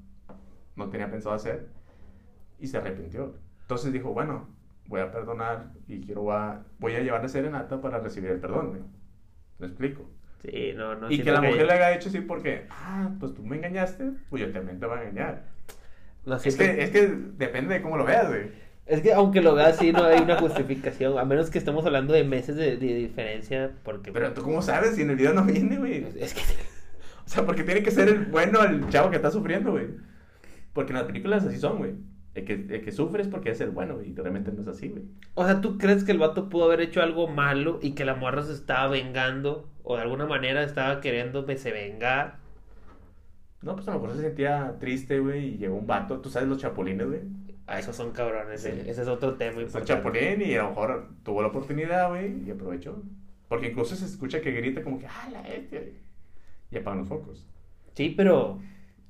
no 0.75 0.89
tenía 0.91 1.09
pensado 1.09 1.37
hacer 1.37 1.69
y 2.59 2.67
se 2.67 2.77
arrepintió. 2.79 3.35
Entonces 3.63 3.93
dijo, 3.93 4.13
bueno, 4.13 4.49
voy 4.89 5.01
a 5.01 5.13
perdonar 5.13 5.71
y 5.87 6.01
quiero 6.01 6.33
a, 6.33 6.65
voy 6.81 6.97
a 6.97 7.01
llevarle 7.01 7.29
serenata 7.29 7.81
para 7.81 8.01
recibir 8.01 8.31
el 8.33 8.41
perdón, 8.41 8.71
güey. 8.71 8.83
¿Me 9.59 9.67
explico? 9.69 10.11
Sí, 10.43 10.73
no, 10.77 10.95
no. 10.95 11.11
y 11.11 11.21
que 11.23 11.31
la 11.33 11.41
mujer 11.41 11.67
le 11.67 11.73
haga 11.73 11.95
hecho 11.95 12.09
así 12.09 12.21
porque, 12.21 12.67
ah, 12.71 13.11
pues 13.19 13.35
tú 13.35 13.43
me 13.43 13.57
engañaste, 13.57 14.11
pues 14.31 14.43
yo 14.43 14.53
también 14.53 14.79
te 14.79 14.87
voy 14.87 14.99
a 14.99 15.03
engañar. 15.03 15.45
no 16.25 16.37
Es 16.37 16.43
siento- 16.43 16.59
que, 16.65 16.83
es 16.83 16.91
que 16.91 17.09
depende 17.37 17.75
de 17.75 17.83
cómo 17.83 17.97
lo 17.97 18.05
veas, 18.05 18.29
güey. 18.29 18.51
Es 18.87 19.01
que 19.01 19.13
aunque 19.13 19.41
lo 19.41 19.55
veas 19.57 19.77
así, 19.77 19.91
no 19.93 20.05
hay 20.05 20.21
una 20.21 20.39
justificación. 20.39 21.19
A 21.19 21.25
menos 21.25 21.51
que 21.51 21.59
estemos 21.59 21.85
hablando 21.85 22.13
de 22.15 22.23
meses 22.23 22.55
de, 22.55 22.77
de 22.77 22.95
diferencia. 22.95 23.73
Porque. 23.83 24.13
Pero 24.13 24.33
tú 24.33 24.43
cómo 24.43 24.63
sabes 24.63 24.95
si 24.95 25.03
en 25.03 25.11
el 25.11 25.17
video 25.17 25.33
no 25.33 25.45
viene, 25.45 25.77
güey. 25.79 26.07
Es 26.21 26.35
que. 26.35 26.41
O 27.27 27.29
sea, 27.29 27.45
porque 27.45 27.65
tiene 27.65 27.83
que 27.83 27.91
ser 27.91 28.07
el 28.09 28.27
bueno 28.27 28.63
el 28.63 28.89
chavo 28.89 29.11
que 29.11 29.17
está 29.17 29.33
sufriendo, 29.33 29.73
güey. 29.73 29.89
Porque 30.73 30.93
en 30.93 30.99
las 30.99 31.07
películas 31.09 31.45
así 31.45 31.59
son, 31.59 31.79
güey. 31.79 31.95
El 32.35 32.45
que, 32.45 32.53
el 32.53 32.83
que 32.85 32.93
sufre 32.93 33.21
es 33.23 33.27
porque 33.27 33.51
es 33.51 33.61
el 33.61 33.71
bueno, 33.71 33.97
güey. 33.97 34.11
Y 34.11 34.15
realmente 34.15 34.53
no 34.53 34.61
es 34.61 34.69
así, 34.69 34.91
güey. 34.91 35.03
O 35.35 35.45
sea, 35.45 35.61
¿tú 35.61 35.77
crees 35.77 36.05
que 36.05 36.13
el 36.13 36.19
vato 36.19 36.49
pudo 36.49 36.67
haber 36.67 36.81
hecho 36.83 37.03
algo 37.03 37.27
malo 37.27 37.81
y 37.83 37.97
que 37.97 38.05
la 38.05 38.15
morra 38.15 38.45
se 38.45 38.53
estaba 38.53 38.87
vengando? 38.87 39.69
O 39.89 39.95
de 39.95 40.03
alguna 40.03 40.27
manera 40.27 40.65
estaba 40.65 41.01
queriendo 41.01 41.47
que 41.47 41.57
se 41.57 41.71
vengar. 41.71 42.39
No, 43.63 43.77
pues 43.77 43.87
a 43.87 43.93
lo 43.95 44.01
mejor 44.01 44.17
se 44.17 44.23
sentía 44.23 44.75
triste, 44.81 45.21
güey. 45.21 45.55
Y 45.55 45.59
llegó 45.59 45.77
un 45.77 45.87
vato. 45.87 46.21
Tú 46.21 46.29
sabes 46.29 46.49
los 46.49 46.59
chapulines, 46.59 47.07
güey. 47.07 47.21
Ah, 47.69 47.79
esos 47.79 47.95
son 47.95 48.11
cabrones. 48.11 48.63
Sí. 48.63 48.69
Ese 48.69 49.03
es 49.03 49.09
otro 49.09 49.35
tema 49.35 49.63
importante. 49.63 49.87
chapulín 49.87 50.43
y 50.43 50.57
a 50.57 50.65
lo 50.65 50.71
mejor 50.71 51.11
tuvo 51.23 51.41
la 51.41 51.49
oportunidad, 51.49 52.09
güey. 52.09 52.43
Y 52.45 52.51
aprovechó. 52.51 53.01
Porque 53.47 53.69
incluso 53.69 53.95
se 53.95 54.07
escucha 54.07 54.41
que 54.41 54.51
grita 54.51 54.83
como 54.83 54.99
que, 54.99 55.07
ah, 55.07 55.29
la 55.31 55.43
güey". 55.43 55.93
Y 56.73 56.79
apagan 56.79 56.99
los 56.99 57.09
focos. 57.09 57.47
Sí, 57.95 58.13
pero. 58.17 58.59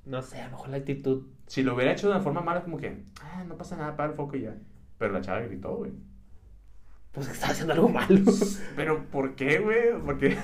No 0.05 0.21
sé, 0.21 0.43
a 0.43 0.45
lo 0.45 0.51
mejor 0.51 0.69
la 0.69 0.77
actitud. 0.77 1.23
Si 1.47 1.63
lo 1.63 1.75
hubiera 1.75 1.93
hecho 1.93 2.09
de 2.09 2.13
una 2.17 2.23
forma 2.23 2.43
mala, 2.43 2.63
como 2.63 2.77
que, 2.77 3.03
ah, 3.23 3.45
no 3.49 3.57
pasa 3.57 3.77
nada, 3.77 3.93
apaga 3.93 4.11
el 4.11 4.17
foco 4.17 4.37
y 4.37 4.43
ya. 4.43 4.55
Pero 4.99 5.15
la 5.15 5.23
chava 5.23 5.41
gritó, 5.41 5.75
güey. 5.75 5.93
Pues 7.17 7.29
que 7.29 7.33
estaba 7.33 7.53
haciendo 7.53 7.73
algo 7.73 7.89
malo. 7.89 8.21
Pero, 8.77 9.05
¿por 9.07 9.35
qué, 9.35 9.59
güey? 9.59 9.99
Porque 10.05 10.29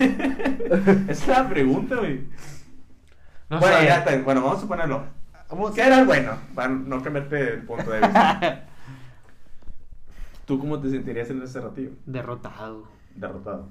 Esa 1.09 1.11
es 1.11 1.29
la 1.29 1.49
pregunta, 1.49 1.97
güey. 1.97 2.27
No 3.51 3.61
bueno, 3.61 3.79
sé. 3.79 3.85
ya 3.85 3.99
está. 3.99 4.19
Bueno, 4.23 4.43
vamos 4.43 4.65
a 4.65 4.67
ponerlo. 4.67 5.05
¿Qué 5.75 5.83
era 5.83 6.03
bueno? 6.05 6.33
Para 6.55 6.69
no 6.71 7.03
cambiarte 7.03 7.55
el 7.55 7.63
punto 7.65 7.91
de 7.91 8.01
vista. 8.01 8.65
¿Tú 10.47 10.59
cómo 10.59 10.81
te 10.81 10.91
sentirías 10.91 11.29
en 11.29 11.43
ese 11.43 11.61
ratillo? 11.61 11.91
Derrotado. 12.07 12.89
Derrotado. 13.15 13.69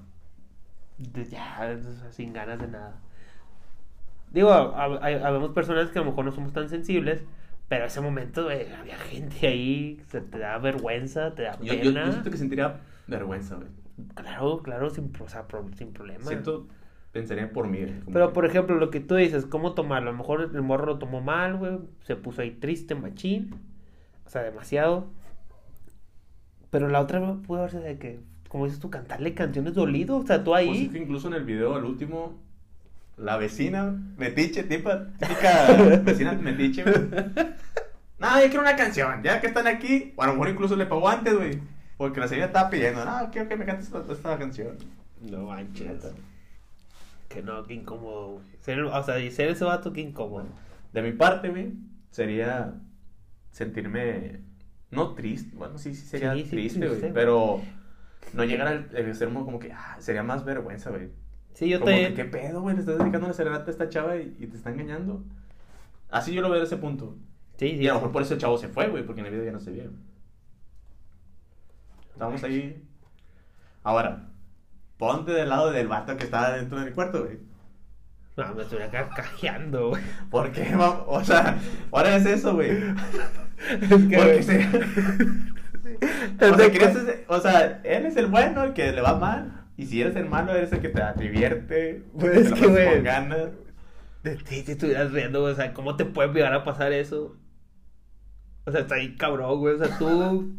De- 0.99 1.26
ya, 1.28 1.76
sin 2.12 2.34
ganas 2.34 2.60
de 2.60 2.68
nada. 2.68 2.99
Digo, 4.30 4.52
habemos 4.54 5.49
personas 5.54 5.89
que 5.89 5.97
a 5.97 6.04
lo 6.04 6.12
mejor 6.12 6.24
no 6.26 6.32
somos 6.32 6.54
tan 6.54 6.70
sensibles, 6.70 7.24
pero 7.72 7.86
ese 7.86 8.01
momento 8.01 8.43
güey, 8.43 8.69
había 8.74 8.97
gente 8.97 9.47
ahí, 9.47 9.97
se 10.09 10.19
te 10.19 10.39
da 10.39 10.57
vergüenza, 10.57 11.34
te 11.36 11.43
da 11.43 11.57
Yo, 11.61 11.74
pena. 11.74 12.01
yo, 12.01 12.05
yo 12.07 12.11
siento 12.11 12.30
que 12.30 12.36
sentiría 12.38 12.82
vergüenza, 13.07 13.55
güey. 13.55 13.69
Claro, 14.13 14.61
claro, 14.61 14.89
sin, 14.89 15.09
pro- 15.09 15.24
o 15.24 15.30
sea, 15.30 15.47
pro- 15.47 15.69
sin 15.78 15.93
problema. 15.93 16.26
Siento, 16.26 16.67
pensaría 17.13 17.53
por 17.53 17.69
mí. 17.69 17.80
Pero 18.11 18.28
que- 18.28 18.34
por 18.34 18.45
ejemplo, 18.45 18.76
lo 18.76 18.89
que 18.89 18.99
tú 18.99 19.15
dices, 19.15 19.45
¿cómo 19.45 19.74
tomarlo? 19.74 20.09
A 20.09 20.11
lo 20.11 20.17
mejor 20.17 20.51
el 20.53 20.61
morro 20.61 20.86
lo 20.86 20.99
tomó 20.99 21.22
mal, 21.22 21.55
güey, 21.55 21.78
se 22.01 22.17
puso 22.17 22.41
ahí 22.41 22.51
triste, 22.51 22.93
machín, 22.93 23.55
o 24.26 24.30
sea, 24.30 24.43
demasiado. 24.43 25.07
Pero 26.72 26.89
la 26.89 26.99
otra 26.99 27.22
pudo 27.47 27.59
haberse 27.59 27.80
de 27.80 27.97
que, 27.97 28.19
como 28.49 28.65
dices 28.65 28.82
tú, 28.82 28.89
cantarle 28.89 29.34
canciones 29.34 29.76
dolido, 29.76 30.17
o 30.17 30.26
sea, 30.26 30.43
tú 30.43 30.51
Pues 30.51 30.59
ahí. 30.67 30.86
es 30.88 30.91
que 30.91 30.97
incluso 30.97 31.30
en 31.30 31.36
el 31.36 31.45
video, 31.45 31.76
al 31.76 31.86
último, 31.86 32.38
la 33.22 33.38
vecina, 33.38 33.95
metiche, 34.17 34.63
tipa, 34.63 35.07
típica 35.19 35.74
vecina 36.03 36.34
metiche, 36.34 36.84
güey. 36.84 36.95
No, 38.19 38.39
yo 38.39 38.45
quiero 38.49 38.61
una 38.61 38.76
canción, 38.76 39.24
ya 39.24 39.41
que 39.41 39.47
están 39.47 39.67
aquí, 39.67 40.13
o 40.15 40.24
a 40.24 40.28
lo 40.28 40.34
mejor 40.34 40.49
incluso 40.49 40.76
le 40.76 40.86
pagó 40.86 41.09
antes, 41.09 41.34
güey. 41.36 41.59
Porque 41.97 42.19
la 42.19 42.28
señora 42.28 42.47
estaba 42.47 42.69
pidiendo, 42.69 43.03
no, 43.05 43.30
quiero 43.32 43.47
que 43.47 43.55
me 43.55 43.65
cantes 43.65 43.86
esta, 43.88 44.03
esta 44.11 44.38
canción. 44.38 44.78
No 45.22 45.43
manches. 45.45 46.03
Que 47.30 47.41
no, 47.41 47.63
qué 47.63 47.76
incómodo, 47.76 48.34
güey. 48.34 48.45
Ser- 48.61 48.84
o 48.84 49.03
sea, 49.03 49.19
y 49.19 49.32
ser 49.32 49.49
ese 49.49 49.63
vato, 49.63 49.93
qué 49.93 50.01
incómodo. 50.01 50.45
De 50.93 51.01
mi 51.01 51.11
parte, 51.13 51.49
güey, 51.49 51.74
sería 52.09 52.74
sentirme, 53.51 54.41
no 54.89 55.13
triste, 55.13 55.55
bueno, 55.55 55.78
sí, 55.78 55.93
sí 55.95 56.05
sería 56.05 56.34
Sí, 56.34 56.43
sí, 56.43 56.49
triste, 56.49 56.88
güey, 56.88 57.13
pero 57.13 57.61
no 58.34 58.43
llegar 58.43 58.67
al 58.67 58.89
al 58.95 59.07
extremo 59.07 59.45
como 59.45 59.59
que, 59.59 59.72
ah, 59.72 59.97
sería 59.99 60.24
más 60.24 60.43
vergüenza, 60.45 60.89
güey. 60.89 61.09
Sí, 61.54 61.70
yo 61.70 61.80
Como 61.80 61.91
te. 61.91 62.08
que, 62.10 62.14
¿qué 62.16 62.26
pedo, 62.26 62.62
güey? 62.62 62.76
Le 62.76 62.82
estás 62.82 62.97
dedicando 62.97 63.26
una 63.28 63.34
serenata 63.36 63.66
a 63.68 63.72
esta 63.72 63.89
chava 63.89 64.16
y, 64.18 64.36
y 64.39 64.47
te 64.47 64.58
está 64.58 64.72
engañando. 64.72 65.24
Así 66.10 66.34
yo 66.34 66.41
lo 66.41 66.49
veo 66.49 66.60
de 66.60 66.66
ese 66.66 66.78
punto. 66.78 67.16
Sí, 67.58 67.70
sí. 67.70 67.76
Y 67.84 67.88
a 67.88 67.93
lo 67.93 67.95
mejor 67.99 68.12
por 68.12 68.22
eso 68.24 68.34
el 68.34 68.39
chavo 68.39 68.58
se 68.58 68.68
fue, 68.68 68.88
güey, 68.89 69.06
porque 69.06 69.22
en 69.22 69.28
el 69.28 69.34
video 69.34 69.45
ya 69.45 69.52
no 69.52 69.60
se 69.60 69.72
vio. 69.72 69.91
Estábamos 72.14 72.43
ahí. 72.43 72.82
Ahora, 73.84 74.30
ponte 74.97 75.32
del 75.32 75.49
lado 75.49 75.72
del 75.72 75.88
vato 75.88 76.18
que 76.18 76.24
estaba 76.26 76.52
dentro 76.52 76.80
del 76.80 76.93
cuarto, 76.93 77.24
güey. 77.26 77.39
No, 78.38 78.56
me 78.56 78.64
estuviera 78.64 78.89
carcajeando, 78.89 79.89
güey. 79.89 80.02
¿Por 80.30 80.52
qué? 80.52 80.76
ma- 80.76 81.04
O 81.08 81.24
sea, 81.24 81.60
ahora 81.91 82.16
es 82.16 82.26
eso, 82.26 82.54
güey. 82.56 82.72
Es 83.70 83.89
Porque 83.89 84.16
güey, 84.18 84.41
se... 84.43 84.58
O 86.41 86.56
sea, 86.58 87.26
o 87.28 87.39
sea, 87.39 87.82
él 87.84 88.06
es 88.08 88.16
el 88.18 88.26
bueno, 88.28 88.64
el 88.64 88.74
que 88.74 88.91
le 88.91 89.02
va 89.02 89.18
mal. 89.20 89.61
Y 89.82 89.86
si 89.88 90.02
eres 90.02 90.16
el 90.16 90.30
malo, 90.30 90.54
eres 90.56 90.72
el 90.72 90.80
que 90.82 90.90
te 90.90 91.02
divierte. 91.20 92.04
Pues 92.14 92.32
te 92.34 92.42
es 92.42 92.54
que, 92.54 92.68
güey. 92.68 92.94
Con 92.96 93.04
ganas. 93.04 93.50
De 94.24 94.36
ti, 94.36 94.62
si 94.62 94.74
estuvieras 94.74 95.12
riendo, 95.12 95.42
güey, 95.42 95.54
o 95.54 95.56
sea, 95.56 95.74
¿cómo 95.74 95.96
te 95.96 96.06
puede 96.06 96.32
llegar 96.34 96.54
a 96.54 96.64
pasar 96.64 96.92
eso? 96.94 97.36
O 98.66 98.72
sea, 98.72 98.82
está 98.82 98.96
ahí 98.96 99.16
cabrón, 99.16 99.60
güey, 99.60 99.76
o 99.76 99.78
sea, 99.84 99.98
tú... 99.98 100.54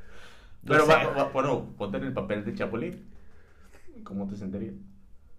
Pero 0.64 0.86
sé. 0.86 0.92
va- 0.92 1.10
va- 1.14 1.24
bueno, 1.32 1.74
ponte 1.76 1.96
en 1.98 2.04
el 2.04 2.12
papel 2.12 2.44
de 2.44 2.54
Chapulín. 2.54 3.04
¿Cómo 4.04 4.26
te 4.28 4.36
sentirías? 4.36 4.74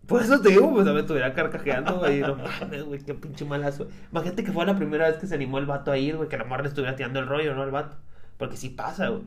Por 0.08 0.22
eso 0.22 0.42
te 0.42 0.50
digo, 0.50 0.72
pues, 0.74 0.88
a 0.88 0.94
me 0.94 1.02
estuviera 1.02 1.34
carcajeando, 1.34 2.00
güey, 2.00 2.20
no 2.20 2.36
mames, 2.36 2.84
güey, 2.84 3.00
qué 3.04 3.14
pinche 3.14 3.46
malazo. 3.46 3.88
Imagínate 4.12 4.44
que 4.44 4.52
fue 4.52 4.66
la 4.66 4.76
primera 4.76 5.08
vez 5.08 5.18
que 5.18 5.28
se 5.28 5.36
animó 5.36 5.60
el 5.60 5.68
vato 5.68 5.92
a 5.92 5.98
ir, 5.98 6.18
güey, 6.18 6.28
que 6.28 6.38
la 6.38 6.44
morra 6.44 6.64
le 6.64 6.70
estuviera 6.70 6.96
tirando 6.96 7.20
el 7.20 7.28
rollo, 7.28 7.54
¿no? 7.56 7.62
Al 7.62 7.72
vato. 7.72 7.98
Porque 8.38 8.58
sí 8.58 8.70
pasa, 8.70 9.10
güey. 9.10 9.24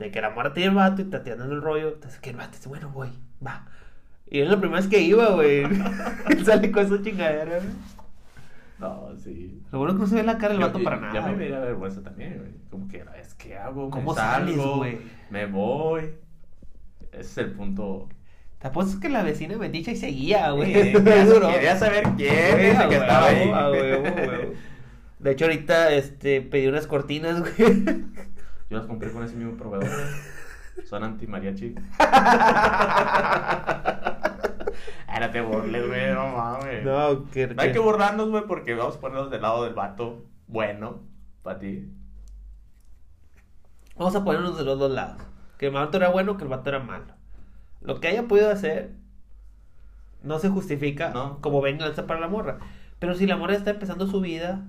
De 0.00 0.10
que 0.10 0.22
morra 0.30 0.54
tiene 0.54 0.70
el 0.70 0.74
vato 0.74 1.02
y 1.02 1.04
te 1.04 1.16
está 1.16 1.22
tirando 1.22 1.44
el 1.44 1.60
rollo, 1.60 1.88
entonces 1.90 2.18
que 2.20 2.30
el 2.30 2.36
vato 2.36 2.52
dice, 2.52 2.70
bueno, 2.70 2.88
voy, 2.88 3.10
va. 3.46 3.66
Y 4.26 4.40
es 4.40 4.48
la 4.48 4.58
primera 4.58 4.80
vez 4.80 4.88
que 4.88 4.98
iba, 4.98 5.28
güey. 5.32 5.62
Sale 6.44 6.72
con 6.72 6.86
esa 6.86 7.02
chingadera, 7.02 7.58
güey. 7.58 7.68
No, 8.78 9.10
sí. 9.22 9.60
Lo 9.70 9.78
bueno 9.78 9.92
que 9.92 10.00
no 10.00 10.06
se 10.06 10.14
ve 10.14 10.22
la 10.22 10.38
cara 10.38 10.54
del 10.54 10.62
vato 10.62 10.78
yo- 10.78 10.84
para 10.84 10.96
nada. 10.96 11.12
Ya 11.12 11.20
me 11.20 11.32
daría 11.32 11.58
vergüenza 11.58 12.02
también, 12.02 12.38
güey. 12.38 12.50
Como 12.70 12.88
que, 12.88 13.04
es 13.20 13.34
que 13.34 13.58
hago? 13.58 13.84
Me 13.84 13.90
¿Cómo 13.90 14.14
sales, 14.14 14.56
salgo, 14.56 14.76
güey? 14.78 14.98
Me 15.28 15.44
voy. 15.44 16.14
Ese 17.12 17.20
es 17.20 17.38
el 17.38 17.50
punto. 17.52 18.08
Te 18.58 18.68
apuesto 18.68 19.00
que 19.00 19.10
la 19.10 19.22
vecina 19.22 19.58
metiche 19.58 19.92
y 19.92 19.96
seguía, 19.96 20.52
güey. 20.52 20.72
Quería, 20.92 21.76
saber 21.76 22.04
quién 22.16 22.58
es 22.58 22.80
el 22.80 22.88
que 22.88 22.96
estaba 22.96 23.26
ahí. 23.26 23.52
De 25.18 25.32
hecho, 25.32 25.44
ahorita 25.44 25.92
este, 25.92 26.40
pedí 26.40 26.68
unas 26.68 26.86
cortinas, 26.86 27.40
güey. 27.40 27.84
Yo 28.70 28.78
las 28.78 28.86
compré 28.86 29.12
con 29.12 29.22
ese 29.24 29.34
mismo 29.36 29.56
proveedor. 29.56 29.90
Son 30.88 31.02
anti-mariachi. 31.04 31.74
Ahora 35.08 35.30
te 35.32 35.40
burles, 35.40 35.86
güey, 35.86 36.12
no 36.14 36.28
mames. 36.28 36.84
No, 36.84 37.28
que. 37.30 37.48
No 37.48 37.60
hay 37.60 37.72
que 37.72 37.78
burlarnos, 37.78 38.30
güey, 38.30 38.44
porque 38.46 38.74
vamos 38.74 38.96
a 38.96 39.00
ponernos 39.00 39.30
del 39.30 39.42
lado 39.42 39.64
del 39.64 39.74
vato 39.74 40.24
bueno 40.46 41.00
para 41.42 41.58
ti. 41.58 41.90
Vamos 43.96 44.14
a 44.14 44.24
ponernos 44.24 44.56
de 44.56 44.64
los 44.64 44.78
dos 44.78 44.90
lados. 44.92 45.20
Que 45.58 45.66
el 45.66 45.72
vato 45.72 45.96
era 45.98 46.08
bueno, 46.08 46.36
que 46.36 46.44
el 46.44 46.48
vato 46.48 46.70
era 46.70 46.78
malo. 46.78 47.12
Lo 47.82 48.00
que 48.00 48.08
haya 48.08 48.28
podido 48.28 48.50
hacer 48.50 48.92
no 50.22 50.38
se 50.38 50.48
justifica 50.48 51.10
No. 51.10 51.40
como 51.40 51.60
venganza 51.60 52.06
para 52.06 52.20
la 52.20 52.28
morra. 52.28 52.58
Pero 52.98 53.14
si 53.14 53.26
la 53.26 53.36
morra 53.36 53.54
está 53.54 53.70
empezando 53.70 54.06
su 54.06 54.20
vida, 54.20 54.64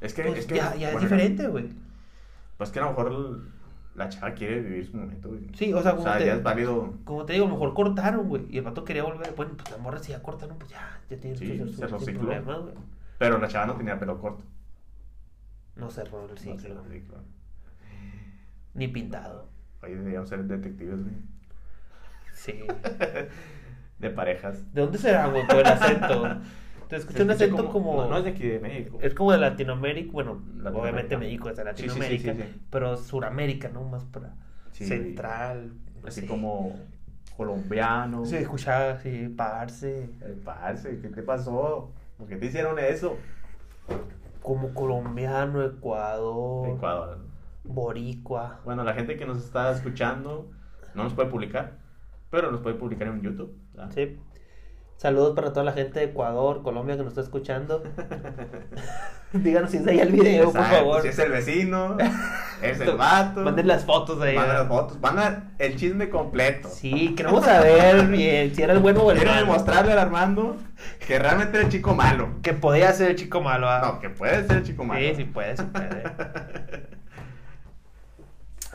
Es 0.00 0.14
que, 0.14 0.22
pues 0.22 0.38
es 0.38 0.46
que 0.46 0.54
ya, 0.56 0.74
ya 0.76 0.92
es 0.92 1.00
diferente, 1.00 1.48
güey. 1.48 1.70
Pues 2.56 2.70
que 2.70 2.78
a 2.78 2.82
lo 2.82 2.88
mejor 2.90 3.40
la 3.94 4.08
chava 4.08 4.32
quiere 4.34 4.60
vivir 4.60 4.86
su 4.86 4.96
momento, 4.96 5.28
güey. 5.28 5.48
Sí, 5.54 5.72
o 5.72 5.82
sea, 5.82 5.92
O 5.92 5.96
como 5.96 6.08
sea, 6.08 6.18
te- 6.18 6.26
ya 6.26 6.34
es 6.34 6.42
válido. 6.42 6.94
Como 7.04 7.24
te 7.26 7.32
digo, 7.34 7.44
a 7.46 7.48
lo 7.48 7.54
mejor 7.54 7.74
cortaron, 7.74 8.28
güey. 8.28 8.46
Y 8.50 8.58
el 8.58 8.64
vato 8.64 8.84
quería 8.84 9.02
volver. 9.04 9.34
Bueno, 9.36 9.52
pues 9.56 9.70
la 9.70 9.78
morra 9.78 9.98
si 9.98 10.12
ya 10.12 10.22
cortaron, 10.22 10.58
pues 10.58 10.70
ya, 10.70 11.00
ya 11.10 11.16
tienen 11.18 11.38
Sí, 11.38 11.46
que 11.58 11.58
su 11.66 11.72
cerró 11.74 11.98
sin 11.98 12.06
ciclo. 12.08 12.20
problema, 12.22 12.56
güey. 12.58 12.74
Pero 13.18 13.38
la 13.38 13.48
chava 13.48 13.66
no 13.66 13.76
tenía 13.76 13.98
pelo 13.98 14.18
corto. 14.20 14.44
No 15.76 15.90
cerró 15.90 16.24
el 16.24 16.30
No 16.32 16.36
ciclo. 16.36 16.58
cerró 16.60 16.84
el 16.84 16.92
ciclo. 16.92 17.18
Ni 18.74 18.88
pintado. 18.88 19.48
Oye, 19.82 19.96
deberíamos 19.96 20.28
ser 20.28 20.44
detectives, 20.44 21.02
güey. 21.02 21.16
Sí. 22.32 22.64
De 23.98 24.10
parejas. 24.10 24.72
¿De 24.72 24.80
dónde 24.80 24.98
será, 24.98 25.26
güey, 25.28 25.46
por 25.46 25.56
el 25.58 25.66
acento? 25.66 26.40
Te 26.92 26.98
escuché 26.98 27.22
un 27.22 27.30
acento 27.30 27.70
como... 27.70 27.96
No, 28.02 28.08
no 28.10 28.18
es 28.18 28.24
de 28.24 28.30
aquí 28.30 28.46
de 28.46 28.60
México. 28.60 28.98
Es 29.00 29.14
como 29.14 29.32
de 29.32 29.38
Latinoamérica, 29.38 30.12
bueno, 30.12 30.34
Latinoamérica. 30.56 30.78
obviamente 30.78 31.16
México 31.16 31.48
es 31.48 31.56
de 31.56 31.62
Sí, 31.62 31.68
sí, 31.70 31.76
sí, 31.82 31.86
Latinoamérica, 31.88 32.34
sí, 32.34 32.42
sí. 32.52 32.60
pero 32.68 32.96
Suramérica, 32.98 33.68
¿no? 33.70 33.84
Más 33.84 34.04
para 34.04 34.34
Sí. 34.72 34.84
central. 34.84 35.72
Así 36.06 36.26
como 36.26 36.76
colombiano. 37.34 38.26
Se 38.26 38.40
escuchaba 38.42 38.90
así, 38.90 39.28
parce, 39.34 40.04
Eh, 40.20 40.36
parce, 40.44 41.00
¿qué 41.00 41.08
te 41.08 41.22
pasó? 41.22 41.92
¿Por 42.18 42.28
qué 42.28 42.36
te 42.36 42.44
hicieron 42.46 42.78
eso? 42.78 43.16
como 44.42 44.74
colombiano, 44.74 45.62
Ecuador, 45.64 46.68
Ecuador. 46.76 47.18
boricua. 47.64 48.60
Bueno, 48.66 48.84
la 48.84 48.92
gente 48.92 49.16
que 49.16 49.24
nos 49.24 49.38
está 49.38 49.70
escuchando 49.72 50.50
no 50.94 51.04
nos 51.04 51.14
puede 51.14 51.30
publicar, 51.30 51.78
pero 52.28 52.50
nos 52.50 52.60
puede 52.60 52.74
publicar 52.76 53.08
en 53.08 53.22
YouTube. 53.22 53.56
¿verdad? 53.72 53.90
Sí. 53.94 54.18
Saludos 55.02 55.34
para 55.34 55.52
toda 55.52 55.64
la 55.64 55.72
gente 55.72 55.98
de 55.98 56.04
Ecuador, 56.04 56.62
Colombia 56.62 56.96
que 56.96 57.02
nos 57.02 57.08
está 57.08 57.22
escuchando. 57.22 57.82
Díganos 59.32 59.72
si 59.72 59.78
es 59.78 59.86
ahí 59.88 59.98
el 59.98 60.12
video, 60.12 60.52
por 60.52 60.62
favor. 60.62 61.02
Si 61.02 61.08
es 61.08 61.18
el 61.18 61.32
vecino, 61.32 61.96
es 62.62 62.80
el 62.80 62.96
vato. 62.96 63.40
Manden 63.40 63.66
las 63.66 63.84
fotos 63.84 64.22
ahí. 64.22 64.36
Manden 64.36 64.54
las 64.58 64.68
fotos, 64.68 65.00
manda 65.00 65.50
el 65.58 65.74
chisme 65.74 66.08
completo. 66.08 66.68
Sí, 66.68 67.16
queremos 67.16 67.44
saber 67.44 68.06
bien 68.06 68.54
si 68.54 68.62
era 68.62 68.74
el 68.74 68.78
bueno 68.78 69.02
o 69.02 69.10
el 69.10 69.16
Quiero 69.16 69.32
malo. 69.32 69.44
demostrarle 69.44 69.90
al 69.90 69.98
Armando 69.98 70.56
que 71.04 71.18
realmente 71.18 71.58
era 71.58 71.66
el 71.66 71.72
chico 71.72 71.96
malo. 71.96 72.28
Que 72.40 72.52
podía 72.52 72.92
ser 72.92 73.10
el 73.10 73.16
chico 73.16 73.40
malo. 73.40 73.68
¿ah? 73.68 73.80
No, 73.82 73.98
que 73.98 74.08
puede 74.08 74.46
ser 74.46 74.58
el 74.58 74.62
chico 74.62 74.84
malo. 74.84 75.00
Sí, 75.00 75.14
sí 75.16 75.24
puede, 75.24 75.56
sí 75.56 75.64
puede. 75.64 76.04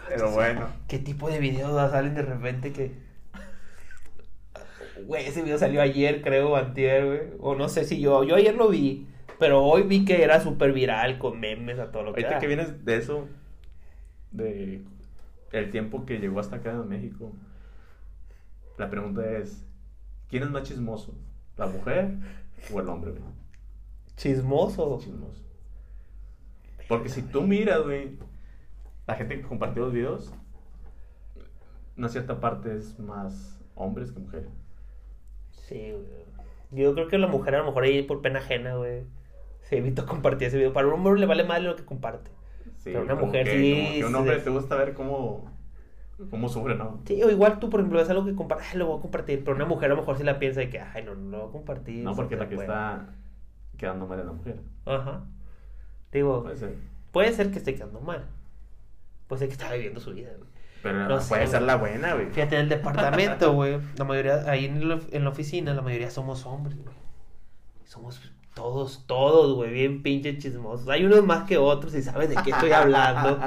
Pero 0.10 0.32
bueno. 0.32 0.68
¿Qué 0.90 1.00
tipo 1.00 1.30
de 1.30 1.40
videos 1.40 1.90
salen 1.90 2.16
de 2.16 2.24
repente 2.24 2.74
que... 2.74 3.07
Güey, 5.06 5.26
ese 5.26 5.44
video 5.44 5.58
salió 5.58 5.82
ayer, 5.82 6.22
creo, 6.22 6.52
o 6.52 6.56
antier, 6.56 7.06
güey. 7.06 7.20
O 7.40 7.56
no 7.56 7.70
sé 7.70 7.86
si 7.86 8.00
yo... 8.00 8.24
Yo 8.24 8.36
ayer 8.36 8.56
lo 8.56 8.70
vi, 8.70 9.08
pero 9.40 9.64
hoy 9.64 9.84
vi 9.84 10.06
que 10.06 10.24
era 10.24 10.42
súper 10.42 10.74
viral, 10.74 11.20
con 11.20 11.40
memes 11.40 11.80
a 11.80 11.92
todo 11.92 12.04
lo 12.04 12.14
que 12.14 12.22
Ahorita 12.22 12.36
da. 12.36 12.40
que 12.40 12.48
vienes 12.48 12.86
de 12.86 12.98
eso, 12.98 13.28
de 14.32 14.82
el 15.52 15.72
tiempo 15.72 16.06
que 16.06 16.20
llegó 16.20 16.40
hasta 16.40 16.58
acá 16.58 16.72
en 16.72 16.88
México, 16.88 17.32
la 18.78 18.90
pregunta 18.90 19.30
es, 19.38 19.66
¿quién 20.30 20.44
es 20.44 20.50
más 20.50 20.64
chismoso? 20.64 21.14
¿La 21.58 21.68
mujer 21.68 22.16
o 22.72 22.80
el 22.80 22.88
hombre, 22.90 23.12
güey? 23.12 23.24
Chismoso. 24.16 25.00
Chismoso. 25.02 25.42
Porque 26.88 27.10
si 27.10 27.22
tú 27.22 27.42
miras, 27.42 27.84
güey, 27.84 28.18
la 29.08 29.16
gente 29.16 29.38
que 29.38 29.48
compartió 29.48 29.84
los 29.84 29.94
videos, 29.94 30.34
una 31.98 32.10
cierta 32.10 32.40
parte 32.40 32.76
es 32.76 33.00
más 33.00 33.60
hombres 33.76 34.12
que 34.12 34.20
mujeres. 34.20 34.50
Sí, 35.68 35.92
güey. 35.92 36.26
Yo 36.72 36.94
creo 36.94 37.08
que 37.08 37.18
la 37.18 37.28
mujer 37.28 37.56
a 37.56 37.60
lo 37.60 37.66
mejor 37.66 37.84
ahí 37.84 38.04
por 38.04 38.22
pena 38.22 38.40
ajena, 38.40 38.76
güey. 38.76 39.04
Se 39.62 39.78
evitó 39.78 40.06
compartir 40.06 40.48
ese 40.48 40.58
video. 40.58 40.74
Para 40.74 40.88
un 40.88 40.94
hombre 40.94 41.20
le 41.20 41.26
vale 41.26 41.44
más 41.44 41.62
lo 41.62 41.76
que 41.76 41.86
comparte. 41.86 42.32
Sí, 42.78 42.92
Pero 42.92 43.04
una 43.04 43.16
mujer 43.16 43.46
que- 43.46 43.52
sí 43.52 43.74
como 43.84 43.92
que 43.94 44.06
un 44.06 44.16
hombre 44.16 44.38
te 44.40 44.50
gusta 44.50 44.76
ver 44.76 44.94
cómo, 44.94 45.52
cómo 46.30 46.48
sufre, 46.50 46.76
¿no? 46.76 47.02
Sí, 47.06 47.22
o 47.24 47.30
igual 47.30 47.60
tú, 47.60 47.70
por 47.70 47.80
ejemplo, 47.82 48.00
ves 48.00 48.10
algo 48.10 48.26
que 48.26 48.36
compartes, 48.36 48.76
lo 48.76 48.88
voy 48.88 48.98
a 49.00 49.02
compartir. 49.02 49.44
Pero 49.44 49.56
una 49.56 49.66
mujer 49.66 49.92
a 49.92 49.96
lo 49.96 50.02
mejor 50.02 50.18
sí 50.18 50.24
la 50.24 50.40
piensa 50.40 50.60
de 50.62 50.70
que, 50.70 50.80
ay, 50.80 51.04
no, 51.04 51.16
no 51.16 51.30
lo 51.32 51.40
voy 51.44 51.50
a 51.50 51.52
compartir. 51.52 52.04
No, 52.04 52.16
porque 52.16 52.36
la 52.36 52.48
que 52.48 52.56
puede. 52.56 52.68
está 52.68 53.14
quedando 53.78 54.08
mal 54.08 54.20
es 54.20 54.26
la 54.26 54.32
mujer. 54.34 54.60
Ajá. 54.86 55.26
Digo, 56.12 56.44
Puede 56.44 56.58
ser. 56.58 56.76
puede 57.12 57.32
ser 57.34 57.52
que 57.52 57.58
esté 57.60 57.76
quedando 57.76 58.00
mal. 58.00 58.26
Puede 59.28 59.40
ser 59.40 59.48
que 59.50 59.54
está 59.54 59.74
viviendo 59.74 60.00
su 60.00 60.14
vida, 60.14 60.32
güey. 60.38 60.50
Pero 60.84 61.08
No 61.08 61.20
puede 61.20 61.48
ser 61.48 61.62
la 61.64 61.76
buena, 61.76 62.14
güey. 62.14 62.28
Fíjate, 62.28 62.56
en 62.56 62.62
el 62.62 62.70
departamento, 62.70 63.54
güey, 63.56 63.80
la 63.98 64.06
mayoría, 64.06 64.50
ahí 64.50 64.66
en 64.66 64.88
la, 64.88 65.00
en 65.12 65.24
la 65.24 65.30
oficina, 65.30 65.74
la 65.74 65.82
mayoría 65.82 66.10
somos 66.12 66.46
hombres, 66.46 66.78
güey. 66.78 66.96
Somos 67.86 68.22
todos, 68.54 69.06
todos, 69.08 69.56
güey, 69.56 69.72
bien 69.72 70.02
pinches 70.04 70.40
chismosos. 70.40 70.90
Hay 70.90 71.06
unos 71.06 71.24
más 71.24 71.44
que 71.44 71.58
otros 71.58 71.94
y 71.96 72.02
sabes 72.02 72.30
de 72.30 72.36
qué 72.44 72.52
estoy 72.52 72.72
hablando. 72.72 73.40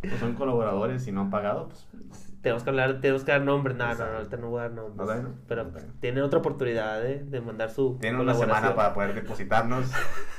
Pues 0.00 0.18
son 0.18 0.34
colaboradores 0.34 1.06
y 1.06 1.12
no 1.12 1.20
han 1.20 1.30
pagado, 1.30 1.68
pues. 1.68 1.86
tenemos 2.40 2.62
que 2.62 2.70
hablar, 2.70 3.00
tenemos 3.02 3.22
que 3.22 3.32
dar 3.32 3.42
nombres. 3.42 3.76
No, 3.76 3.86
no, 3.94 4.06
no, 4.06 4.16
ahorita 4.16 4.36
no 4.38 4.48
voy 4.48 4.60
a 4.60 4.62
dar 4.62 4.72
nombres. 4.72 5.22
No, 5.22 5.34
Pero 5.46 5.70
tienen 6.00 6.24
otra 6.24 6.38
oportunidad 6.38 7.04
¿eh? 7.04 7.22
de 7.22 7.40
mandar 7.42 7.70
su. 7.70 7.98
Tienen 8.00 8.18
una 8.18 8.34
semana 8.34 8.74
para 8.74 8.94
poder 8.94 9.14
depositarnos. 9.14 9.90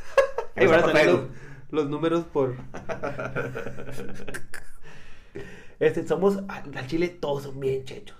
Ahí 0.55 0.65
van 0.65 0.79
a 0.79 0.91
salir 0.91 1.29
los, 1.71 1.89
números 1.89 2.25
por. 2.25 2.55
Este, 5.79 6.07
somos. 6.07 6.39
Al 6.47 6.87
Chile 6.87 7.09
todos 7.09 7.43
son 7.43 7.59
bien 7.59 7.83
chechos. 7.85 8.17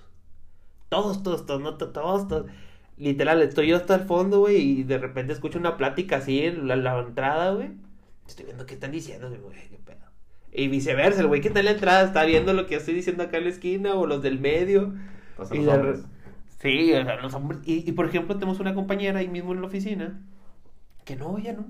Todos, 0.88 1.22
todos, 1.22 1.46
todos, 1.46 1.60
no, 1.60 1.76
to- 1.76 1.90
todos, 1.92 2.28
todos. 2.28 2.46
Literal, 2.98 3.40
estoy 3.42 3.68
yo 3.68 3.76
hasta 3.76 3.94
el 3.94 4.02
fondo, 4.02 4.40
güey, 4.40 4.56
y 4.58 4.82
de 4.84 4.98
repente 4.98 5.32
escucho 5.32 5.58
una 5.58 5.76
plática 5.76 6.16
así 6.16 6.40
en 6.44 6.68
la, 6.68 6.76
la 6.76 6.98
entrada, 7.00 7.52
güey. 7.52 7.70
Estoy 8.26 8.44
viendo 8.46 8.66
qué 8.66 8.74
están 8.74 8.92
diciendo, 8.92 9.28
güey, 9.30 9.68
qué 9.70 9.78
pedo. 9.78 9.98
Y 10.52 10.68
viceversa, 10.68 11.20
el 11.20 11.26
güey 11.28 11.40
que 11.40 11.48
está 11.48 11.60
en 11.60 11.66
la 11.66 11.70
entrada 11.72 12.04
está 12.04 12.24
viendo 12.24 12.52
lo 12.52 12.66
que 12.66 12.76
estoy 12.76 12.94
diciendo 12.94 13.22
acá 13.24 13.38
en 13.38 13.44
la 13.44 13.50
esquina 13.50 13.94
o 13.94 14.06
los 14.06 14.22
del 14.22 14.38
medio. 14.40 14.94
Y 15.50 15.58
los 15.58 15.68
hombres. 15.68 16.02
re- 16.02 16.08
Sí, 16.60 16.92
o 16.92 17.04
sea, 17.04 17.16
los 17.20 17.34
hombres. 17.34 17.60
Y, 17.64 17.88
y, 17.88 17.92
por 17.92 18.06
ejemplo, 18.06 18.34
tenemos 18.36 18.60
una 18.60 18.74
compañera 18.74 19.18
ahí 19.20 19.28
mismo 19.28 19.52
en 19.52 19.60
la 19.62 19.66
oficina 19.66 20.20
que 21.04 21.16
no, 21.16 21.38
ella 21.38 21.54
no. 21.54 21.66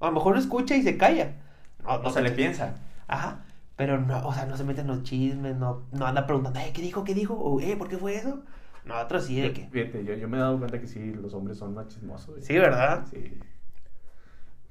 A 0.00 0.06
lo 0.06 0.12
mejor 0.12 0.34
no 0.34 0.40
escucha 0.40 0.76
y 0.76 0.82
se 0.82 0.96
calla. 0.96 1.34
No, 1.82 1.98
No 2.02 2.10
se 2.10 2.22
le 2.22 2.30
piensa. 2.32 2.76
Ajá. 3.06 3.42
Pero 3.76 4.00
no, 4.00 4.26
o 4.26 4.32
sea, 4.32 4.46
no 4.46 4.56
se 4.56 4.64
mete 4.64 4.80
en 4.80 4.86
los 4.86 5.02
chismes, 5.02 5.54
no, 5.56 5.82
no 5.92 6.06
anda 6.06 6.26
preguntando, 6.26 6.58
"Eh, 6.60 6.72
¿qué 6.74 6.80
dijo? 6.80 7.04
¿Qué 7.04 7.12
dijo? 7.14 7.34
O, 7.34 7.60
eh, 7.60 7.76
¿por 7.76 7.88
qué 7.88 7.98
fue 7.98 8.16
eso? 8.16 8.42
No, 8.86 8.98
otros 8.98 9.24
sí, 9.24 9.38
de 9.40 9.52
que. 9.52 9.66
Fíjate, 9.68 10.04
yo, 10.04 10.14
yo 10.14 10.28
me 10.28 10.36
he 10.38 10.40
dado 10.40 10.58
cuenta 10.58 10.80
que 10.80 10.86
sí, 10.86 11.12
los 11.12 11.34
hombres 11.34 11.58
son 11.58 11.74
más 11.74 11.88
chismosos. 11.88 12.28
güey. 12.30 12.42
Sí, 12.42 12.54
¿verdad? 12.54 13.04
Sí. 13.10 13.38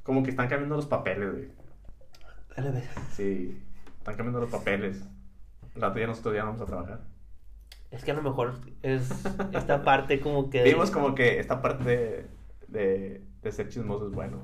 Como 0.03 0.23
que 0.23 0.29
están 0.31 0.47
cambiando 0.47 0.75
los 0.75 0.85
papeles, 0.87 1.31
güey. 1.31 1.49
Dale, 2.55 2.71
ve. 2.71 2.83
Sí, 3.11 3.61
están 3.97 4.15
cambiando 4.15 4.39
los 4.39 4.49
papeles. 4.49 5.03
Al 5.75 5.81
rato 5.81 5.99
ya 5.99 6.07
nosotros 6.07 6.33
ya 6.35 6.43
vamos 6.45 6.61
a 6.61 6.65
trabajar. 6.65 7.01
Es 7.91 8.03
que 8.03 8.11
a 8.11 8.15
lo 8.15 8.21
mejor 8.23 8.55
es 8.81 9.09
esta 9.53 9.83
parte 9.83 10.19
como 10.19 10.49
que. 10.49 10.63
Vimos 10.63 10.89
como 10.91 11.13
que 11.13 11.39
esta 11.39 11.61
parte 11.61 11.83
de, 11.83 12.25
de, 12.67 13.21
de 13.43 13.51
ser 13.51 13.69
chismoso 13.69 14.07
es 14.07 14.13
bueno. 14.13 14.39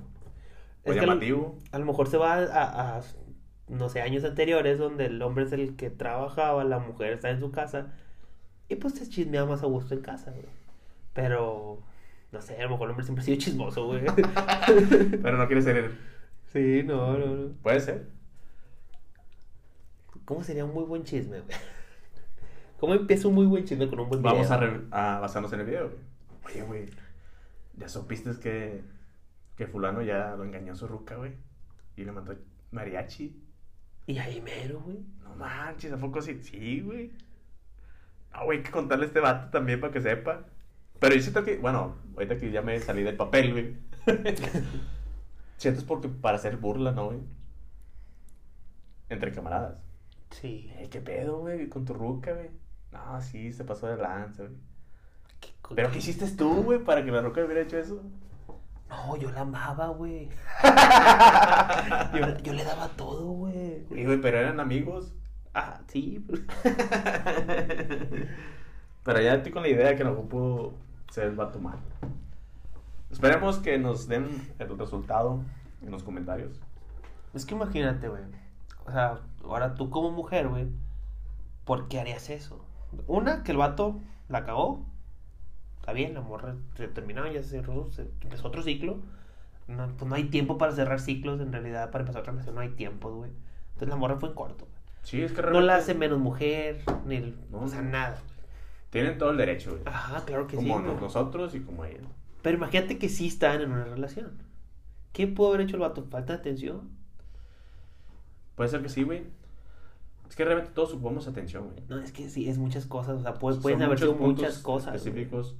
O 0.84 0.90
Es 0.92 0.94
que 0.96 1.00
a 1.00 1.04
lo- 1.06 1.08
llamativo. 1.14 1.58
A 1.72 1.80
lo 1.80 1.86
mejor 1.86 2.08
se 2.08 2.18
va 2.18 2.34
a, 2.36 2.98
a, 2.98 3.02
no 3.68 3.90
sé, 3.90 4.02
años 4.02 4.24
anteriores 4.24 4.78
donde 4.80 5.06
el 5.06 5.22
hombre 5.22 5.44
es 5.46 5.52
el 5.54 5.76
que 5.76 5.90
trabajaba, 5.90 6.64
la 6.64 6.80
mujer 6.80 7.14
está 7.14 7.30
en 7.30 7.40
su 7.40 7.52
casa 7.52 7.94
y 8.70 8.76
pues 8.76 8.96
se 8.96 9.08
chismea 9.10 9.46
más 9.46 9.64
a 9.64 9.68
gusto 9.68 9.94
en 9.94 10.02
casa, 10.02 10.32
güey. 10.32 10.46
Pero, 11.14 11.82
no 12.32 12.42
sé, 12.42 12.58
a 12.58 12.64
lo 12.64 12.70
mejor 12.72 12.86
el 12.86 12.92
hombre 12.92 13.06
siempre 13.06 13.22
ha 13.22 13.26
sido 13.26 13.38
chismoso, 13.38 13.86
güey. 13.88 14.02
Pero 15.22 15.38
no 15.38 15.46
quiere 15.48 15.62
ser 15.62 15.78
él. 15.78 15.98
sí, 16.54 16.82
no, 16.86 17.18
no, 17.18 17.26
no. 17.26 17.54
Puede 17.62 17.80
ser. 17.80 18.08
¿Cómo 20.26 20.44
sería 20.44 20.66
un 20.66 20.74
muy 20.74 20.84
buen 20.86 21.04
chisme, 21.04 21.40
güey? 21.42 21.58
¿Cómo 22.80 22.94
empieza 22.94 23.28
un 23.28 23.36
muy 23.36 23.46
buen 23.46 23.66
chisme 23.66 23.88
con 23.90 24.00
un 24.00 24.10
buen 24.10 24.22
video? 24.22 24.36
Vamos 24.48 24.52
a, 24.92 25.16
a 25.16 25.20
basarnos 25.20 25.52
en 25.54 25.60
el 25.62 25.66
video, 25.66 25.90
güey. 25.90 26.00
Oye, 26.46 26.64
güey, 26.64 26.90
¿ya 27.78 27.88
supiste 27.88 28.32
que, 28.42 28.82
que 29.56 29.68
fulano 29.68 30.02
ya 30.02 30.36
lo 30.36 30.44
engañó 30.44 30.74
a 30.74 30.76
su 30.76 30.88
ruca, 30.88 31.16
güey? 31.16 31.34
Y 31.96 32.04
le 32.06 32.12
mandó 32.12 32.36
mariachi. 32.72 33.40
Y 34.08 34.18
ahí 34.18 34.42
mero, 34.42 34.82
güey. 34.82 35.00
No 35.24 35.36
manches, 35.36 35.92
¿a 35.94 35.98
poco 35.98 36.22
sí? 36.22 36.42
Sí, 36.44 36.82
güey. 36.82 37.12
No, 38.34 38.46
güey, 38.46 38.60
hay 38.60 38.64
que 38.64 38.72
contarle 38.72 39.06
a 39.06 39.08
este 39.08 39.20
vato 39.20 39.50
también 39.52 39.80
para 39.80 39.94
que 39.94 40.02
sepa. 40.02 40.46
Pero 41.00 41.16
yo 41.16 41.22
siento 41.22 41.44
que, 41.44 41.58
bueno, 41.58 41.96
ahorita 42.16 42.38
que 42.38 42.52
ya 42.52 42.62
me 42.62 42.80
salí 42.80 43.04
del 43.04 43.18
papel, 43.18 43.52
güey. 43.52 43.78
siento 45.58 45.80
es 45.80 45.86
porque 45.86 46.08
para 46.10 46.38
hacer 46.38 46.58
burla, 46.58 46.92
¿no, 46.92 47.08
güey? 47.08 47.20
Entre 49.10 49.32
camaradas. 49.32 49.78
Sí. 50.30 50.72
Eh, 50.78 50.88
¿Qué 50.90 51.02
pedo, 51.02 51.40
güey? 51.40 51.68
Con 51.68 51.86
tu 51.86 51.94
ruca, 51.94 52.34
güey. 52.34 52.50
No, 52.92 53.22
sí, 53.22 53.52
se 53.54 53.64
pasó 53.64 53.88
de 53.88 53.98
lanza, 53.98 54.44
güey. 54.44 54.56
¿Qué 55.40 55.50
co- 55.62 55.76
¿Pero 55.76 55.92
qué 55.92 55.98
hiciste 56.00 56.30
tú, 56.32 56.64
güey, 56.64 56.80
para 56.84 57.04
que 57.04 57.12
la 57.12 57.22
ruca 57.22 57.44
hubiera 57.44 57.62
hecho 57.62 57.78
eso? 57.78 58.02
No, 58.92 59.16
yo 59.16 59.32
la 59.32 59.42
amaba, 59.42 59.88
güey. 59.88 60.28
yo, 62.14 62.38
yo 62.44 62.54
le 62.54 62.64
daba 62.66 62.90
todo, 62.90 63.26
güey. 63.32 63.86
Pero 63.90 64.38
eran 64.38 64.60
amigos. 64.60 65.14
Ah, 65.54 65.80
sí. 65.88 66.26
pero- 69.04 69.22
ya 69.22 69.36
estoy 69.36 69.52
con 69.52 69.64
la 69.64 69.70
idea 69.70 69.96
que 69.96 70.04
no 70.04 70.12
ocupo 70.12 70.74
ser 71.10 71.26
el 71.28 71.36
vato 71.36 71.60
mal. 71.60 71.80
Esperemos 73.10 73.60
que 73.60 73.78
nos 73.78 74.08
den 74.08 74.54
el 74.60 74.78
resultado 74.78 75.40
en 75.82 75.92
los 75.92 76.04
comentarios. 76.04 76.60
Es 77.34 77.46
que 77.46 77.56
imagínate, 77.56 78.08
güey. 78.10 78.24
O 78.86 78.92
sea, 78.92 79.20
ahora 79.44 79.74
tú 79.76 79.90
como 79.90 80.12
mujer, 80.12 80.48
güey, 80.48 80.68
¿por 81.66 81.88
qué 81.88 82.00
harías 82.00 82.30
eso? 82.30 82.64
Una, 83.08 83.44
que 83.44 83.52
el 83.52 83.58
vato 83.58 84.00
la 84.28 84.44
cagó. 84.46 84.86
Está 85.82 85.94
bien, 85.94 86.14
la 86.14 86.22
morra 86.22 86.56
se 86.78 86.88
terminó, 86.88 87.30
ya 87.32 87.42
se 87.44 87.50
cerró, 87.50 87.92
se 87.92 88.04
empezó 88.22 88.48
otro 88.48 88.62
ciclo. 88.62 89.00
No, 89.68 89.88
pues 89.98 90.08
no 90.08 90.16
hay 90.16 90.26
tiempo 90.26 90.58
para 90.58 90.72
cerrar 90.74 91.00
ciclos, 91.00 91.42
en 91.42 91.52
realidad, 91.52 91.92
para 91.92 92.04
empezar 92.04 92.22
otra 92.22 92.32
relación 92.34 92.56
no 92.56 92.62
hay 92.62 92.70
tiempo, 92.70 93.12
güey. 93.12 93.32
Entonces 93.70 93.90
la 93.90 93.96
morra 93.96 94.18
fue 94.18 94.30
en 94.30 94.36
corto, 94.36 94.66
güey. 94.66 94.78
Sí, 95.04 95.22
es 95.22 95.32
que 95.32 95.42
No 95.42 95.48
la 95.48 95.52
realmente 95.52 95.74
hace 95.82 95.94
menos 95.96 96.20
mujer, 96.20 96.82
ni 97.06 97.16
el- 97.16 97.36
No, 97.52 97.62
o 97.62 97.68
sea, 97.68 97.82
nada. 97.82 98.18
Tienen 98.92 99.18
todo 99.18 99.32
el 99.32 99.38
derecho, 99.38 99.72
güey. 99.72 99.82
Ajá, 99.86 100.24
claro 100.26 100.46
que 100.48 100.56
como 100.58 100.78
sí. 100.80 100.84
güey. 100.86 100.98
nosotros 101.02 101.56
y 101.56 101.62
como 101.62 101.84
ella. 101.86 102.02
Pero 102.44 102.58
imagínate 102.58 102.98
que 103.00 103.10
sí 103.10 103.28
estaban 103.28 103.62
en 103.62 103.72
una 103.72 103.86
relación. 103.86 104.44
¿Qué 105.14 105.26
pudo 105.28 105.50
haber 105.50 105.62
hecho 105.62 105.78
el 105.78 105.82
vato? 105.82 106.04
¿Falta 106.04 106.34
de 106.34 106.40
atención? 106.40 106.90
Puede 108.56 108.70
ser 108.70 108.82
que 108.84 108.90
sí, 108.90 109.04
güey. 109.04 109.24
Es 110.32 110.38
que 110.38 110.46
realmente 110.46 110.72
todos 110.74 110.92
supongamos 110.92 111.28
atención, 111.28 111.66
güey. 111.66 111.84
No, 111.90 112.00
es 112.00 112.14
que 112.14 112.30
sí, 112.30 112.48
es 112.48 112.58
muchas 112.58 112.86
cosas. 112.86 113.18
O 113.20 113.22
sea, 113.22 113.34
puede- 113.34 113.60
pueden 113.60 113.82
haber 113.82 114.00
sido 114.00 114.16
muchas 114.16 114.60
cosas. 114.60 114.94
güey. 114.94 114.96
específicos. 114.96 115.58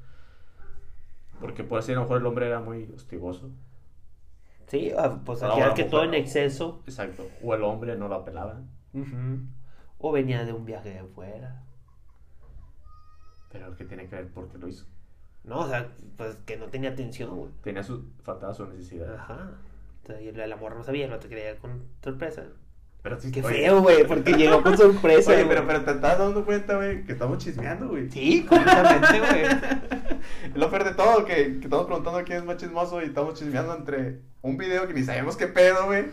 Porque 1.42 1.66
puede 1.66 1.84
ser, 1.84 1.96
a 1.96 2.00
lo 2.00 2.02
mejor 2.04 2.22
el 2.22 2.26
hombre 2.26 2.48
era 2.48 2.62
muy 2.62 2.90
hostigoso. 2.96 3.50
Sí, 4.68 4.94
ah, 4.98 5.20
pues 5.26 5.44
aquí 5.44 5.60
la 5.60 5.74
que 5.74 5.84
todo 5.84 6.06
en 6.06 6.14
exceso. 6.14 6.82
Exacto. 6.86 7.28
O 7.44 7.54
el 7.54 7.64
hombre 7.64 7.98
no 7.98 8.08
lo 8.08 8.16
apelaba. 8.16 8.62
Ujú. 8.94 9.40
O 9.98 10.12
venía 10.14 10.46
de 10.46 10.54
un 10.54 10.64
viaje 10.64 10.90
de 10.94 11.04
fuera. 11.04 11.64
Pero 13.52 13.76
¿qué 13.76 13.84
tiene 13.84 14.08
que 14.08 14.16
ver 14.16 14.32
por 14.32 14.48
qué 14.48 14.58
lo 14.58 14.70
hizo? 14.70 14.86
No, 15.44 15.60
o 15.60 15.68
sea, 15.68 15.92
pues 16.16 16.38
que 16.46 16.56
no 16.56 16.68
tenía 16.68 16.92
atención, 16.92 17.36
güey. 17.36 17.52
Tenía 17.62 17.84
su, 17.84 18.06
faltaba 18.24 18.54
su 18.54 18.66
necesidad. 18.68 19.16
Ajá. 19.16 19.52
Entonces, 20.04 20.34
el 20.34 20.54
amor 20.54 20.78
no 20.78 20.84
sabía, 20.86 21.08
el 21.08 21.12
otro 21.12 21.28
quería 21.28 21.58
con 21.58 21.84
sorpresa. 22.02 22.46
Pero 23.02 23.20
sí, 23.20 23.32
Qué 23.32 23.42
oye, 23.42 23.64
feo, 23.64 23.82
güey, 23.82 24.06
porque 24.06 24.34
llegó 24.34 24.62
con 24.62 24.78
sorpresa. 24.78 25.32
Oye, 25.32 25.46
pero, 25.46 25.66
pero 25.66 25.84
te 25.84 25.92
estás 25.92 26.20
dando 26.20 26.46
cuenta, 26.46 26.76
güey, 26.76 27.04
que 27.04 27.14
estamos 27.14 27.40
chismeando, 27.40 27.88
güey. 27.88 28.10
Sí, 28.12 28.46
completamente, 28.48 29.20
güey. 29.20 30.52
Lo 30.54 30.70
peor 30.70 30.84
de 30.84 30.94
todo, 30.94 31.26
que, 31.26 31.60
que 31.60 31.64
estamos 31.64 31.88
preguntando 31.88 32.24
quién 32.24 32.40
es 32.40 32.46
más 32.46 32.58
chismoso 32.58 33.02
y 33.02 33.06
estamos 33.06 33.34
chismeando 33.34 33.76
entre 33.76 34.22
un 34.44 34.56
video 34.56 34.88
que 34.88 34.94
ni 34.94 35.04
sabemos 35.04 35.36
qué 35.36 35.48
pedo, 35.48 35.86
güey. 35.88 36.06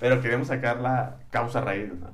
Pero 0.00 0.20
queremos 0.20 0.48
sacar 0.48 0.80
la 0.80 1.20
causa 1.30 1.60
raíz, 1.60 1.92
¿no? 1.92 2.10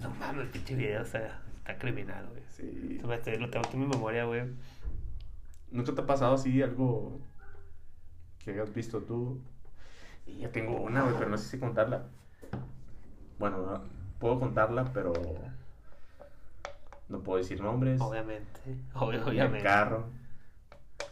No 0.00 0.10
mames, 0.20 0.44
el 0.44 0.50
pinche 0.50 0.76
video, 0.76 1.02
o 1.02 1.06
sea, 1.06 1.40
está 1.58 1.76
criminal, 1.76 2.28
güey. 2.28 2.42
Sí. 2.56 3.00
Lo 3.02 3.50
tengo 3.50 3.66
aquí 3.66 3.74
en 3.74 3.80
mi 3.80 3.86
memoria, 3.86 4.24
güey. 4.24 4.42
¿Nunca 5.70 5.92
te 5.92 6.00
ha 6.00 6.06
pasado 6.06 6.34
así 6.34 6.62
algo 6.62 7.20
que 8.38 8.52
hayas 8.52 8.72
visto 8.72 9.00
tú? 9.00 9.40
Y 10.26 10.38
ya 10.38 10.50
tengo 10.50 10.80
una, 10.80 11.02
güey, 11.02 11.14
pero 11.18 11.30
no 11.30 11.38
sé 11.38 11.48
si 11.48 11.58
contarla. 11.58 12.06
Bueno, 13.38 13.58
no, 13.58 13.82
puedo 14.18 14.38
contarla, 14.40 14.84
pero 14.92 15.12
no 17.08 17.20
puedo 17.20 17.38
decir 17.38 17.60
nombres. 17.60 18.00
Obviamente. 18.00 18.60
Obviamente. 18.94 19.58
el 19.58 19.62
carro. 19.62 20.04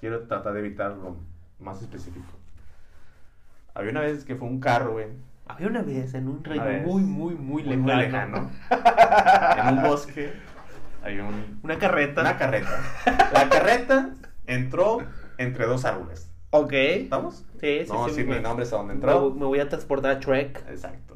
Quiero 0.00 0.26
tratar 0.26 0.52
de 0.52 0.60
evitar 0.60 0.92
lo 0.92 1.16
más 1.60 1.80
específico. 1.80 2.26
Había 3.74 3.90
una 3.90 4.00
vez 4.00 4.24
que 4.24 4.36
fue 4.36 4.48
un 4.48 4.60
carro, 4.60 4.92
güey. 4.92 5.06
Había 5.46 5.68
una 5.68 5.82
vez 5.82 6.12
en 6.14 6.28
un 6.28 6.42
reino 6.42 6.64
vez. 6.64 6.84
muy, 6.84 7.02
muy, 7.02 7.34
muy 7.34 7.62
Muy, 7.62 7.76
lejano. 7.76 7.86
muy 7.86 7.96
lejano. 8.04 8.50
en 9.70 9.78
un 9.78 9.84
bosque 9.84 10.32
había 11.04 11.24
un, 11.24 11.60
Una 11.62 11.78
carreta. 11.78 12.20
una 12.22 12.36
carreta. 12.36 12.80
La 13.32 13.48
carreta 13.48 14.10
entró 14.46 14.98
entre 15.38 15.66
dos 15.66 15.84
árboles. 15.84 16.30
Ok. 16.50 16.72
¿Estamos? 16.72 17.44
Sí, 17.60 17.84
sí, 17.86 17.92
no, 17.92 18.08
sí, 18.08 18.14
sí, 18.16 18.24
me- 18.24 18.36
mi 18.36 18.42
nombre 18.42 18.64
es 18.64 18.72
a 18.72 18.76
dónde 18.78 18.94
entró. 18.94 19.30
me 19.32 19.46
voy 19.46 19.60
a 19.60 19.68
transportar 19.68 20.10
a 20.16 20.20
Trek. 20.20 20.64
Exacto. 20.68 21.15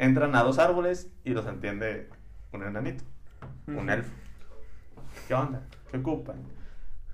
Entran 0.00 0.34
a 0.34 0.42
dos 0.42 0.58
árboles 0.58 1.12
y 1.24 1.34
los 1.34 1.46
entiende 1.46 2.08
un 2.52 2.62
enanito, 2.62 3.04
un 3.66 3.90
elfo. 3.90 4.10
¿Qué 5.28 5.34
onda? 5.34 5.62
¿Qué 5.90 5.98
ocupan? 5.98 6.36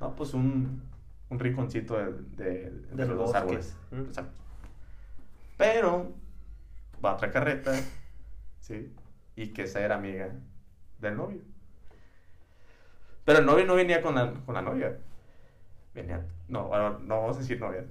No, 0.00 0.14
pues 0.14 0.34
un, 0.34 0.84
un 1.28 1.38
rinconcito 1.40 1.96
de, 1.96 2.70
de, 2.70 3.06
los 3.06 3.18
dos 3.18 3.34
árboles. 3.34 3.76
Mm. 3.90 4.02
Exacto. 4.02 4.40
Pero 5.56 6.14
va 7.04 7.14
otra 7.14 7.32
carreta, 7.32 7.72
¿sí? 8.60 8.94
Y 9.34 9.48
que 9.48 9.62
esa 9.62 9.80
era 9.80 9.96
amiga 9.96 10.30
del 11.00 11.16
novio. 11.16 11.40
Pero 13.24 13.40
el 13.40 13.46
novio 13.46 13.66
no 13.66 13.74
venía 13.74 14.00
con 14.00 14.14
la, 14.14 14.32
con 14.32 14.54
la 14.54 14.62
novia. 14.62 14.96
Venía, 15.92 16.24
no, 16.46 16.68
no 17.00 17.20
vamos 17.20 17.36
a 17.36 17.40
decir 17.40 17.58
novia. 17.58 17.84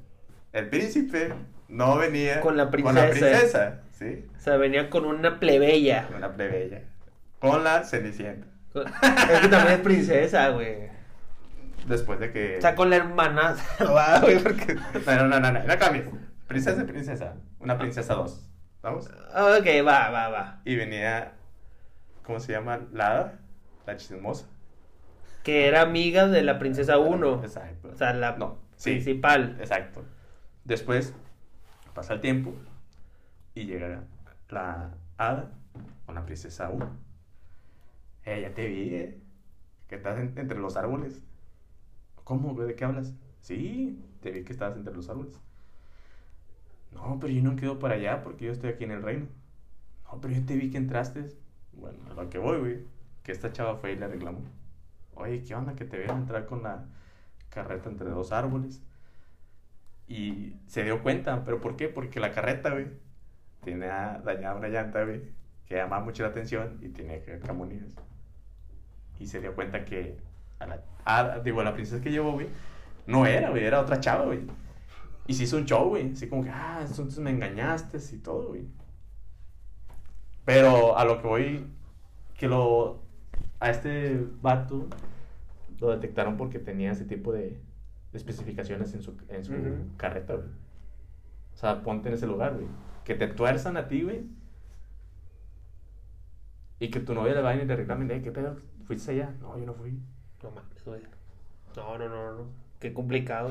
El 0.56 0.70
príncipe 0.70 1.34
no 1.68 1.98
venía 1.98 2.40
Con 2.40 2.56
la 2.56 2.70
Con 2.72 2.96
la 2.96 3.10
princesa. 3.10 3.12
princesa, 3.12 3.82
¿sí? 3.92 4.26
O 4.38 4.40
sea, 4.40 4.56
venía 4.58 4.90
con 4.90 5.06
una 5.06 5.40
plebeya. 5.40 6.08
Una 6.16 6.34
plebeya. 6.34 6.82
Con 7.40 7.64
la 7.64 7.84
cenicienta. 7.84 8.48
Es 8.74 9.40
que 9.42 9.48
también 9.50 9.74
es 9.76 9.80
princesa, 9.80 10.50
güey. 10.50 10.90
Después 11.88 12.20
de 12.20 12.32
que. 12.32 12.58
O 12.58 12.62
sea, 12.62 12.74
con 12.74 12.90
la 12.90 12.96
hermana. 12.96 13.56
Va, 13.82 14.20
güey, 14.22 14.40
porque... 14.40 14.76
No, 15.06 15.28
no, 15.28 15.40
no, 15.40 15.52
no, 15.52 15.64
no, 15.64 15.78
cambies. 15.78 16.06
Princesa 16.48 16.82
y 16.82 16.86
princesa. 16.86 17.34
Una 17.60 17.78
princesa 17.78 18.14
dos. 18.16 18.50
¿Vamos? 18.82 19.08
Ok, 19.08 19.68
va, 19.86 20.10
va, 20.10 20.30
va. 20.30 20.62
Y 20.64 20.76
venía. 20.78 21.34
¿Cómo 22.24 22.40
se 22.40 22.54
llama? 22.54 22.80
La 22.94 23.12
hada, 23.12 23.40
La 23.86 23.98
chismosa. 23.98 24.46
Que 25.44 25.68
era 25.68 25.82
amiga 25.82 26.28
de 26.28 26.42
la 26.44 26.58
princesa 26.60 26.98
1. 26.98 27.42
Exacto. 27.44 27.90
O 27.94 27.96
sea, 27.96 28.14
la 28.14 28.38
No, 28.38 28.58
sí. 28.78 28.92
principal. 28.92 29.58
Exacto. 29.60 30.04
Después 30.66 31.14
pasa 31.94 32.14
el 32.14 32.22
tiempo 32.22 32.54
y 33.54 33.66
llega 33.66 34.04
la 34.50 34.94
hada 35.18 35.52
con 36.06 36.16
la 36.16 36.26
princesa 36.26 36.70
1. 36.70 36.90
Eh, 38.26 38.42
ya 38.42 38.54
te 38.54 38.68
vi, 38.68 38.96
eh. 38.96 39.22
Que 39.88 39.96
estás 39.96 40.18
en- 40.20 40.34
entre 40.38 40.58
los 40.60 40.76
árboles. 40.78 41.22
¿Cómo? 42.24 42.54
¿De 42.56 42.76
qué 42.76 42.86
hablas? 42.86 43.14
Sí, 43.42 44.04
te 44.22 44.32
vi 44.32 44.44
que 44.44 44.52
estabas 44.54 44.76
entre 44.78 44.94
los 44.96 45.08
árboles. 45.10 45.40
No, 46.92 47.18
pero 47.20 47.32
yo 47.32 47.44
no 47.44 47.56
quedo 47.56 47.78
para 47.78 47.96
allá 47.96 48.24
porque 48.24 48.46
yo 48.46 48.52
estoy 48.52 48.72
aquí 48.72 48.84
en 48.84 48.92
el 48.92 49.04
reino. 49.04 49.28
No, 50.12 50.20
pero 50.20 50.34
yo 50.34 50.44
te 50.46 50.56
vi 50.56 50.72
que 50.72 50.78
entraste. 50.78 51.32
Bueno, 51.74 52.00
a 52.10 52.14
lo 52.16 52.30
que 52.30 52.40
voy, 52.40 52.58
güey. 52.60 52.80
Que 53.24 53.32
esta 53.32 53.52
chava 53.52 53.76
fue 53.76 53.92
y 53.94 53.96
le 53.98 54.08
reclamó. 54.08 54.40
Oye, 55.16 55.44
¿qué 55.44 55.54
onda? 55.56 55.76
Que 55.76 55.86
te 55.86 55.98
vieron 55.98 56.20
entrar 56.22 56.46
con 56.46 56.64
la 56.64 56.86
carreta 57.50 57.90
entre 57.90 58.10
dos 58.10 58.32
árboles. 58.32 58.82
Y 60.08 60.56
se 60.68 60.84
dio 60.84 61.02
cuenta, 61.04 61.44
¿pero 61.44 61.62
por 61.62 61.76
qué? 61.76 61.90
Porque 61.90 62.20
la 62.20 62.32
carreta, 62.32 62.72
güey, 62.72 62.88
tenía 63.64 64.22
dañada 64.26 64.56
una 64.56 64.68
llanta, 64.70 65.04
güey, 65.06 65.22
que 65.68 65.76
llamaba 65.76 66.04
mucho 66.04 66.24
la 66.24 66.30
atención 66.30 66.80
y 66.82 66.90
tenía 66.90 67.22
que 67.24 67.40
camonías. 67.40 67.96
Y 69.20 69.28
se 69.28 69.40
dio 69.42 69.56
cuenta 69.56 69.86
que 69.86 70.18
a 70.60 70.68
la, 70.68 70.82
a- 71.06 71.40
digo, 71.40 71.62
a 71.62 71.64
la 71.64 71.74
princesa 71.74 72.02
que 72.04 72.12
llevó, 72.12 72.34
güey, 72.34 72.48
no 73.08 73.26
era, 73.26 73.50
güey, 73.50 73.64
era 73.66 73.80
otra 73.82 74.00
chava, 74.00 74.26
güey. 74.26 74.42
Y 75.28 75.34
se 75.36 75.44
hizo 75.46 75.58
un 75.58 75.66
show, 75.66 75.90
güey, 75.90 76.12
así 76.14 76.28
como 76.30 76.44
que, 76.44 76.50
ah, 76.52 76.80
entonces 76.88 77.20
me 77.20 77.32
engañaste 77.32 78.00
y 78.14 78.20
todo, 78.20 78.50
güey. 78.50 78.66
Pero 80.46 80.98
a 80.98 81.06
lo 81.06 81.22
que 81.22 81.28
voy, 81.28 81.68
que 82.38 82.48
lo, 82.48 83.02
a 83.60 83.70
este 83.72 84.20
vato 84.42 84.88
lo 85.80 85.92
detectaron 85.92 86.38
porque 86.38 86.60
tenía 86.60 86.92
ese 86.92 87.06
tipo 87.06 87.34
de 87.34 87.60
especificaciones 88.16 88.94
en 88.94 89.02
su, 89.02 89.16
en 89.30 89.44
su 89.46 89.54
Ujú. 89.54 89.88
carreta, 89.98 90.34
güey. 90.36 90.48
O 91.54 91.58
sea, 91.58 91.82
ponte 91.84 92.10
en 92.10 92.16
ese 92.16 92.28
lugar, 92.28 92.54
güey. 92.54 92.68
Que 93.04 93.16
te 93.16 93.28
tuerzan 93.28 93.78
a 93.78 93.88
ti, 93.88 94.04
güey. 94.04 94.26
Y 96.80 96.90
que 96.90 97.00
tu 97.00 97.14
novia 97.14 97.34
le 97.34 97.42
vayan 97.42 97.64
y 97.64 97.66
le 97.66 97.76
reclamen, 97.76 98.12
eh, 98.12 98.22
¿qué 98.22 98.32
pedo? 98.32 98.58
¿Fuiste 98.86 99.12
allá? 99.12 99.34
No, 99.42 99.58
yo 99.58 99.66
no 99.66 99.74
fui. 99.74 99.92
No 100.44 100.52
mames, 100.52 100.84
güey. 100.86 101.02
No, 101.76 101.98
no, 101.98 102.10
no, 102.10 102.32
no. 102.38 102.46
Qué 102.80 102.94
complicado. 102.94 103.50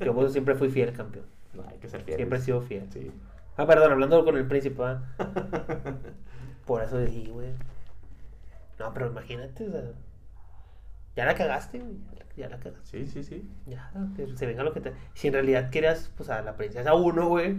Yo 0.00 0.14
por 0.14 0.24
eso 0.24 0.32
siempre 0.32 0.54
fui 0.54 0.68
fiel, 0.70 0.92
campeón. 0.92 1.24
No, 1.54 1.64
hay 1.68 1.78
que 1.78 1.88
ser 1.88 2.02
fiel. 2.02 2.16
Siempre 2.16 2.38
he 2.38 2.42
sido 2.42 2.60
fiel. 2.60 2.86
Sí. 2.92 3.10
Ah, 3.56 3.66
perdón, 3.66 3.92
hablando 3.92 4.24
con 4.24 4.36
el 4.36 4.46
príncipe, 4.46 4.82
¿va? 4.82 5.04
Por 6.66 6.82
eso 6.82 6.98
dije, 6.98 7.30
güey. 7.30 7.50
No, 8.80 8.92
pero 8.92 9.06
imagínate, 9.06 9.68
o 9.68 9.70
sea, 9.70 9.92
ya 11.16 11.24
la 11.26 11.34
cagaste, 11.34 11.78
güey. 11.80 11.96
Ya 12.36 12.48
la, 12.48 12.58
cagaste. 12.58 12.84
Sí, 12.84 13.06
sí, 13.06 13.22
sí. 13.22 13.48
Ya, 13.66 13.92
que 14.16 14.26
se 14.36 14.46
venga 14.46 14.64
lo 14.64 14.72
que 14.72 14.80
te. 14.80 14.92
Si 15.14 15.28
en 15.28 15.34
realidad 15.34 15.70
querías, 15.70 16.10
pues 16.16 16.30
a 16.30 16.42
la 16.42 16.56
princesa 16.56 16.94
1, 16.94 17.28
güey. 17.28 17.56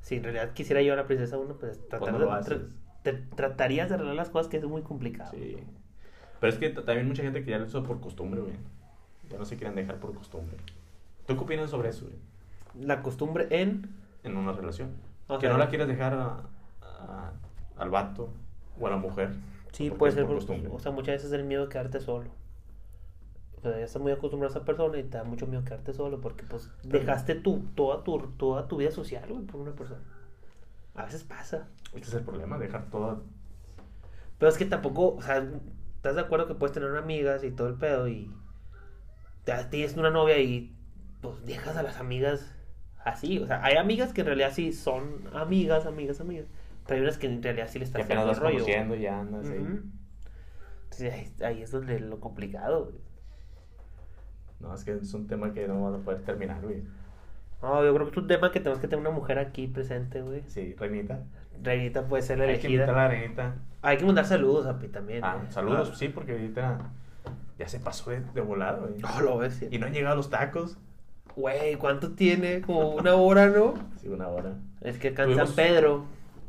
Si 0.00 0.16
en 0.16 0.24
realidad 0.24 0.52
quisiera 0.52 0.82
yo 0.82 0.92
a 0.92 0.96
la 0.96 1.06
princesa 1.06 1.38
1, 1.38 1.54
pues 1.58 1.88
tratar 1.88 2.12
no 2.12 2.18
de- 2.18 2.26
tra- 2.26 2.68
te 3.02 3.12
tratarías 3.12 3.88
de 3.88 3.94
arreglar 3.94 4.16
las 4.16 4.30
cosas 4.30 4.48
que 4.48 4.56
es 4.56 4.64
muy 4.64 4.82
complicado. 4.82 5.30
Sí. 5.32 5.56
Pero 6.40 6.52
es 6.52 6.58
que 6.58 6.70
también 6.70 7.06
mucha 7.06 7.22
gente 7.22 7.44
que 7.44 7.50
ya 7.52 7.58
lo 7.58 7.66
hizo 7.66 7.82
por 7.84 8.00
costumbre, 8.00 8.40
güey. 8.40 8.54
Ya 9.30 9.38
no 9.38 9.44
se 9.44 9.56
quieren 9.56 9.74
dejar 9.76 9.96
por 10.00 10.12
costumbre. 10.14 10.56
¿Tú 11.26 11.36
qué 11.36 11.42
opinas 11.44 11.70
sobre 11.70 11.88
eso, 11.90 12.06
güey? 12.06 12.16
La 12.86 13.02
costumbre 13.02 13.46
en. 13.50 13.88
En 14.24 14.36
una 14.36 14.52
relación. 14.52 14.90
Que 15.40 15.48
no 15.48 15.56
la 15.56 15.68
quieres 15.68 15.86
dejar 15.88 16.14
a- 16.14 16.40
a- 16.82 17.32
al 17.76 17.90
vato 17.90 18.28
o 18.80 18.86
a 18.86 18.90
la 18.90 18.96
mujer. 18.96 19.34
Sí, 19.72 19.90
puede 19.90 20.10
es 20.10 20.14
ser. 20.14 20.24
por 20.24 20.32
por- 20.34 20.38
costumbre. 20.38 20.70
o 20.72 20.78
sea, 20.80 20.90
muchas 20.92 21.16
veces 21.16 21.32
el 21.32 21.44
miedo 21.44 21.64
de 21.66 21.68
quedarte 21.68 22.00
solo. 22.00 22.28
Ya 23.70 23.84
estás 23.84 24.02
muy 24.02 24.12
acostumbrado 24.12 24.54
a 24.54 24.56
esa 24.56 24.64
persona 24.64 24.98
y 24.98 25.04
te 25.04 25.18
da 25.18 25.24
mucho 25.24 25.46
miedo 25.46 25.64
quedarte 25.64 25.92
solo 25.92 26.20
porque, 26.20 26.44
pues, 26.44 26.70
dejaste 26.82 27.34
tu, 27.34 27.60
toda, 27.74 28.04
tu, 28.04 28.18
toda 28.36 28.68
tu 28.68 28.76
vida 28.76 28.90
social, 28.90 29.28
güey, 29.28 29.44
por 29.44 29.60
una 29.60 29.72
persona. 29.72 30.02
A 30.94 31.04
veces 31.04 31.24
pasa. 31.24 31.68
Este 31.94 32.08
es 32.08 32.14
el 32.14 32.24
problema, 32.24 32.58
dejar 32.58 32.90
todo. 32.90 33.24
Pero 34.38 34.50
es 34.50 34.58
que 34.58 34.64
tampoco, 34.64 35.14
o 35.14 35.22
sea, 35.22 35.46
¿estás 35.96 36.14
de 36.14 36.20
acuerdo 36.20 36.46
que 36.46 36.54
puedes 36.54 36.74
tener 36.74 36.94
amigas 36.96 37.44
y 37.44 37.50
todo 37.50 37.68
el 37.68 37.74
pedo 37.74 38.08
y 38.08 38.30
te 39.44 39.52
tienes 39.64 39.96
una 39.96 40.10
novia 40.10 40.38
y 40.38 40.74
pues 41.22 41.44
dejas 41.44 41.76
a 41.76 41.82
las 41.82 41.98
amigas 41.98 42.54
así? 43.04 43.38
O 43.38 43.46
sea, 43.46 43.64
hay 43.64 43.76
amigas 43.76 44.12
que 44.12 44.22
en 44.22 44.26
realidad 44.26 44.52
sí 44.52 44.72
son 44.72 45.28
amigas, 45.32 45.86
amigas, 45.86 46.20
amigas. 46.20 46.46
Pero 46.86 46.96
hay 46.96 47.02
unas 47.02 47.18
que 47.18 47.26
en 47.26 47.42
realidad 47.42 47.68
sí 47.70 47.78
le 47.78 47.84
estás 47.84 48.02
haciendo 48.02 48.32
rollo. 48.34 48.96
ya 48.96 49.20
andas 49.20 49.48
ahí. 49.48 49.58
Ujú. 49.58 49.80
Entonces 50.84 51.12
ahí, 51.12 51.32
ahí 51.44 51.62
es 51.62 51.70
donde 51.70 51.98
lo 52.00 52.20
complicado, 52.20 52.84
güey. 52.84 53.05
No, 54.60 54.74
es 54.74 54.84
que 54.84 54.92
es 54.94 55.12
un 55.14 55.26
tema 55.26 55.52
que 55.52 55.66
no 55.68 55.74
vamos 55.82 56.00
a 56.00 56.04
poder 56.04 56.22
terminar, 56.22 56.60
güey. 56.62 56.82
No, 57.62 57.84
yo 57.84 57.94
creo 57.94 58.06
que 58.06 58.12
es 58.12 58.16
un 58.18 58.26
tema 58.26 58.52
que 58.52 58.60
tenemos 58.60 58.80
que 58.80 58.88
tener 58.88 59.00
una 59.06 59.14
mujer 59.14 59.38
aquí 59.38 59.66
presente, 59.66 60.22
güey. 60.22 60.42
Sí, 60.46 60.74
Reinita. 60.78 61.20
Reinita 61.62 62.02
puede 62.06 62.22
ser 62.22 62.38
la 62.38 62.44
Hay 62.44 62.58
que 62.58 62.66
invitar 62.66 62.90
a 62.90 62.92
la 63.04 63.08
Reinita. 63.08 63.54
Hay 63.82 63.96
que 63.96 64.04
mandar 64.04 64.24
saludos 64.26 64.66
a 64.66 64.78
Pi 64.78 64.88
también. 64.88 65.24
Ah, 65.24 65.42
saludos, 65.50 65.90
Ah. 65.92 65.96
sí, 65.96 66.08
porque 66.08 66.32
ahorita 66.32 66.78
ya 67.58 67.68
se 67.68 67.80
pasó 67.80 68.10
de, 68.10 68.20
de 68.20 68.40
volada, 68.40 68.78
güey. 68.78 68.98
No, 69.00 69.20
lo 69.20 69.38
ves. 69.38 69.54
sí. 69.54 69.68
Y 69.70 69.78
no 69.78 69.86
han 69.86 69.92
llegado 69.92 70.16
los 70.16 70.28
tacos. 70.30 70.76
Güey, 71.34 71.76
¿cuánto 71.76 72.12
tiene? 72.12 72.60
Como 72.62 72.90
una 72.94 73.14
hora, 73.14 73.46
¿no? 73.48 73.74
Sí, 74.00 74.08
una 74.08 74.28
hora. 74.28 74.54
Es 74.80 74.98
que 74.98 75.08
acá 75.08 75.24
en 75.24 75.36
San 75.36 75.52
Pedro 75.52 76.04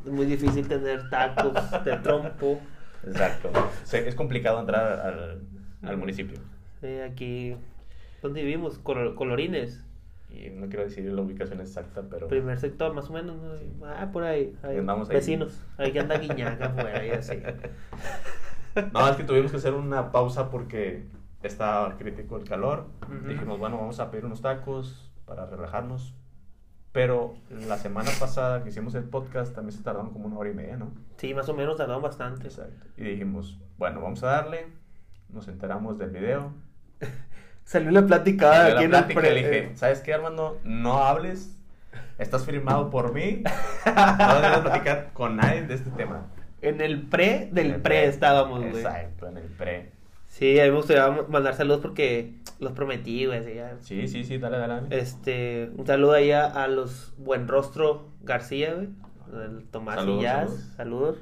es 0.05 0.11
muy 0.11 0.25
difícil 0.25 0.67
tener 0.67 1.09
tacos 1.09 1.53
de 1.85 1.97
trompo. 1.97 2.59
Exacto. 3.05 3.49
Sí, 3.83 3.97
es 3.97 4.15
complicado 4.15 4.59
entrar 4.59 4.99
al, 4.99 5.41
al 5.83 5.97
municipio. 5.97 6.37
Sí, 6.81 6.99
aquí, 6.99 7.55
¿dónde 8.27 8.41
vivimos? 8.43 8.79
Colo- 8.83 9.15
Colorines. 9.15 9.83
Y 10.29 10.49
no 10.49 10.67
quiero 10.67 10.83
decir 10.83 11.05
la 11.11 11.21
ubicación 11.21 11.61
exacta, 11.61 12.03
pero. 12.09 12.27
Primer 12.27 12.59
sector, 12.59 12.93
más 12.93 13.09
o 13.09 13.13
menos. 13.13 13.37
¿no? 13.41 13.85
Ah, 13.85 14.09
por 14.11 14.23
ahí. 14.23 14.55
ahí. 14.61 14.77
Andamos. 14.77 15.07
Vecinos. 15.07 15.63
Ahí 15.77 15.91
que 15.91 15.99
anda 16.01 16.17
Guiñaca 16.19 16.65
afuera 16.65 17.05
y 17.05 17.11
así. 17.11 17.41
No, 18.93 19.07
es 19.09 19.15
que 19.15 19.23
tuvimos 19.23 19.51
que 19.51 19.57
hacer 19.57 19.73
una 19.73 20.11
pausa 20.11 20.49
porque 20.51 21.05
estaba 21.43 21.97
crítico 21.97 22.37
el 22.37 22.43
calor. 22.43 22.85
Ujú. 23.03 23.27
Dijimos, 23.29 23.57
bueno, 23.57 23.77
vamos 23.77 23.99
a 23.99 24.11
pedir 24.11 24.25
unos 24.25 24.41
tacos 24.41 25.11
para 25.25 25.45
relajarnos. 25.45 26.13
Pero 26.91 27.35
la 27.67 27.77
semana 27.77 28.09
pasada 28.19 28.63
que 28.63 28.69
hicimos 28.69 28.95
el 28.95 29.03
podcast 29.03 29.53
también 29.53 29.77
se 29.77 29.83
tardaron 29.83 30.11
como 30.11 30.25
una 30.27 30.37
hora 30.37 30.49
y 30.49 30.53
media, 30.53 30.77
¿no? 30.77 30.91
Sí, 31.17 31.33
más 31.33 31.47
o 31.49 31.53
menos 31.53 31.77
tardaron 31.77 32.01
bastante. 32.01 32.47
Exacto. 32.47 32.85
Y 32.97 33.03
dijimos, 33.03 33.59
bueno, 33.77 34.01
vamos 34.01 34.23
a 34.23 34.27
darle. 34.27 34.67
Nos 35.29 35.47
enteramos 35.47 35.97
del 35.97 36.09
video. 36.11 36.51
Salió 37.67 37.91
la 37.91 38.05
plática 38.05 38.69
Y 38.69 38.71
de 38.71 38.77
aquí 38.77 38.87
la 38.87 38.99
en 38.99 39.05
el 39.09 39.13
pre- 39.13 39.33
le 39.33 39.35
dije, 39.35 39.71
¿sabes 39.75 39.99
qué, 39.99 40.13
Armando? 40.13 40.57
No 40.63 41.03
hables. 41.03 41.53
Estás 42.17 42.45
firmado 42.45 42.89
por 42.89 43.13
mí. 43.13 43.43
No 43.85 44.41
debes 44.41 44.59
platicar 44.59 45.09
con 45.13 45.35
nadie 45.35 45.63
de 45.63 45.73
este 45.73 45.89
tema. 45.91 46.27
En 46.61 46.79
el 46.81 47.01
pre 47.07 47.49
del 47.51 47.71
el 47.73 47.81
pre, 47.81 48.05
estábamos, 48.05 48.59
güey. 48.61 48.77
Exacto, 48.77 49.27
en 49.27 49.37
el 49.37 49.43
pre. 49.49 49.91
Sí, 50.27 50.59
a 50.59 50.63
mí 50.63 50.69
me 50.71 50.77
gustaría 50.77 51.09
mandar 51.27 51.55
saludos 51.55 51.81
porque 51.81 52.33
los 52.59 52.71
prometí, 52.71 53.25
güey. 53.25 53.43
Sí, 53.81 54.07
sí, 54.07 54.23
sí, 54.23 54.37
dale, 54.37 54.57
dale. 54.57 54.73
dale. 54.75 54.97
Este, 54.99 55.69
un 55.75 55.85
saludo 55.85 56.13
ahí 56.13 56.31
a, 56.31 56.45
a 56.45 56.67
los 56.69 57.13
Buen 57.17 57.47
Rostro 57.49 58.07
García, 58.23 58.73
güey. 58.75 58.87
El 59.45 59.65
Tomás 59.65 59.95
Saludos, 59.95 60.19
y 60.19 60.23
Jazz, 60.23 60.37
saludos. 60.49 60.75
saludos. 60.77 61.17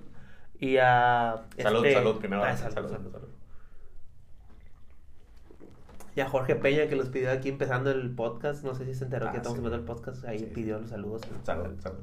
Y 0.60 0.78
a. 0.78 1.42
Salud, 1.58 1.86
este- 1.86 1.94
salud, 1.96 2.18
primero. 2.20 2.44
Ah, 2.44 2.56
salud, 2.56 2.74
salud, 2.76 2.90
salud, 2.92 3.12
salud. 3.12 3.28
Y 6.16 6.22
a 6.22 6.30
Jorge 6.30 6.56
Peña 6.56 6.88
que 6.88 6.96
los 6.96 7.10
pidió 7.10 7.32
aquí 7.32 7.50
empezando 7.50 7.92
el 7.92 8.10
podcast. 8.12 8.64
No 8.64 8.74
sé 8.74 8.86
si 8.86 8.94
se 8.94 9.04
enteró 9.06 9.28
Ah, 9.28 9.32
que 9.32 9.38
estamos 9.38 9.58
sí. 9.60 9.66
empezando 9.66 9.76
el 9.82 9.98
podcast. 9.98 10.26
Ahí 10.26 10.40
Sí, 10.40 10.46
pidió 10.46 10.80
los 10.80 10.90
saludos. 10.90 11.22
Salud, 11.44 11.78
salud. 11.82 12.00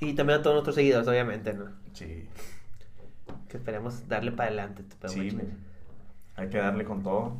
Y 0.00 0.14
también 0.14 0.40
a 0.40 0.42
todos 0.42 0.54
nuestros 0.54 0.74
seguidores, 0.74 1.08
obviamente, 1.08 1.54
¿no? 1.54 1.66
Sí, 1.92 2.28
Que 3.48 3.56
esperemos 3.56 4.06
darle 4.08 4.32
para 4.32 4.48
adelante. 4.48 4.84
sí, 5.06 5.36
hay 6.36 6.48
que 6.50 6.58
darle 6.58 6.84
con 6.84 7.02
todo. 7.02 7.36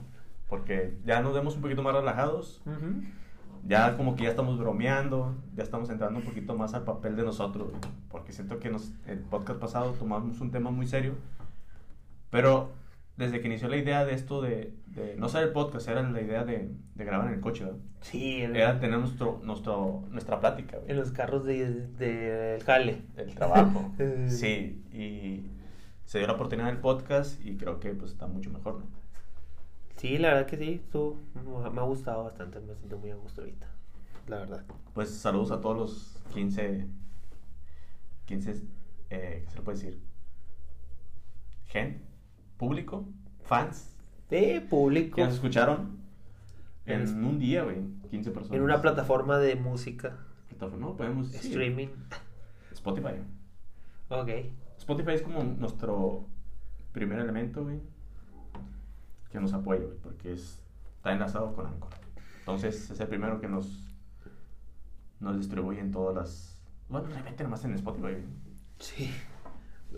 Porque 0.49 0.97
ya 1.05 1.21
nos 1.21 1.35
vemos 1.35 1.57
un 1.57 1.63
poquito 1.63 1.83
más 1.83 1.95
relajados. 1.95 2.63
Ya 3.67 3.97
como 3.97 4.15
que 4.17 4.25
ya 4.25 4.31
estamos 4.31 4.59
bromeando. 4.59 5.35
Ya 5.55 5.63
estamos 5.65 5.91
entrando 5.91 6.19
un 6.21 6.25
poquito 6.25 6.57
más 6.57 6.73
al 6.75 6.85
papel 6.85 7.17
de 7.17 7.25
nosotros. 7.25 7.73
Porque 8.11 8.33
siento 8.33 8.59
que 8.59 8.71
nos, 8.71 8.93
el 9.07 9.19
podcast 9.19 9.59
pasado 9.61 9.93
tomamos 9.93 10.41
un 10.41 10.51
tema 10.51 10.71
muy 10.71 10.87
serio. 10.87 11.15
Pero 12.31 12.71
desde 13.17 13.41
que 13.41 13.47
inició 13.47 13.69
la 13.69 13.77
idea 13.79 14.05
de 14.05 14.14
esto 14.14 14.43
de, 14.43 14.75
de 14.89 15.17
no 15.17 15.29
ser 15.29 15.45
el 15.45 15.53
podcast, 15.53 15.89
era 15.89 16.03
la 16.03 16.21
idea 16.21 16.45
de, 16.45 16.71
de 16.95 17.05
grabar 17.05 17.29
en 17.29 17.35
el 17.35 17.41
coche. 17.41 17.64
¿verdad? 17.64 17.79
Sí, 18.03 18.43
en, 18.43 18.55
Era 18.57 18.79
tener 18.79 18.99
nuestro, 18.99 19.41
nuestro, 19.43 20.05
nuestra 20.11 20.39
plática. 20.41 20.77
güey. 20.79 20.91
en 20.91 20.97
los 20.99 21.11
carros 21.12 21.45
del 21.45 21.97
de, 21.97 22.61
jale. 22.64 23.03
el 23.17 23.35
trabajo. 23.35 23.93
Sí, 24.29 24.83
y 24.93 25.51
se 26.05 26.19
dio 26.19 26.27
la 26.27 26.35
oportunidad 26.35 26.67
del 26.69 26.79
podcast 26.79 27.45
y 27.45 27.57
creo 27.57 27.81
que 27.81 27.91
pues 27.95 28.12
está 28.12 28.27
mucho 28.27 28.51
mejor, 28.51 28.79
¿no? 28.81 28.87
Sí, 29.97 30.19
la 30.19 30.29
verdad 30.35 30.47
que 30.47 30.57
sí, 30.59 30.75
estuvo- 30.85 31.19
me 31.73 31.81
ha 31.81 31.85
gustado 31.85 32.25
bastante, 32.25 32.61
me 32.61 32.75
siento 32.75 32.99
muy 32.99 33.11
a 33.11 33.17
gusto 33.17 33.41
ahorita, 33.41 33.67
la 34.29 34.39
verdad. 34.41 34.62
Pues 34.93 35.11
saludos 35.11 35.51
a 35.53 35.61
todos 35.62 35.77
los 35.77 36.23
15, 36.35 36.87
15, 38.27 38.51
eh, 39.11 39.43
¿qué 39.45 39.51
se 39.51 39.57
le 39.57 39.62
puede 39.62 39.79
decir? 39.79 40.01
Gente, 41.67 42.01
público, 42.57 43.07
fans, 43.45 43.97
De 44.31 44.61
público, 44.61 45.17
que 45.17 45.25
nos 45.25 45.35
escucharon 45.35 45.99
en 46.87 47.25
un 47.25 47.39
día, 47.39 47.65
güey, 47.65 47.79
15 48.11 48.31
personas. 48.31 48.57
en 48.57 48.63
una 48.63 48.81
plataforma 48.81 49.39
de 49.39 49.57
música, 49.57 50.19
Plataforma, 50.49 50.87
No, 50.87 50.97
podemos 50.97 51.29
sí, 51.29 51.49
streaming. 51.49 51.89
Spotify. 52.73 53.21
Ok. 54.09 54.29
Spotify 54.79 55.13
es 55.13 55.23
como 55.23 55.43
nuestro 55.43 56.27
primer 56.93 57.19
elemento, 57.19 57.65
güey, 57.65 57.81
que 59.31 59.41
nos 59.41 59.53
apoya, 59.53 59.85
güey, 59.85 59.99
porque 59.99 60.33
es, 60.33 60.63
está 60.97 61.13
enlazado 61.13 61.53
con 61.55 61.67
Anchor. 61.67 61.91
Entonces 62.41 62.91
es 62.91 63.01
el 63.01 63.09
primero 63.09 63.41
que 63.41 63.49
nos, 63.49 63.97
nos 65.21 65.37
distribuye 65.37 65.81
en 65.81 65.91
todas 65.91 66.15
las... 66.15 66.59
Bueno, 66.89 67.09
realmente 67.09 67.43
nomás 67.43 67.65
en 67.65 67.75
Spotify, 67.75 68.03
güey. 68.03 68.25
Sí. 68.79 69.11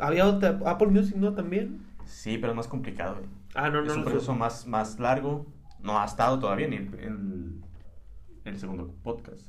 Había 0.01 0.27
otra, 0.27 0.59
Apple 0.65 0.89
Music, 0.89 1.17
¿no? 1.17 1.35
También. 1.35 1.85
Sí, 2.09 2.39
pero 2.39 2.53
es 2.53 2.57
más 2.57 2.69
complicado, 2.69 3.17
güey. 3.17 3.27
Ah, 3.55 3.71
no, 3.71 3.83
no. 3.83 3.87
es 3.87 3.97
un 3.97 4.05
no, 4.05 4.11
proceso 4.11 4.35
más, 4.35 4.67
más 4.67 4.99
largo. 4.99 5.47
No 5.81 5.99
ha 6.01 6.05
estado 6.05 6.39
todavía 6.39 6.67
ni 6.69 6.77
en, 6.77 6.95
en 6.95 7.63
el 8.45 8.59
segundo 8.59 8.93
podcast. 9.03 9.47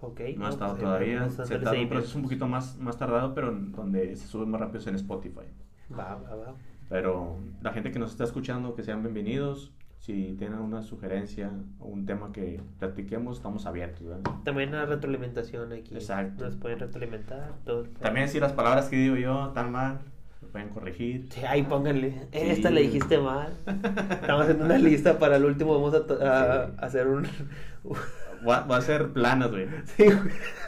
Ok. 0.00 0.20
No 0.36 0.46
ha 0.46 0.50
estado 0.50 0.72
pues, 0.72 0.82
todavía. 0.82 1.30
Se 1.30 1.42
hacer 1.42 1.62
tarda 1.62 1.80
un 1.80 1.88
proceso 1.88 2.18
un 2.18 2.24
poquito 2.24 2.46
más, 2.46 2.76
más 2.76 2.98
tardado, 2.98 3.34
pero 3.34 3.48
en- 3.50 3.72
donde 3.72 4.14
se 4.16 4.26
sube 4.26 4.46
más 4.46 4.60
rápido 4.60 4.80
es 4.80 4.86
en 4.86 4.96
Spotify. 4.96 5.46
Va, 5.90 6.16
va, 6.16 6.34
va. 6.34 6.54
Pero 6.88 7.38
la 7.62 7.72
gente 7.72 7.90
que 7.90 7.98
nos 7.98 8.10
está 8.10 8.24
escuchando, 8.24 8.74
que 8.74 8.82
sean 8.82 9.02
bienvenidos. 9.02 9.72
Si 9.98 10.34
tienen 10.38 10.58
una 10.58 10.82
sugerencia 10.82 11.50
o 11.80 11.86
un 11.86 12.04
tema 12.04 12.30
que 12.30 12.60
platiquemos, 12.78 13.38
estamos 13.38 13.66
abiertos. 13.66 14.06
¿verdad? 14.06 14.30
También 14.44 14.70
la 14.70 14.84
retroalimentación 14.84 15.72
aquí. 15.72 15.94
Exacto. 15.94 16.44
Nos 16.44 16.56
pueden 16.56 16.78
retroalimentar. 16.78 17.54
Todo. 17.64 17.84
También 18.00 18.28
si 18.28 18.38
las 18.38 18.52
palabras 18.52 18.88
que 18.88 18.96
digo 18.96 19.16
yo 19.16 19.48
están 19.48 19.72
mal, 19.72 20.00
me 20.46 20.52
pueden 20.52 20.68
corregir. 20.70 21.26
Sí, 21.30 21.40
ahí 21.44 21.62
pónganle. 21.62 22.12
Sí. 22.32 22.38
Esta 22.38 22.70
le 22.70 22.82
dijiste 22.82 23.18
mal. 23.18 23.52
Estamos 23.66 24.42
haciendo 24.42 24.64
una 24.64 24.78
lista 24.78 25.18
para 25.18 25.36
el 25.36 25.44
último. 25.44 25.74
Vamos 25.74 25.94
a, 25.94 26.06
to- 26.06 26.14
a- 26.14 26.66
Sí. 26.66 26.72
a 26.78 26.86
hacer 26.86 27.06
un. 27.08 27.26
Va, 28.48 28.60
va 28.60 28.76
a 28.76 28.80
ser 28.80 29.12
planas, 29.12 29.50
güey. 29.50 29.66
sí, 29.96 30.04
güey. 30.04 30.18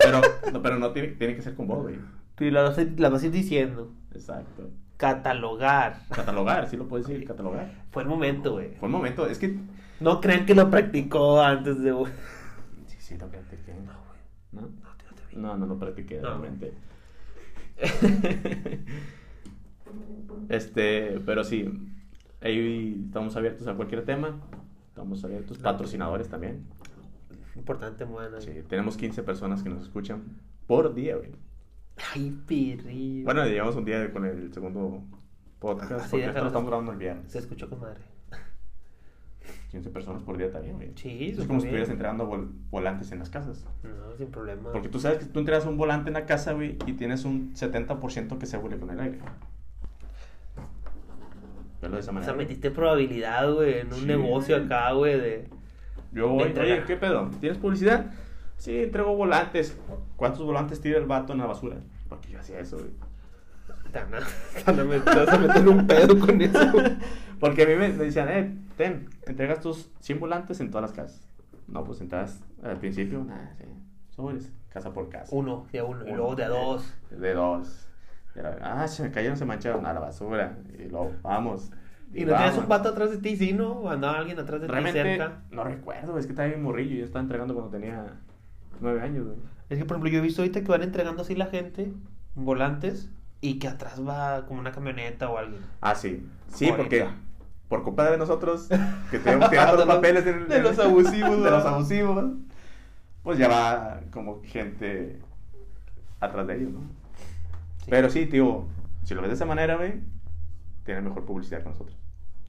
Pero, 0.01 0.21
no, 0.53 0.63
pero 0.63 0.79
no 0.79 0.91
tiene, 0.93 1.09
tiene 1.09 1.37
que 1.37 1.43
ser 1.43 1.55
con 1.55 1.67
vos, 1.69 1.83
güey. 1.83 1.97
Y 2.41 2.51
la 2.51 2.63
vas, 2.63 2.79
a, 2.79 2.85
la 2.97 3.09
vas 3.09 3.23
a 3.23 3.27
ir 3.27 3.33
diciendo. 3.33 3.93
Exacto. 4.15 4.71
Catalogar. 4.97 6.01
Catalogar, 6.11 6.69
sí 6.69 6.77
lo 6.77 6.89
puedes 6.89 7.07
decir, 7.07 7.27
catalogar. 7.27 7.71
Fue 7.91 8.03
el 8.03 8.09
momento, 8.09 8.53
güey. 8.53 8.75
Fue 8.81 8.87
un 8.87 8.93
momento, 8.93 9.27
es 9.27 9.39
que... 9.39 9.57
No 10.01 10.21
crean 10.21 10.47
que 10.47 10.55
lo 10.55 10.71
practicó 10.71 11.41
antes 11.43 11.81
de. 11.81 11.93
Sí, 12.87 12.97
sí, 13.01 13.19
lo 13.19 13.27
practiqué. 13.29 13.73
No, 13.75 13.93
güey. 14.07 14.21
¿No? 14.53 14.61
No, 14.63 15.15
te 15.15 15.35
vi. 15.35 15.41
No, 15.43 15.57
no 15.57 15.67
lo 15.67 15.79
practiqué 15.79 16.21
No. 16.21 16.29
realmente. 16.29 16.73
este, 20.49 21.21
pero 21.27 21.45
sí, 21.45 21.69
ahí 22.41 23.03
estamos 23.07 23.37
abiertos 23.37 23.67
a 23.67 23.75
cualquier 23.75 24.05
tema. 24.05 24.41
Estamos 24.89 25.23
abiertos, 25.25 25.59
patrocinadores 25.59 26.29
también. 26.29 26.65
Importante, 27.55 28.05
bueno. 28.05 28.41
Sí, 28.41 28.51
tenemos 28.69 28.97
15 28.97 29.23
personas 29.23 29.63
que 29.63 29.69
nos 29.69 29.83
escuchan 29.85 30.23
por 30.67 30.95
día, 30.95 31.17
güey. 31.17 31.31
Ay, 32.15 32.37
pirri. 32.47 33.23
Bueno, 33.25 33.45
llevamos 33.47 33.77
un 33.77 33.85
día 33.85 34.13
con 34.13 34.25
el 34.25 34.53
segundo 34.53 35.03
podcast 35.59 35.93
Así 35.93 36.11
porque 36.11 36.27
esto 36.27 36.41
lo 36.41 36.47
estamos 36.47 36.69
grabando 36.69 36.93
el 36.93 36.99
viernes. 36.99 37.31
Se 37.33 37.39
escuchó 37.39 37.69
con 37.69 37.81
madre. 37.81 38.01
15 39.71 39.91
personas 39.91 40.23
por 40.23 40.39
día 40.39 40.51
también, 40.51 40.77
güey. 40.77 40.93
Sí, 40.97 41.35
Es 41.39 41.47
como 41.47 41.61
si 41.61 41.67
estuvieras 41.67 41.91
entregando 41.91 42.31
vol- 42.31 42.51
volantes 42.71 43.13
en 43.13 43.19
las 43.19 43.29
casas. 43.29 43.67
No, 43.83 44.17
sin 44.17 44.29
problema. 44.29 44.73
Porque 44.73 44.89
tú 44.89 44.99
sabes 44.99 45.19
que 45.19 45.25
tú 45.27 45.39
entregas 45.41 45.67
un 45.67 45.77
volante 45.77 46.09
en 46.09 46.15
la 46.15 46.25
casa, 46.27 46.53
güey, 46.55 46.79
y 46.87 46.95
tienes 46.95 47.25
un 47.25 47.53
70% 47.55 48.39
que 48.39 48.47
se 48.47 48.57
huele 48.57 48.79
con 48.79 48.91
el 48.91 49.01
aire. 49.01 49.19
Verlo 51.81 51.97
de 51.97 52.03
esa 52.03 52.13
O 52.13 52.23
sea, 52.23 52.35
metiste 52.35 52.71
probabilidad, 52.71 53.53
güey, 53.53 53.81
en 53.81 53.93
un 53.93 54.01
Sí. 54.01 54.07
negocio 54.07 54.57
acá, 54.57 54.93
güey, 54.93 55.19
de... 55.21 55.49
Yo 56.13 56.29
voy, 56.29 56.53
de 56.53 56.61
oye, 56.61 56.83
¿qué 56.87 56.97
pedo? 56.97 57.31
¿Tienes 57.41 57.59
publicidad? 57.59 58.07
Sí, 58.57 58.83
entrego 58.83 59.15
volantes. 59.15 59.77
¿Cuántos 60.17 60.45
volantes 60.45 60.81
tira 60.81 60.99
el 60.99 61.07
vato 61.07 61.33
en 61.33 61.39
la 61.39 61.47
basura? 61.47 61.77
Porque 62.09 62.31
yo 62.31 62.41
hacía 62.41 62.59
eso, 62.59 62.79
güey. 62.79 62.91
Me 64.87 64.99
vas 64.99 65.29
a 65.29 65.39
meter 65.39 65.69
un 65.69 65.87
pedo 65.87 66.19
con 66.19 66.41
eso. 66.41 66.59
Porque 67.41 67.63
a 67.63 67.67
mí 67.67 67.75
me, 67.77 67.89
me 67.91 68.05
decían, 68.05 68.29
eh, 68.29 68.55
ten, 68.77 69.09
entregas 69.27 69.61
tus 69.61 69.91
100 70.01 70.19
volantes 70.21 70.61
en 70.61 70.71
todas 70.71 70.91
las 70.91 70.93
casas. 70.93 71.29
No, 71.69 71.85
pues 71.85 72.01
entras 72.01 72.41
al 72.63 72.79
principio, 72.79 73.23
nada, 73.25 73.55
sí. 73.59 73.65
Sobres, 74.11 74.53
casa 74.71 74.93
por 74.93 75.09
casa. 75.09 75.35
Uno, 75.35 75.67
de 75.71 75.79
a 75.79 75.85
uno, 75.85 76.07
y 76.07 76.11
luego 76.13 76.35
de 76.35 76.45
a 76.45 76.49
dos. 76.49 76.93
De 77.11 77.35
dos. 77.35 77.88
Era, 78.39 78.59
ah, 78.63 78.87
se 78.87 79.03
me 79.03 79.11
cayeron, 79.11 79.37
se 79.37 79.45
mancharon 79.45 79.85
a 79.87 79.93
la 79.93 80.01
basura. 80.01 80.59
Y 80.79 80.89
luego, 80.89 81.13
vamos. 81.23 81.71
Y 82.15 82.25
no 82.25 82.33
tenías 82.33 82.57
un 82.57 82.69
vato 82.69 82.89
atrás 82.91 83.11
de 83.11 83.19
ti, 83.19 83.37
sí, 83.37 83.53
¿no? 83.53 83.73
O 83.73 83.91
andaba 83.91 84.19
alguien 84.19 84.39
atrás 84.39 84.61
de 84.61 84.69
ti 84.69 84.93
cerca. 84.93 85.43
no 85.51 85.65
recuerdo, 85.65 86.19
es 86.19 86.27
que 86.27 86.33
estaba 86.33 86.49
bien 86.49 86.63
morrillo. 86.63 86.97
Yo 86.97 87.05
estaba 87.05 87.23
entregando 87.23 87.55
cuando 87.55 87.71
tenía 87.71 88.07
nueve 88.81 89.03
años, 89.03 89.27
güey. 89.27 89.39
Es 89.69 89.79
que, 89.79 89.85
por 89.85 89.97
ejemplo, 89.97 90.11
yo 90.11 90.19
he 90.19 90.23
visto 90.23 90.43
ahorita 90.43 90.63
que 90.63 90.69
van 90.69 90.83
entregando 90.83 91.23
así 91.23 91.35
la 91.35 91.47
gente, 91.47 91.93
volantes, 92.35 93.11
y 93.41 93.59
que 93.59 93.69
atrás 93.69 94.01
va 94.07 94.47
como 94.47 94.61
una 94.61 94.73
camioneta 94.73 95.29
o 95.29 95.37
alguien. 95.37 95.61
Ah, 95.81 95.95
sí. 95.95 96.27
Sí, 96.49 96.73
porque 96.75 97.07
por 97.69 97.83
culpa 97.83 98.11
de 98.11 98.17
nosotros, 98.17 98.69
que 99.11 99.19
teníamos 99.19 99.51
tirando 99.51 99.77
los 99.77 99.87
papeles 99.87 100.25
de 100.25 100.63
los 100.63 100.79
abusivos, 100.79 101.43
de 101.43 101.51
los 101.51 101.65
abusivos, 101.65 102.33
pues 103.23 103.39
ya 103.39 103.49
va 103.49 104.01
como 104.11 104.41
gente 104.43 105.19
atrás 106.21 106.47
de 106.47 106.57
ellos, 106.57 106.73
¿no? 106.73 106.81
Sí. 107.89 107.91
Pero 107.91 108.11
sí, 108.11 108.27
tío, 108.27 108.67
si 109.03 109.15
lo 109.15 109.23
ves 109.23 109.31
de 109.31 109.37
esa 109.37 109.47
manera, 109.47 109.77
güey, 109.77 109.95
tiene 110.85 111.01
mejor 111.01 111.25
publicidad 111.25 111.63
con 111.63 111.73
nosotros. 111.73 111.99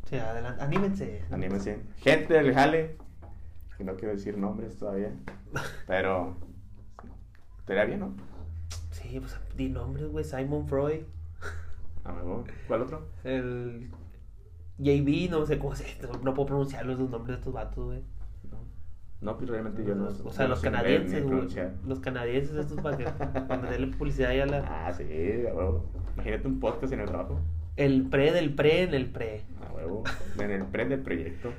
Sí, 0.10 0.18
adelante. 0.18 0.62
Anímense. 0.62 1.24
Anímense. 1.32 1.80
Gente 2.00 2.34
del 2.34 2.54
jale, 2.54 2.98
que 3.78 3.86
no 3.86 3.96
quiero 3.96 4.14
decir 4.14 4.38
nombres 4.38 4.78
todavía, 4.78 5.14
pero 5.88 6.36
estaría 7.60 7.86
bien, 7.86 8.02
¿no? 8.02 8.14
Sí, 8.92 9.18
pues 9.18 9.40
di 9.56 9.70
nombres, 9.70 10.10
güey. 10.10 10.26
Simon 10.26 10.68
Freud. 10.68 11.04
A 12.04 12.12
mejor. 12.12 12.44
¿Cuál 12.68 12.82
otro? 12.82 13.08
El. 13.24 13.90
JB, 14.78 15.30
no 15.30 15.46
sé 15.46 15.58
cómo 15.58 15.74
se. 15.74 15.86
No 16.22 16.34
puedo 16.34 16.48
pronunciar 16.48 16.86
los 16.86 17.00
nombres 17.00 17.28
de 17.28 17.34
estos 17.36 17.54
vatos, 17.54 17.86
güey. 17.86 18.04
No, 19.22 19.38
pues 19.38 19.50
realmente 19.50 19.84
yo 19.84 19.96
no. 19.96 20.08
o 20.08 20.32
sea, 20.32 20.46
no 20.46 20.52
los 20.52 20.62
canadienses, 20.62 21.24
güey. 21.24 21.48
Los 21.86 22.00
canadienses, 22.00 22.56
estos 22.56 22.80
para 22.82 22.98
que. 22.98 23.04
Para 23.48 23.58
meterle 23.62 23.88
publicidad 23.88 24.34
ya 24.34 24.44
a 24.44 24.46
la. 24.46 24.88
Ah, 24.88 24.94
sí, 24.94 25.04
a 25.04 25.54
huevo. 25.54 25.86
Imagínate 26.16 26.48
un 26.48 26.60
podcast 26.60 26.94
en 26.94 27.02
el 27.02 27.08
trabajo. 27.08 27.40
El 27.76 28.10
pre 28.10 28.32
del 28.32 28.56
pre 28.56 28.84
en 28.84 28.94
el 28.94 29.10
pre. 29.10 29.44
A 29.68 29.74
huevo. 29.74 30.04
En 30.40 30.52
el 30.52 30.66
pre 30.66 30.86
del 30.86 31.02
proyecto. 31.02 31.52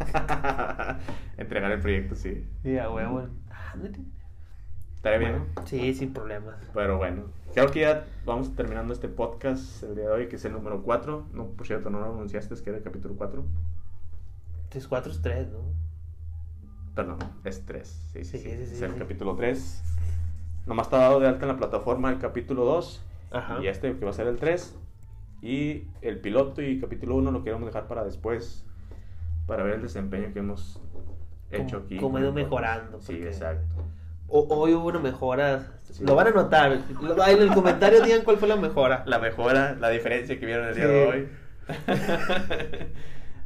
Entregar 1.36 1.70
el 1.72 1.80
proyecto, 1.80 2.14
sí. 2.16 2.44
Sí, 2.62 2.78
a 2.78 2.90
huevo. 2.90 3.28
Ah. 3.50 3.74
Estaría 4.96 5.18
bien, 5.18 5.32
Bueno, 5.32 5.46
¿no? 5.56 5.66
sí, 5.66 5.94
sin 5.94 6.12
problemas. 6.12 6.56
Pero 6.74 6.96
bueno, 6.96 7.24
creo 7.54 7.70
que 7.70 7.80
ya 7.80 8.04
vamos 8.24 8.54
terminando 8.54 8.92
este 8.92 9.08
podcast 9.08 9.82
el 9.82 9.96
día 9.96 10.04
de 10.04 10.10
hoy, 10.10 10.28
que 10.28 10.36
es 10.36 10.44
el 10.44 10.52
número 10.52 10.82
4. 10.82 11.26
No, 11.32 11.46
por 11.48 11.66
cierto, 11.66 11.90
no 11.90 11.98
lo 12.00 12.06
anunciaste, 12.06 12.54
es 12.54 12.62
que 12.62 12.70
era 12.70 12.78
el 12.78 12.84
capítulo 12.84 13.14
4. 13.16 13.44
3, 14.68 14.86
4 14.88 15.12
es 15.12 15.22
3, 15.22 15.48
¿no? 15.48 15.58
Perdón, 16.94 17.18
es 17.44 17.64
3. 17.64 17.88
Sí, 18.12 18.24
sí, 18.24 18.38
Sí, 18.38 18.50
sí. 18.50 18.66
sí, 18.66 18.74
es 18.74 18.82
el 18.82 18.94
capítulo 18.96 19.34
3. 19.34 19.82
Nomás 20.66 20.86
está 20.86 20.98
dado 20.98 21.20
de 21.20 21.26
alta 21.28 21.42
en 21.46 21.48
la 21.52 21.56
plataforma 21.56 22.10
el 22.10 22.18
capítulo 22.18 22.64
2. 22.64 23.02
Ajá. 23.30 23.58
Y 23.62 23.66
este 23.68 23.96
que 23.96 24.04
va 24.04 24.10
a 24.10 24.14
ser 24.14 24.26
el 24.26 24.36
3. 24.38 24.76
Y 25.40 25.88
el 26.02 26.20
piloto 26.20 26.62
y 26.62 26.78
capítulo 26.80 27.16
1 27.16 27.30
lo 27.30 27.42
queremos 27.42 27.66
dejar 27.66 27.88
para 27.88 28.04
después. 28.04 28.64
Para 29.46 29.62
ver 29.64 29.74
el 29.74 29.82
desempeño 29.82 30.32
que 30.32 30.38
hemos 30.40 30.80
hecho 31.50 31.78
aquí. 31.78 31.96
ha 31.98 32.20
ido 32.20 32.32
mejorando, 32.32 33.00
Sí, 33.00 33.14
exacto. 33.22 33.84
Hoy 34.28 34.72
hubo 34.72 34.86
una 34.86 34.98
mejora. 35.00 35.72
Sí. 35.90 36.04
Lo 36.04 36.14
van 36.14 36.28
a 36.28 36.30
notar. 36.30 36.72
En 36.72 37.42
el 37.42 37.52
comentario 37.52 38.00
digan 38.02 38.22
cuál 38.22 38.38
fue 38.38 38.48
la 38.48 38.56
mejora. 38.56 39.02
La 39.06 39.18
mejora, 39.18 39.74
la 39.78 39.90
diferencia 39.90 40.38
que 40.38 40.46
vieron 40.46 40.68
el 40.68 40.74
día 40.74 40.84
Sí. 40.84 40.90
de 40.90 41.06
hoy. 41.06 41.28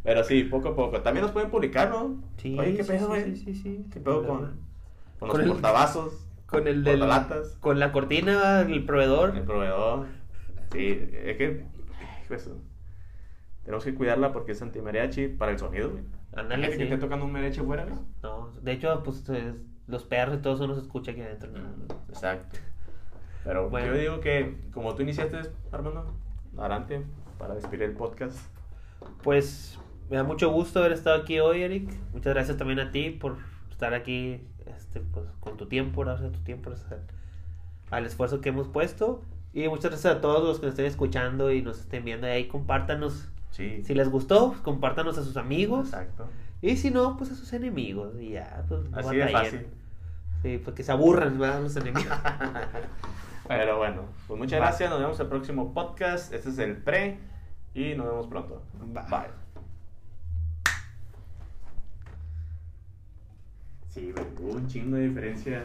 Pero 0.07 0.25
sí, 0.25 0.45
poco 0.45 0.69
a 0.69 0.75
poco. 0.77 1.03
También 1.03 1.23
nos 1.25 1.33
pueden 1.33 1.51
publicar, 1.51 1.91
¿no? 1.91 2.23
Sí, 2.39 2.59
Oye, 2.59 2.75
¿qué 2.77 2.85
sí, 2.85 2.89
pedo, 2.93 3.01
sí, 3.01 3.07
güey? 3.07 3.25
sí, 3.25 3.37
sí, 3.37 3.55
sí. 3.55 3.87
¿Qué 3.93 4.01
pedo 4.01 4.27
con, 4.27 4.39
con 4.39 4.57
Con 5.19 5.29
los 5.29 5.39
el- 5.41 5.49
portavasos? 5.49 6.27
Con 6.47 6.67
el 6.69 6.83
del. 6.85 7.01
Portalatas. 7.01 7.57
Con 7.61 7.79
la 7.81 7.91
cortina, 7.93 8.61
el 8.63 8.87
proveedor. 8.87 9.37
El 9.37 9.43
proveedor. 9.43 10.07
Sí, 10.73 10.87
es 11.13 11.37
que. 11.37 11.67
de 12.29 12.35
eso. 12.37 12.57
Tenemos 13.65 13.85
que 13.85 13.95
cuidarla 13.95 14.33
porque 14.33 14.53
es 14.53 14.63
anti-mariachi 14.63 15.27
para 15.29 15.51
el 15.53 15.59
sonido, 15.59 15.91
güey. 15.91 16.05
Ándale, 16.37 16.63
Gente 16.63 16.79
que 16.79 16.87
sí. 16.87 16.93
esté 16.93 16.99
tocando 17.05 17.25
un 17.27 17.33
mariachi 17.33 17.61
afuera, 17.61 17.85
güey. 17.85 17.99
No, 18.23 18.53
de 18.63 18.73
hecho, 18.73 19.03
pues 19.03 19.29
es- 19.29 19.55
los 19.89 20.05
perros 20.05 20.39
y 20.39 20.43
todo 20.43 20.55
eso 20.55 20.67
no 20.69 20.75
se 20.77 20.83
escucha 20.83 21.11
aquí 21.11 21.21
adentro. 21.21 21.51
¿no? 21.51 21.95
Exacto. 22.09 22.59
Pero 23.45 23.69
Bueno. 23.71 23.89
yo 23.89 23.95
digo 23.99 24.21
que, 24.21 24.57
como 24.73 24.95
tú 24.95 25.03
iniciaste, 25.03 25.39
Armando, 25.73 26.13
adelante, 26.57 27.03
para 27.39 27.55
despedir 27.55 27.83
el 27.85 27.93
podcast. 27.93 28.39
Pues 29.23 29.79
me 30.11 30.17
da 30.17 30.25
mucho 30.25 30.51
gusto 30.51 30.81
haber 30.81 30.93
estado 30.93 31.23
aquí 31.23 31.39
hoy, 31.41 31.63
Eric. 31.63 31.91
Muchas 32.13 32.35
gracias 32.35 32.57
también 32.57 32.81
a 32.81 32.91
ti 32.91 33.11
por 33.11 33.37
estar 33.71 33.95
aquí 33.95 34.41
este, 34.67 35.01
pues, 35.01 35.27
con 35.41 35.57
tu 35.57 35.67
tiempo, 35.67 36.05
darse 36.05 36.29
tu 36.31 36.41
tiempo 36.41 36.71
gracias 36.71 36.93
al, 36.93 37.01
al 37.91 38.07
esfuerzo 38.07 38.41
que 38.41 38.51
hemos 38.51 38.69
puesto. 38.69 39.23
Y 39.53 39.69
muchas 39.69 39.91
gracias 39.91 40.17
a 40.17 40.21
todos 40.21 40.47
los 40.47 40.61
que 40.61 40.67
nos 40.67 40.73
estén 40.73 40.87
escuchando 40.87 41.51
y 41.51 41.63
nos 41.63 41.81
estén 41.81 42.05
viendo 42.05 42.27
ahí. 42.27 42.47
Compártanos. 42.47 43.29
Sí. 43.51 43.83
Si 43.85 43.95
les 43.95 44.11
gustó, 44.11 44.49
pues, 44.51 44.61
compártanos 44.61 45.17
a 45.19 45.25
sus 45.25 45.37
amigos. 45.37 45.89
Exacto. 45.89 46.29
Y 46.61 46.77
si 46.77 46.91
no, 46.91 47.17
pues 47.17 47.31
a 47.31 47.35
sus 47.35 47.53
enemigos. 47.53 48.21
Y 48.21 48.33
ya, 48.33 48.65
pues 48.69 48.83
Así 48.93 49.17
de 49.17 49.29
fácil. 49.29 49.67
Sí, 50.43 50.61
porque 50.63 50.83
se 50.83 50.93
aburran, 50.93 51.39
¿verdad? 51.39 51.63
Los 51.63 51.77
enemigos. 51.77 52.13
Pero 53.49 53.79
bueno, 53.79 54.03
pues 54.27 54.39
muchas 54.39 54.61
gracias. 54.61 54.91
Nos 54.91 55.01
vemos 55.01 55.19
el 55.21 55.27
próximo 55.29 55.73
podcast. 55.73 56.33
Este 56.33 56.51
es 56.51 56.59
el 56.59 56.77
pre. 56.77 57.19
Y 57.75 57.95
nos 57.95 58.07
vemos 58.07 58.27
pronto. 58.27 58.63
Bye. 58.79 59.45
Sí, 63.97 64.12
hubo 64.38 64.53
un 64.53 64.66
chingo 64.66 64.99
de 64.99 65.09
diferencia 65.09 65.64